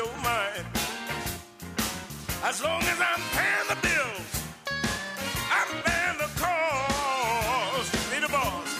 [0.00, 0.64] Your mind.
[2.42, 4.30] As long as I'm paying the bills,
[5.58, 7.90] I'm paying the cost.
[8.10, 8.70] Be the boss.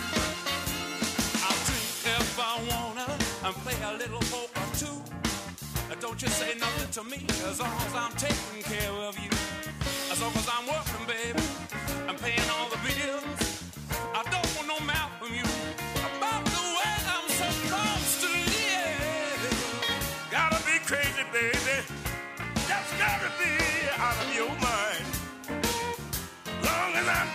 [1.45, 3.09] I'll drink if I wanna
[3.45, 4.99] and play a little poker too.
[6.01, 7.21] Don't you say nothing to me
[7.51, 9.33] as long as I'm taking care of you.
[10.13, 11.50] As long as I'm working, baby,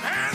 [0.04, 0.35] man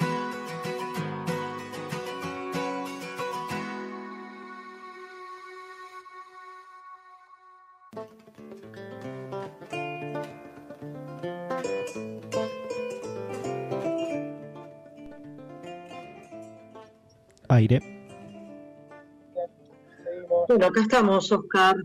[17.61, 17.79] Aire.
[20.47, 21.75] Bueno, acá estamos, Oscar.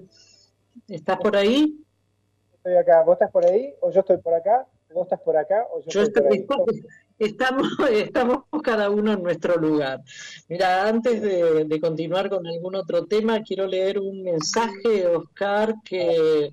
[0.89, 1.78] ¿Estás por ahí?
[2.55, 3.03] Estoy acá.
[3.03, 3.74] ¿Vos estás por ahí?
[3.81, 4.66] ¿O yo estoy por acá?
[4.94, 5.66] ¿Vos estás por acá?
[5.73, 6.81] ¿O yo, Yo estoy estoy- por ahí?
[7.19, 10.01] estamos, estamos cada uno en nuestro lugar.
[10.48, 16.53] Mira, antes de, de continuar con algún otro tema, quiero leer un mensaje, Oscar, que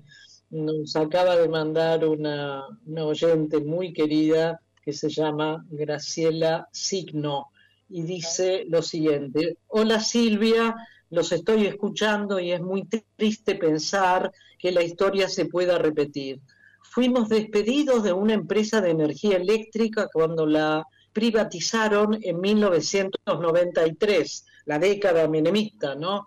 [0.50, 7.48] nos acaba de mandar una, una oyente muy querida que se llama Graciela Signo
[7.94, 10.74] y dice lo siguiente, hola Silvia,
[11.10, 16.40] los estoy escuchando y es muy triste pensar que la historia se pueda repetir.
[16.82, 25.28] Fuimos despedidos de una empresa de energía eléctrica cuando la privatizaron en 1993, la década
[25.28, 26.26] menemista, ¿no?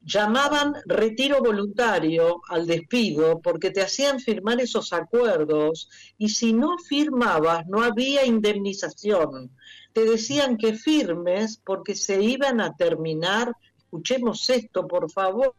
[0.00, 7.66] Llamaban retiro voluntario al despido porque te hacían firmar esos acuerdos y si no firmabas
[7.66, 9.50] no había indemnización.
[9.94, 15.54] Te decían que firmes porque se iban a terminar, escuchemos esto por favor,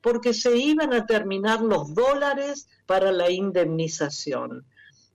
[0.00, 4.64] porque se iban a terminar los dólares para la indemnización.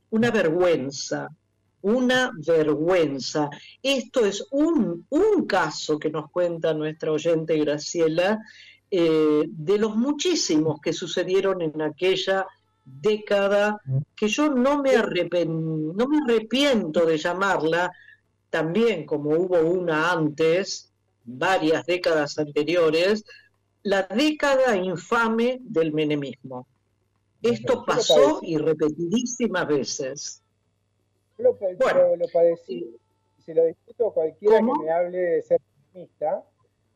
[0.09, 1.29] Una vergüenza,
[1.83, 3.49] una vergüenza.
[3.83, 8.39] Esto es un, un caso que nos cuenta nuestra oyente Graciela,
[8.89, 12.47] eh, de los muchísimos que sucedieron en aquella
[12.83, 13.79] década,
[14.15, 17.91] que yo no me, no me arrepiento de llamarla,
[18.59, 20.89] también como hubo una antes,
[21.25, 23.25] varias décadas anteriores,
[23.83, 26.65] la década infame del menemismo.
[27.41, 28.53] Esto Yo pasó padecí.
[28.53, 30.41] y repetidísimas veces.
[31.37, 32.15] Yo lo, pa- Bueno.
[32.15, 32.95] lo- padecí,
[33.45, 34.79] se lo discuto a cualquiera ¿Cómo?
[34.79, 35.59] que me hable de ser
[35.91, 36.41] pesimista,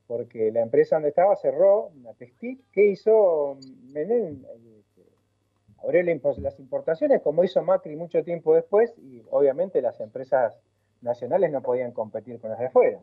[0.07, 3.57] porque la empresa donde estaba cerró, una textil, ¿qué hizo
[3.91, 4.45] Menem?
[4.45, 4.75] Eh,
[5.83, 6.03] Abrió
[6.39, 10.53] las importaciones, como hizo Macri mucho tiempo después, y obviamente las empresas
[11.01, 12.99] nacionales no podían competir con las de afuera.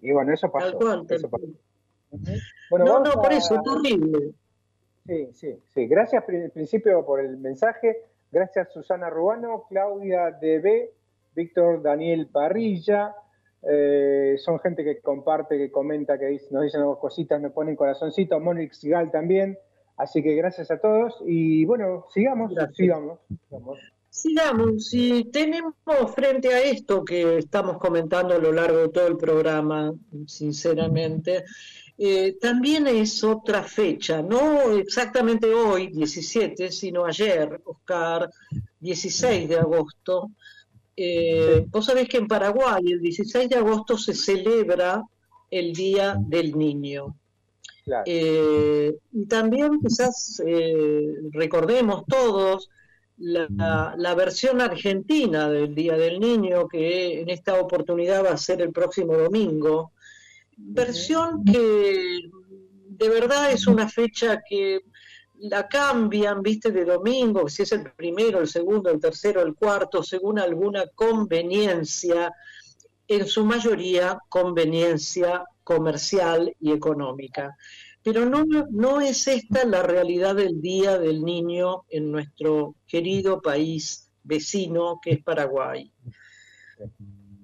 [0.00, 0.76] Y bueno, eso pasó.
[0.78, 1.46] Cual, eso pasó.
[2.70, 4.32] Bueno, No, no, por a- eso, terrible.
[5.06, 5.86] Sí, sí, sí.
[5.86, 7.96] Gracias en principio por el mensaje.
[8.32, 10.90] Gracias Susana Rubano, Claudia DB,
[11.34, 13.14] Víctor Daniel Parrilla.
[13.62, 18.38] Eh, son gente que comparte, que comenta, que dice- nos dicen cositas, nos ponen corazoncito.
[18.40, 19.58] Monix Gal también.
[19.96, 21.22] Así que gracias a todos.
[21.26, 23.18] Y bueno, sigamos, sigamos.
[23.48, 23.78] sigamos.
[24.16, 25.74] Sigamos, si tenemos
[26.14, 29.92] frente a esto que estamos comentando a lo largo de todo el programa,
[30.26, 31.44] sinceramente,
[31.98, 38.30] eh, también es otra fecha, no exactamente hoy, 17, sino ayer, Oscar,
[38.80, 40.30] 16 de agosto.
[40.96, 45.02] Eh, Vos sabés que en Paraguay el 16 de agosto se celebra
[45.50, 47.14] el Día del Niño.
[47.84, 48.04] Claro.
[48.06, 50.42] Eh, y también quizás
[51.32, 52.70] recordemos todos
[53.18, 58.60] la, la versión argentina del Día del Niño, que en esta oportunidad va a ser
[58.62, 59.92] el próximo domingo.
[60.56, 62.30] Versión que
[62.88, 64.80] de verdad es una fecha que
[65.38, 70.02] la cambian, viste, de domingo, si es el primero, el segundo, el tercero, el cuarto,
[70.02, 72.32] según alguna conveniencia,
[73.08, 77.56] en su mayoría conveniencia comercial y económica.
[78.06, 84.12] Pero no, no es esta la realidad del Día del Niño en nuestro querido país
[84.22, 85.92] vecino que es Paraguay.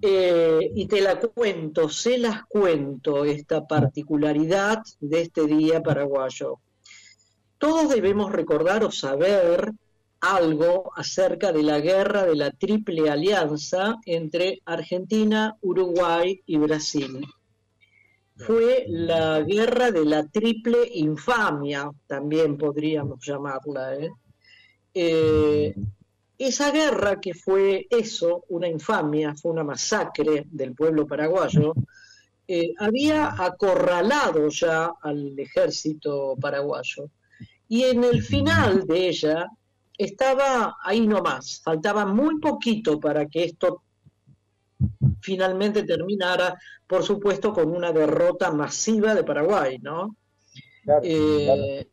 [0.00, 6.60] Eh, y te la cuento, se las cuento, esta particularidad de este día paraguayo.
[7.58, 9.72] Todos debemos recordar o saber
[10.20, 17.26] algo acerca de la guerra de la Triple Alianza entre Argentina, Uruguay y Brasil.
[18.46, 23.94] Fue la guerra de la Triple Infamia, también podríamos llamarla.
[23.96, 24.10] ¿eh?
[24.94, 25.74] Eh,
[26.38, 31.72] esa guerra que fue eso, una infamia, fue una masacre del pueblo paraguayo,
[32.48, 37.10] eh, había acorralado ya al ejército paraguayo.
[37.68, 39.46] Y en el final de ella
[39.96, 43.82] estaba ahí nomás, faltaba muy poquito para que esto
[45.22, 50.16] finalmente terminara, por supuesto, con una derrota masiva de Paraguay, ¿no?
[51.02, 51.86] Eh,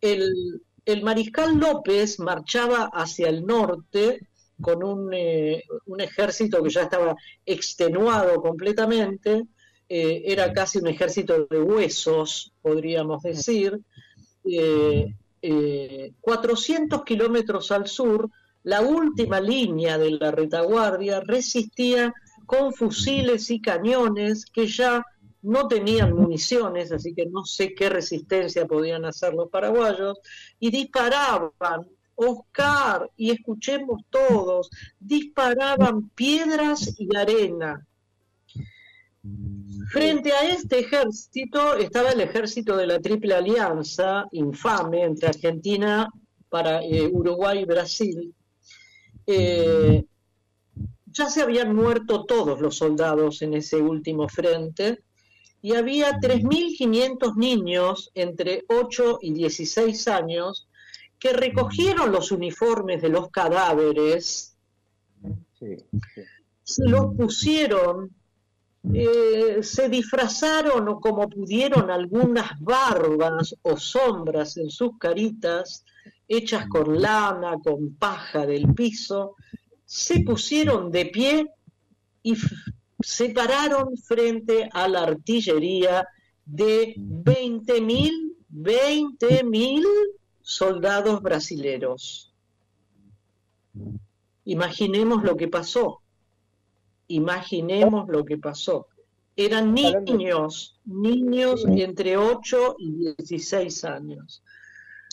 [0.00, 4.20] el, el, mariscal López marchaba hacia el norte
[4.60, 9.44] con un, eh, un ejército que ya estaba extenuado completamente,
[9.88, 13.80] eh, era casi un ejército de huesos, podríamos decir.
[16.20, 18.30] 400 kilómetros al sur,
[18.62, 22.14] la última línea de la retaguardia resistía
[22.48, 25.04] con fusiles y cañones que ya
[25.42, 30.18] no tenían municiones, así que no sé qué resistencia podían hacer los paraguayos,
[30.58, 37.86] y disparaban, Oscar, y escuchemos todos, disparaban piedras y arena.
[39.90, 46.08] Frente a este ejército estaba el ejército de la Triple Alianza, infame, entre Argentina,
[46.48, 48.34] para, eh, Uruguay y Brasil.
[49.26, 50.02] Eh,
[51.18, 55.02] ya se habían muerto todos los soldados en ese último frente
[55.60, 60.68] y había 3.500 niños entre 8 y 16 años
[61.18, 64.56] que recogieron los uniformes de los cadáveres,
[66.62, 68.14] se los pusieron,
[68.94, 75.84] eh, se disfrazaron o como pudieron algunas barbas o sombras en sus caritas,
[76.28, 79.34] hechas con lana, con paja del piso,
[79.88, 81.46] se pusieron de pie
[82.22, 82.36] y
[83.00, 86.06] se pararon frente a la artillería
[86.44, 89.84] de 20.000 20.000
[90.40, 92.34] soldados brasileros.
[94.44, 96.00] Imaginemos lo que pasó.
[97.08, 98.88] Imaginemos lo que pasó.
[99.36, 104.42] Eran niños, niños entre 8 y 16 años.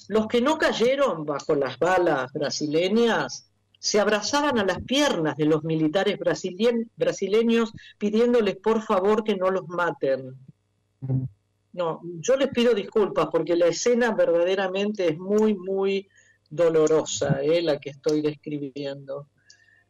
[0.08, 3.50] Los que no cayeron bajo las balas brasileñas
[3.86, 9.68] se abrazaban a las piernas de los militares brasileños pidiéndoles por favor que no los
[9.68, 10.36] maten.
[11.72, 16.10] No, yo les pido disculpas porque la escena verdaderamente es muy, muy
[16.50, 19.28] dolorosa, eh, la que estoy describiendo.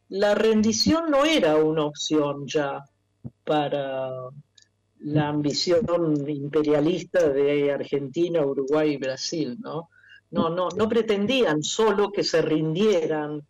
[0.09, 2.83] La rendición no era una opción ya
[3.45, 4.09] para
[4.99, 9.89] la ambición imperialista de Argentina, Uruguay y Brasil, ¿no?
[10.31, 13.41] No, no, no pretendían solo que se rindieran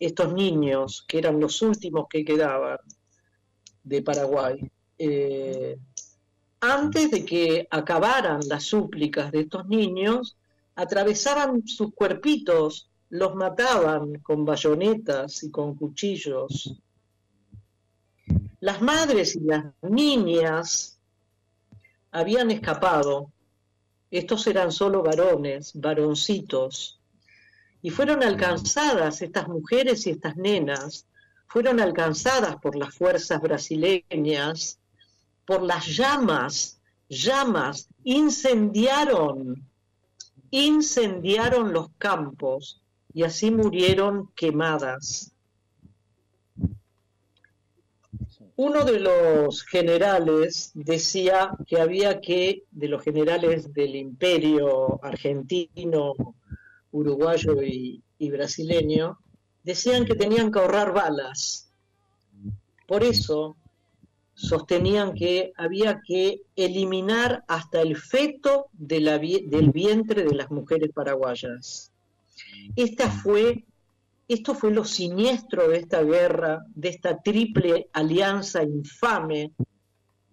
[0.00, 2.78] estos niños, que eran los últimos que quedaban
[3.84, 5.78] de Paraguay, eh,
[6.60, 10.36] antes de que acabaran las súplicas de estos niños,
[10.74, 16.74] atravesaban sus cuerpitos, los mataban con bayonetas y con cuchillos.
[18.60, 20.98] Las madres y las niñas
[22.10, 23.30] habían escapado.
[24.10, 26.99] Estos eran solo varones, varoncitos,
[27.82, 31.06] y fueron alcanzadas estas mujeres y estas nenas,
[31.46, 34.78] fueron alcanzadas por las fuerzas brasileñas,
[35.44, 39.68] por las llamas, llamas, incendiaron,
[40.50, 42.82] incendiaron los campos
[43.12, 45.32] y así murieron quemadas.
[48.56, 56.14] Uno de los generales decía que había que, de los generales del imperio argentino,
[56.92, 59.18] uruguayo y, brasileño,
[59.62, 61.72] decían que tenían que ahorrar balas.
[62.86, 63.56] Por eso
[64.34, 71.92] sostenían que había que eliminar hasta el feto del vientre de las mujeres paraguayas.
[72.74, 73.64] Esta fue,
[74.28, 79.52] esto fue lo siniestro de esta guerra, de esta triple alianza infame,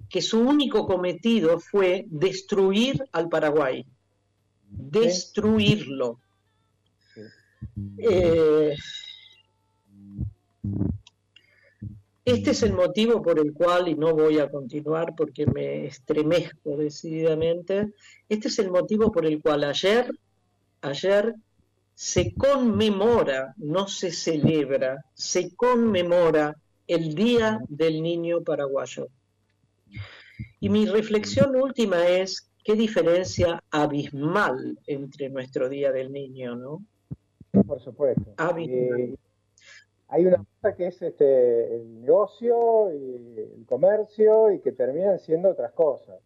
[0.10, 3.86] que su único cometido fue destruir al Paraguay,
[4.70, 6.20] destruirlo.
[7.98, 8.76] Eh,
[12.26, 16.76] este es el motivo por el cual, y no voy a continuar porque me estremezco
[16.76, 17.94] decididamente,
[18.28, 20.12] este es el motivo por el cual ayer,
[20.82, 21.36] ayer
[21.94, 26.56] se conmemora, no se celebra, se conmemora
[26.86, 29.08] el Día del Niño Paraguayo.
[30.60, 36.84] Y mi reflexión última es qué diferencia abismal entre nuestro Día del Niño, ¿no?
[37.64, 38.34] Por supuesto.
[38.58, 39.16] Eh,
[40.10, 45.50] hay una cosa que es este, el negocio y el comercio y que terminan siendo
[45.50, 46.20] otras cosas.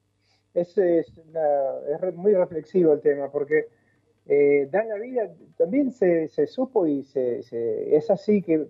[0.53, 3.69] Es, es, es muy reflexivo el tema porque
[4.27, 7.39] eh, dan la vida, también se, se supo y se,
[7.95, 8.67] es así que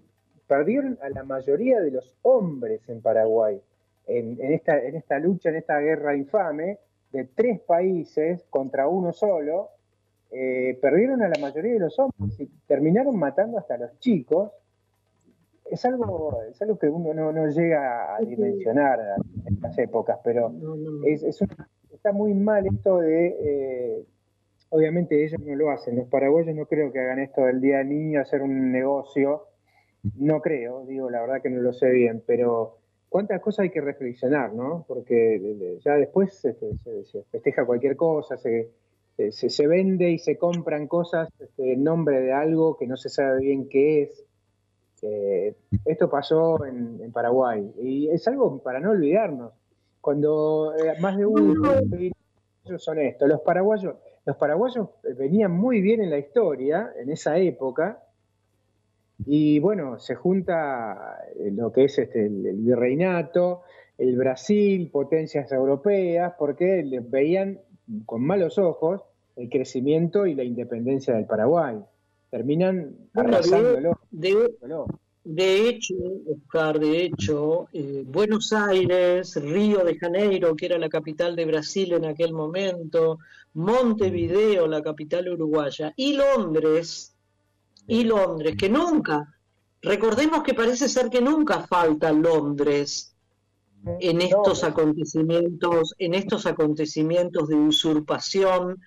[0.47, 3.61] perdieron a la mayoría de los hombres en Paraguay.
[4.07, 6.79] en, esta, en esta lucha, en esta guerra infame,
[7.11, 9.69] de tres países contra uno solo,
[10.31, 14.51] eh, perdieron a la mayoría de los hombres y terminaron matando hasta los chicos.
[15.65, 18.99] Es algo, es algo que uno no, llega a dimensionar
[19.45, 20.53] en estas épocas, pero
[21.05, 24.05] es, está muy mal esto de, eh,
[24.69, 27.89] obviamente ellos no lo hacen, los paraguayos no creo que hagan esto del día del
[27.89, 29.47] niño, hacer un negocio,
[30.17, 32.77] no creo, digo, la verdad que no lo sé bien, pero
[33.09, 34.85] cuántas cosas hay que reflexionar, ¿no?
[34.87, 36.55] Porque ya después se,
[37.31, 38.71] festeja cualquier cosa, se,
[39.17, 43.39] se, vende y se compran cosas este, en nombre de algo que no se sabe
[43.41, 44.23] bien qué es.
[45.85, 49.53] esto pasó en, Paraguay y es algo para no olvidarnos.
[49.99, 51.61] Cuando eh, más de uno
[52.77, 58.01] son estos, los paraguayos, los paraguayos venían muy bien en la historia en esa época
[59.25, 63.61] y bueno, se junta eh, lo que es este, el, virreinato,
[63.97, 67.59] el Brasil, potencias europeas, porque veían
[68.05, 69.01] con malos ojos
[69.35, 71.77] el crecimiento y la independencia del Paraguay.
[72.29, 73.99] Terminan arrasándolo.
[75.23, 75.93] De, hecho,
[76.27, 81.93] Oscar, de hecho, eh, Buenos Aires, Río de Janeiro, que era la capital de Brasil
[81.93, 83.19] en aquel momento,
[83.53, 87.13] Montevideo, la capital uruguaya, y Londres,
[87.85, 89.35] y Londres, que nunca,
[89.81, 93.11] recordemos que parece ser que nunca falta Londres
[93.99, 98.81] en estos acontecimientos, en estos acontecimientos de usurpación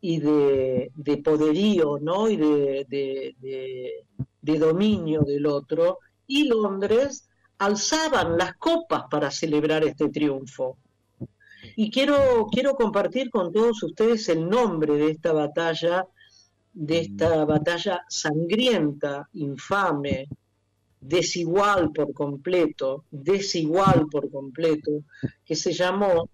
[0.00, 2.28] y de, poderío, ¿no?
[2.28, 2.86] Y de,
[4.40, 10.78] de, dominio del otro, y Londres alzaban las copas para celebrar este triunfo.
[11.74, 16.06] Y quiero, quiero compartir con todos ustedes el nombre de esta batalla
[16.76, 20.28] de esta batalla sangrienta, infame,
[21.06, 25.04] desigual por completo, desigual por completo,
[25.44, 26.28] que se llamó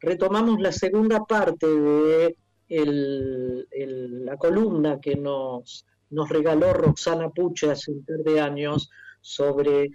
[0.00, 2.36] Retomamos la segunda parte de
[2.82, 8.90] la columna que nos, nos regaló Roxana Puche hace un par de años
[9.20, 9.90] sobre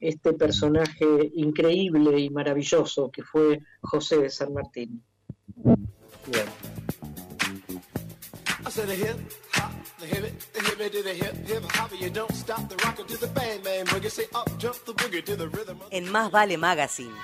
[0.00, 1.06] este personaje
[1.36, 5.02] increíble y maravilloso que fue José de San Martín.
[5.56, 6.46] Bien.
[15.90, 17.14] En Más Vale Magazine.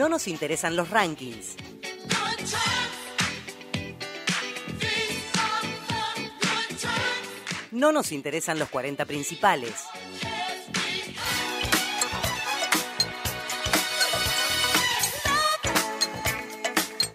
[0.00, 1.56] No nos interesan los rankings.
[7.70, 9.74] No nos interesan los 40 principales.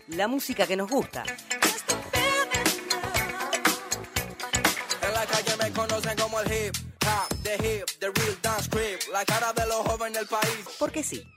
[0.10, 1.24] la música que nos gusta.
[5.02, 9.00] En la calle me conocen como el hip hop, the hip, the real dance creep,
[9.12, 10.66] la cara de los jóvenes del país.
[10.78, 11.28] Porque sí.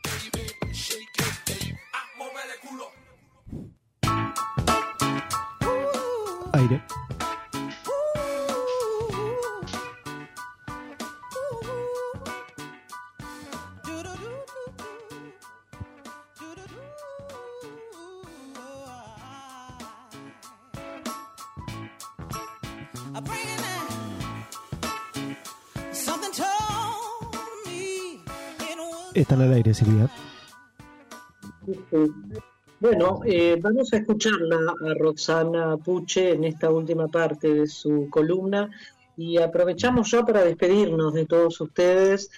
[29.41, 30.09] Al aire, Silvia.
[32.81, 38.69] Bueno, eh, vamos a escucharla a Roxana Puche en esta última parte de su columna
[39.17, 42.31] y aprovechamos ya para despedirnos de todos ustedes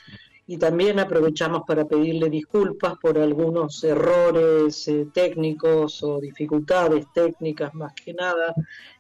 [0.47, 7.95] y también aprovechamos para pedirle disculpas por algunos errores eh, técnicos o dificultades técnicas más
[7.95, 8.55] que nada.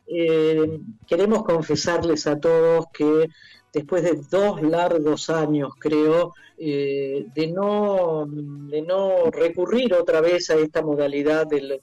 [0.07, 3.29] Eh, queremos confesarles a todos que
[3.73, 10.55] después de dos largos años, creo, eh, de, no, de no recurrir otra vez a
[10.57, 11.81] esta modalidad de,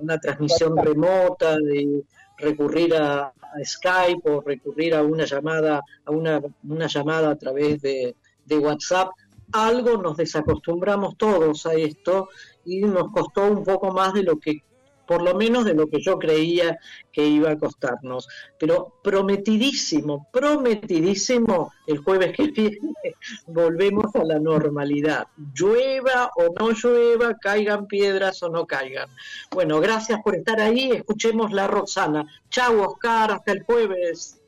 [0.00, 2.02] una transmisión remota, de
[2.38, 3.32] recurrir a,
[3.64, 8.14] Skype o recurrir a una llamada, a una, una llamada a través de,
[8.44, 9.08] de WhatsApp.
[9.52, 12.28] Algo nos desacostumbramos todos a esto
[12.66, 14.62] y nos costó un poco más de lo que
[15.06, 16.78] por lo menos de lo que yo creía
[17.12, 18.28] que iba a costarnos.
[18.58, 22.80] Pero prometidísimo, prometidísimo, el jueves que viene
[23.46, 25.26] volvemos a la normalidad.
[25.54, 29.08] Llueva o no llueva, caigan piedras o no caigan.
[29.50, 32.26] Bueno, gracias por estar ahí, escuchemos la Roxana.
[32.50, 34.40] Chau, Oscar, hasta el jueves.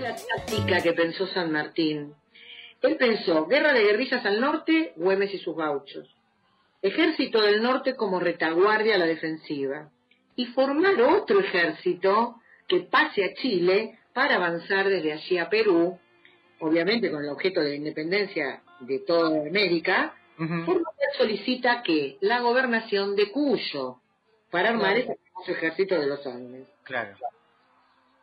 [0.00, 2.14] La táctica que pensó San Martín.
[2.82, 6.08] Él pensó guerra de guerrillas al norte, Güemes y sus gauchos.
[6.82, 9.90] Ejército del norte como retaguardia a la defensiva.
[10.36, 12.36] Y formar otro ejército
[12.66, 15.98] que pase a Chile para avanzar desde allí a Perú,
[16.60, 23.14] obviamente con el objeto de la independencia de toda América, Formosa solicita que la gobernación
[23.14, 24.00] de Cuyo
[24.50, 26.66] para armar ese famoso ejército de los Andes.
[26.84, 27.14] Claro.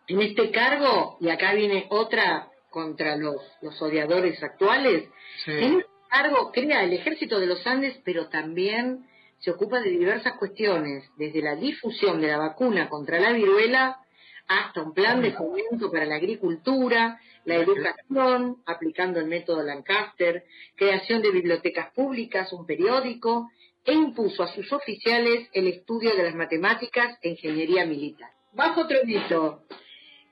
[0.08, 5.10] En este cargo, y acá viene otra contra los, los odiadores actuales,
[5.46, 5.86] en este
[6.18, 9.06] cargo crea el ejército de los Andes, pero también
[9.40, 14.00] se ocupa de diversas cuestiones, desde la difusión de la vacuna contra la viruela
[14.48, 20.46] hasta un plan de fomento para la agricultura, la educación, aplicando el método Lancaster,
[20.76, 23.52] creación de bibliotecas públicas, un periódico,
[23.86, 28.32] e impuso a sus oficiales el estudio de las matemáticas e ingeniería militar.
[28.54, 29.64] Bajo otro mito,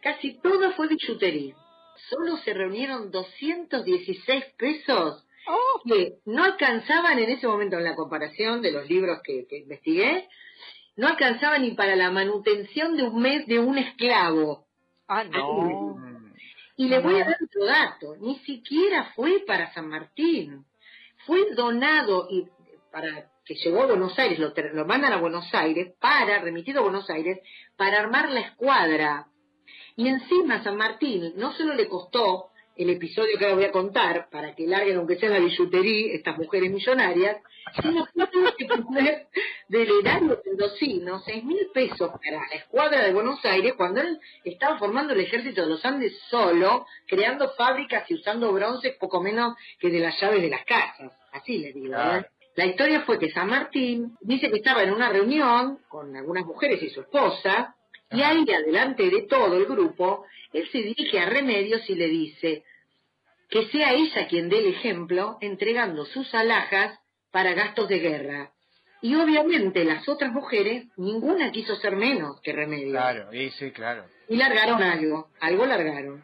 [0.02, 1.56] casi todo fue billutería.
[2.10, 5.26] Solo se reunieron 216 pesos
[5.84, 10.28] que no alcanzaban en ese momento en la comparación de los libros que, que investigué,
[10.96, 14.66] no alcanzaban ni para la manutención de un mes de un esclavo.
[15.08, 15.98] Ah, no.
[16.78, 20.66] Y le voy a dar otro dato, ni siquiera fue para San Martín,
[21.26, 22.48] fue donado y
[22.92, 26.84] para que llegó a Buenos Aires, lo, lo mandan a Buenos Aires para, remitido a
[26.84, 27.40] Buenos Aires,
[27.78, 29.28] para armar la escuadra.
[29.96, 34.30] Y encima San Martín no solo le costó el episodio que ahora voy a contar,
[34.30, 37.38] para que larguen aunque sea la billutería, estas mujeres millonarias,
[37.82, 39.28] sino que tuvo que poner
[39.68, 44.78] del erario mendocino seis mil pesos para la escuadra de Buenos Aires cuando él estaba
[44.78, 49.90] formando el ejército de los Andes solo, creando fábricas y usando bronce poco menos que
[49.90, 51.12] de las llaves de las casas.
[51.32, 51.88] Así les digo.
[51.88, 52.20] Claro.
[52.22, 52.26] ¿eh?
[52.56, 56.82] La historia fue que San Martín dice que estaba en una reunión con algunas mujeres
[56.82, 57.76] y su esposa,
[58.16, 62.64] y ahí, adelante de todo el grupo, él se dirige a Remedios y le dice
[63.50, 67.00] que sea ella quien dé el ejemplo, entregando sus alhajas
[67.32, 68.52] para gastos de guerra.
[69.02, 72.92] Y obviamente las otras mujeres, ninguna quiso ser menos que Remedios.
[72.92, 74.06] Claro, y sí, claro.
[74.28, 76.24] Y largaron algo, algo largaron.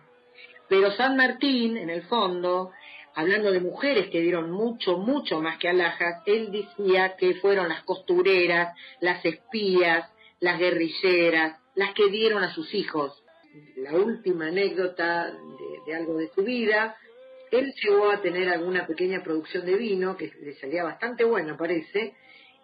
[0.68, 2.72] Pero San Martín, en el fondo,
[3.13, 7.84] hablando de mujeres que dieron mucho, mucho más que alhajas, él decía que fueron las
[7.84, 10.09] costureras, las espías,
[10.39, 13.23] las guerrilleras, las que dieron a sus hijos.
[13.77, 15.31] La última anécdota
[15.85, 16.95] de, algo de su vida,
[17.52, 22.15] él llegó a tener alguna pequeña producción de vino, que le salía bastante bueno, parece,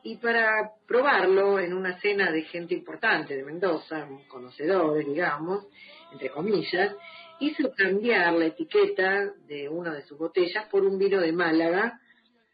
[0.03, 5.67] y para probarlo en una cena de gente importante de Mendoza, conocedores, digamos,
[6.13, 6.95] entre comillas,
[7.39, 11.99] hizo cambiar la etiqueta de una de sus botellas por un vino de Málaga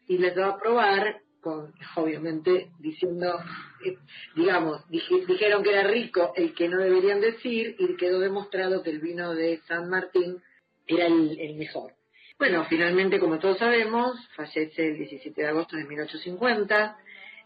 [0.08, 1.20] y les dio a probar
[1.96, 3.38] obviamente, diciendo,
[3.84, 3.96] eh,
[4.34, 8.90] digamos, dije- dijeron que era rico el que no deberían decir y quedó demostrado que
[8.90, 10.42] el vino de San Martín
[10.86, 11.92] era el, mejor.
[12.38, 16.96] Bueno, finalmente, como todos sabemos, fallece el 17 de agosto de 1850.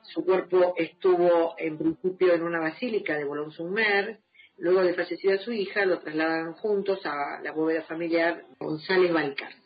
[0.02, 4.18] Su cuerpo estuvo en principio en una basílica de Boulogne-sur-Mer.
[4.56, 9.58] Luego de fallecida su hija, lo trasladan juntos a la bóveda familiar González Balcarce.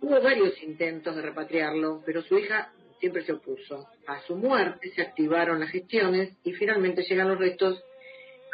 [0.00, 3.88] Hubo varios intentos de repatriarlo, pero su hija siempre se opuso.
[4.06, 7.82] A su muerte se activaron las gestiones y finalmente llegan los restos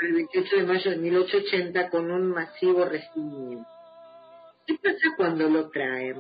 [0.01, 3.69] el 28 de mayo de 1880 con un masivo recibimiento.
[4.67, 6.17] ¿Qué pasa cuando lo traen?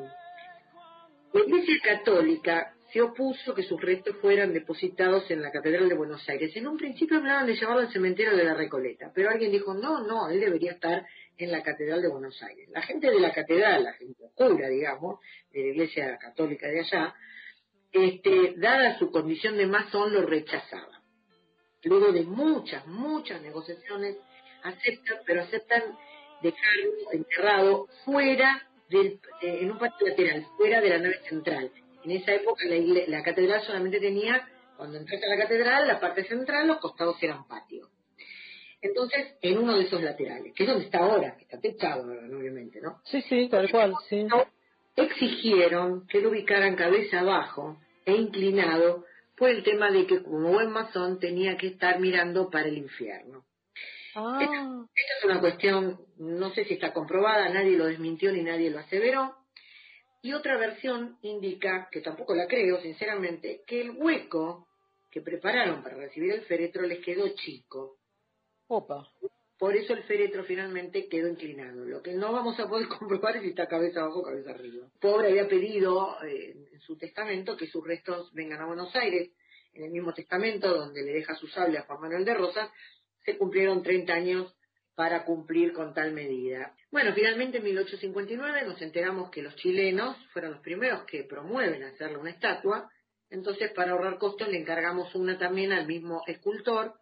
[1.32, 6.28] La Iglesia Católica se opuso que sus restos fueran depositados en la Catedral de Buenos
[6.28, 6.54] Aires.
[6.54, 10.06] En un principio hablaban de llevarlo al cementerio de la Recoleta, pero alguien dijo, no,
[10.06, 11.06] no, él debería estar
[11.38, 12.68] en la Catedral de Buenos Aires.
[12.74, 15.18] La gente de la Catedral, la gente oscura, digamos,
[15.50, 17.14] de la Iglesia Católica de allá,
[17.92, 21.02] este, dada su condición de masón, lo rechazaba.
[21.82, 24.16] Luego de muchas, muchas negociaciones,
[24.62, 25.82] aceptan, pero aceptan
[26.42, 31.70] dejarlo enterrado fuera del, eh, en un patio lateral, fuera de la nave central.
[32.04, 36.24] En esa época la, la catedral solamente tenía, cuando entras a la catedral, la parte
[36.24, 37.88] central, los costados eran patio.
[38.80, 42.80] Entonces, en uno de esos laterales, que es donde está ahora, que está techado, obviamente,
[42.80, 43.00] ¿no?
[43.04, 44.26] Sí, sí, tal cual, sí.
[44.98, 49.04] Exigieron que lo ubicaran cabeza abajo e inclinado
[49.36, 53.44] por el tema de que como buen masón tenía que estar mirando para el infierno.
[54.14, 58.70] Ah, Esta es una cuestión, no sé si está comprobada, nadie lo desmintió ni nadie
[58.70, 59.36] lo aseveró,
[60.22, 64.66] Y otra versión indica, que tampoco la creo, sinceramente, que el hueco
[65.12, 67.98] que prepararon para recibir el féretro les quedó chico.
[68.66, 69.08] Opa.
[69.58, 71.84] Por eso el féretro finalmente quedó inclinado.
[71.84, 74.86] Lo que no vamos a poder comprobar es si está cabeza abajo o cabeza arriba.
[75.00, 79.30] Pobre había pedido eh, en su testamento que sus restos vengan a Buenos Aires.
[79.74, 82.70] En el mismo testamento, donde le deja su sable a Juan Manuel de Rosas,
[83.24, 84.54] se cumplieron 30 años
[84.98, 86.74] para cumplir con tal medida.
[86.90, 92.18] Bueno, finalmente en 1859 nos enteramos que los chilenos fueron los primeros que promueven hacerle
[92.18, 92.90] una estatua,
[93.30, 96.94] entonces para ahorrar costos le encargamos una también al mismo escultor.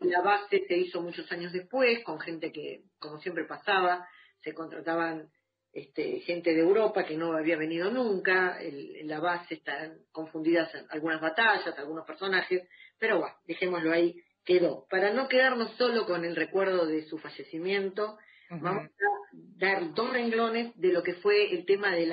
[0.00, 4.06] La base se hizo muchos años después, con gente que, como siempre pasaba,
[4.42, 5.28] se contrataban
[5.72, 10.84] este, gente de Europa que no había venido nunca, el- la base están confundidas en
[10.90, 12.68] algunas batallas, algunos personajes,
[12.98, 14.14] pero bueno, dejémoslo ahí,
[14.44, 14.86] quedó.
[14.90, 18.18] Para no quedarnos solo con el recuerdo de su fallecimiento,
[18.50, 22.12] vamos a dar dos renglones de lo que fue el tema del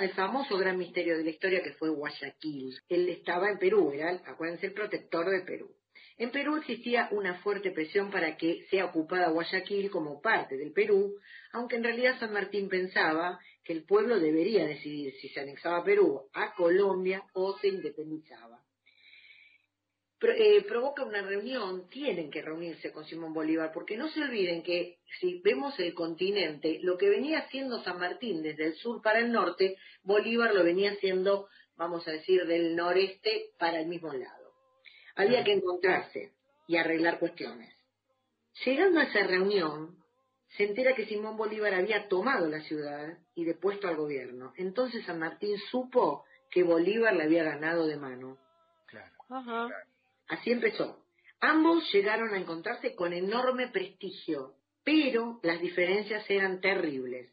[0.00, 2.78] el famoso gran misterio de la historia que fue Guayaquil.
[2.88, 5.74] Él estaba en Perú, era, acuérdense, el protector de Perú.
[6.20, 11.16] En Perú existía una fuerte presión para que sea ocupada Guayaquil como parte del Perú,
[11.50, 16.28] aunque en realidad San Martín pensaba que el pueblo debería decidir si se anexaba Perú
[16.34, 18.62] a Colombia o se independizaba.
[20.20, 24.98] Eh, provoca una reunión, tienen que reunirse con Simón Bolívar, porque no se olviden que
[25.20, 29.32] si vemos el continente, lo que venía haciendo San Martín desde el sur para el
[29.32, 34.39] norte, Bolívar lo venía haciendo, vamos a decir, del noreste para el mismo lado.
[35.20, 36.32] Había que encontrarse
[36.66, 37.74] y arreglar cuestiones.
[38.64, 39.98] Llegando a esa reunión,
[40.56, 44.54] se entera que Simón Bolívar había tomado la ciudad y depuesto al gobierno.
[44.56, 48.38] Entonces San Martín supo que Bolívar le había ganado de mano.
[49.28, 49.68] Ajá.
[50.28, 51.04] Así empezó.
[51.40, 57.30] Ambos llegaron a encontrarse con enorme prestigio, pero las diferencias eran terribles.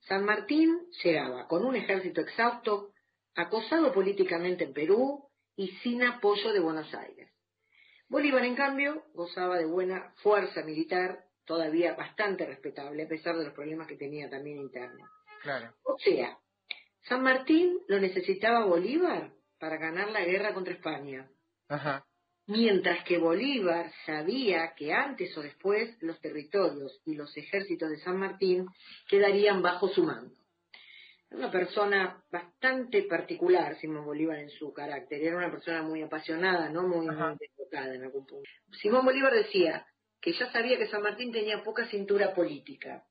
[0.00, 2.90] San Martín llegaba con un ejército exhausto,
[3.36, 5.27] acosado políticamente en Perú
[5.58, 7.28] y sin apoyo de Buenos Aires.
[8.08, 13.54] Bolívar, en cambio, gozaba de buena fuerza militar, todavía bastante respetable, a pesar de los
[13.54, 15.10] problemas que tenía también internos.
[15.42, 15.74] Claro.
[15.82, 16.38] O sea,
[17.08, 21.28] San Martín lo necesitaba Bolívar para ganar la guerra contra España.
[21.68, 22.06] Ajá.
[22.46, 28.16] Mientras que Bolívar sabía que antes o después los territorios y los ejércitos de San
[28.16, 28.68] Martín
[29.08, 30.37] quedarían bajo su mando.
[31.30, 35.22] Era una persona bastante particular, Simón Bolívar, en su carácter.
[35.22, 38.48] Era una persona muy apasionada, no muy, muy desbocada en algún punto.
[38.80, 39.86] Simón Bolívar decía
[40.20, 43.04] que ya sabía que San Martín tenía poca cintura política.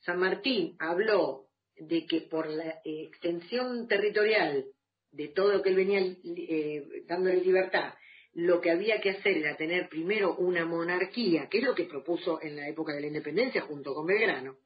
[0.00, 1.46] San Martín habló
[1.76, 4.64] de que por la eh, extensión territorial
[5.12, 7.94] de todo lo que él venía eh, dándole libertad,
[8.34, 12.40] lo que había que hacer era tener primero una monarquía, que es lo que propuso
[12.42, 14.58] en la época de la independencia junto con Belgrano.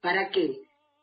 [0.00, 0.60] ¿Para qué?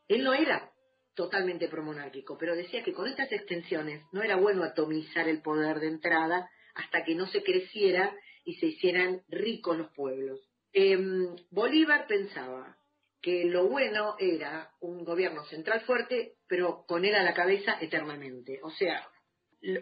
[0.07, 0.71] Él no era
[1.15, 5.87] totalmente promonárquico, pero decía que con estas extensiones no era bueno atomizar el poder de
[5.87, 8.13] entrada hasta que no se creciera
[8.43, 10.39] y se hicieran ricos los pueblos.
[10.73, 12.77] Em, Bolívar pensaba
[13.21, 18.59] que lo bueno era un gobierno central fuerte, pero con él a la cabeza eternamente.
[18.61, 19.07] O sea,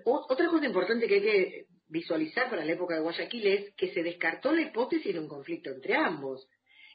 [0.05, 3.93] o- otra cosa importante que hay que visualizar para la época de Guayaquil es que
[3.93, 6.47] se descartó la hipótesis de un conflicto entre ambos,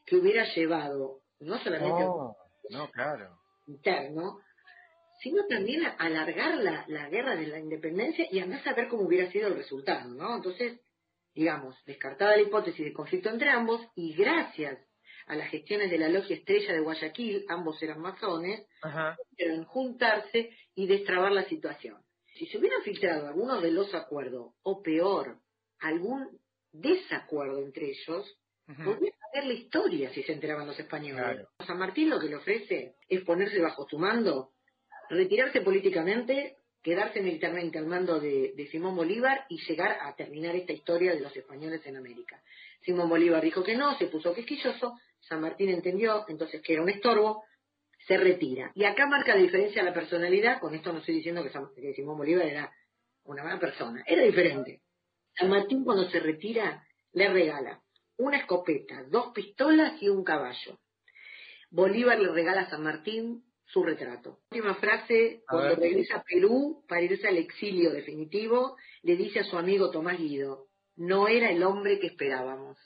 [0.06, 2.36] que hubiera llevado no solamente a No,
[2.70, 3.37] no, claro.
[3.68, 4.40] Interno,
[5.22, 9.02] sino también a alargar la, la guerra de la independencia y andar a saber cómo
[9.02, 10.36] hubiera sido el resultado, ¿no?
[10.36, 10.80] Entonces,
[11.34, 14.78] digamos, descartada la hipótesis de conflicto entre ambos y gracias
[15.26, 18.66] a las gestiones de la logia estrella de Guayaquil, ambos eran masones,
[19.30, 22.02] pudieron juntarse y destrabar la situación.
[22.34, 25.38] Si se hubieran filtrado algunos de los acuerdos, o peor,
[25.80, 26.40] algún
[26.72, 28.38] desacuerdo entre ellos,
[28.84, 31.22] podría saber la historia si se enteraban los españoles.
[31.22, 31.48] Claro.
[31.66, 34.50] San Martín lo que le ofrece es ponerse bajo su mando,
[35.10, 40.72] retirarse políticamente, quedarse militarmente al mando de, de Simón Bolívar y llegar a terminar esta
[40.72, 42.40] historia de los españoles en América.
[42.82, 46.88] Simón Bolívar dijo que no, se puso quisquilloso, San Martín entendió entonces que era un
[46.88, 47.44] estorbo,
[48.06, 48.70] se retira.
[48.74, 51.92] Y acá marca la diferencia la personalidad, con esto no estoy diciendo que, San- que
[51.94, 52.72] Simón Bolívar era
[53.24, 54.80] una buena persona, era diferente.
[55.36, 57.82] San Martín cuando se retira le regala
[58.18, 60.78] una escopeta, dos pistolas y un caballo.
[61.70, 64.38] Bolívar le regala a San Martín su retrato.
[64.50, 65.80] Última frase, A cuando ver.
[65.80, 70.66] regresa a Perú para irse al exilio definitivo, le dice a su amigo Tomás Guido,
[70.96, 72.78] no era el hombre que esperábamos.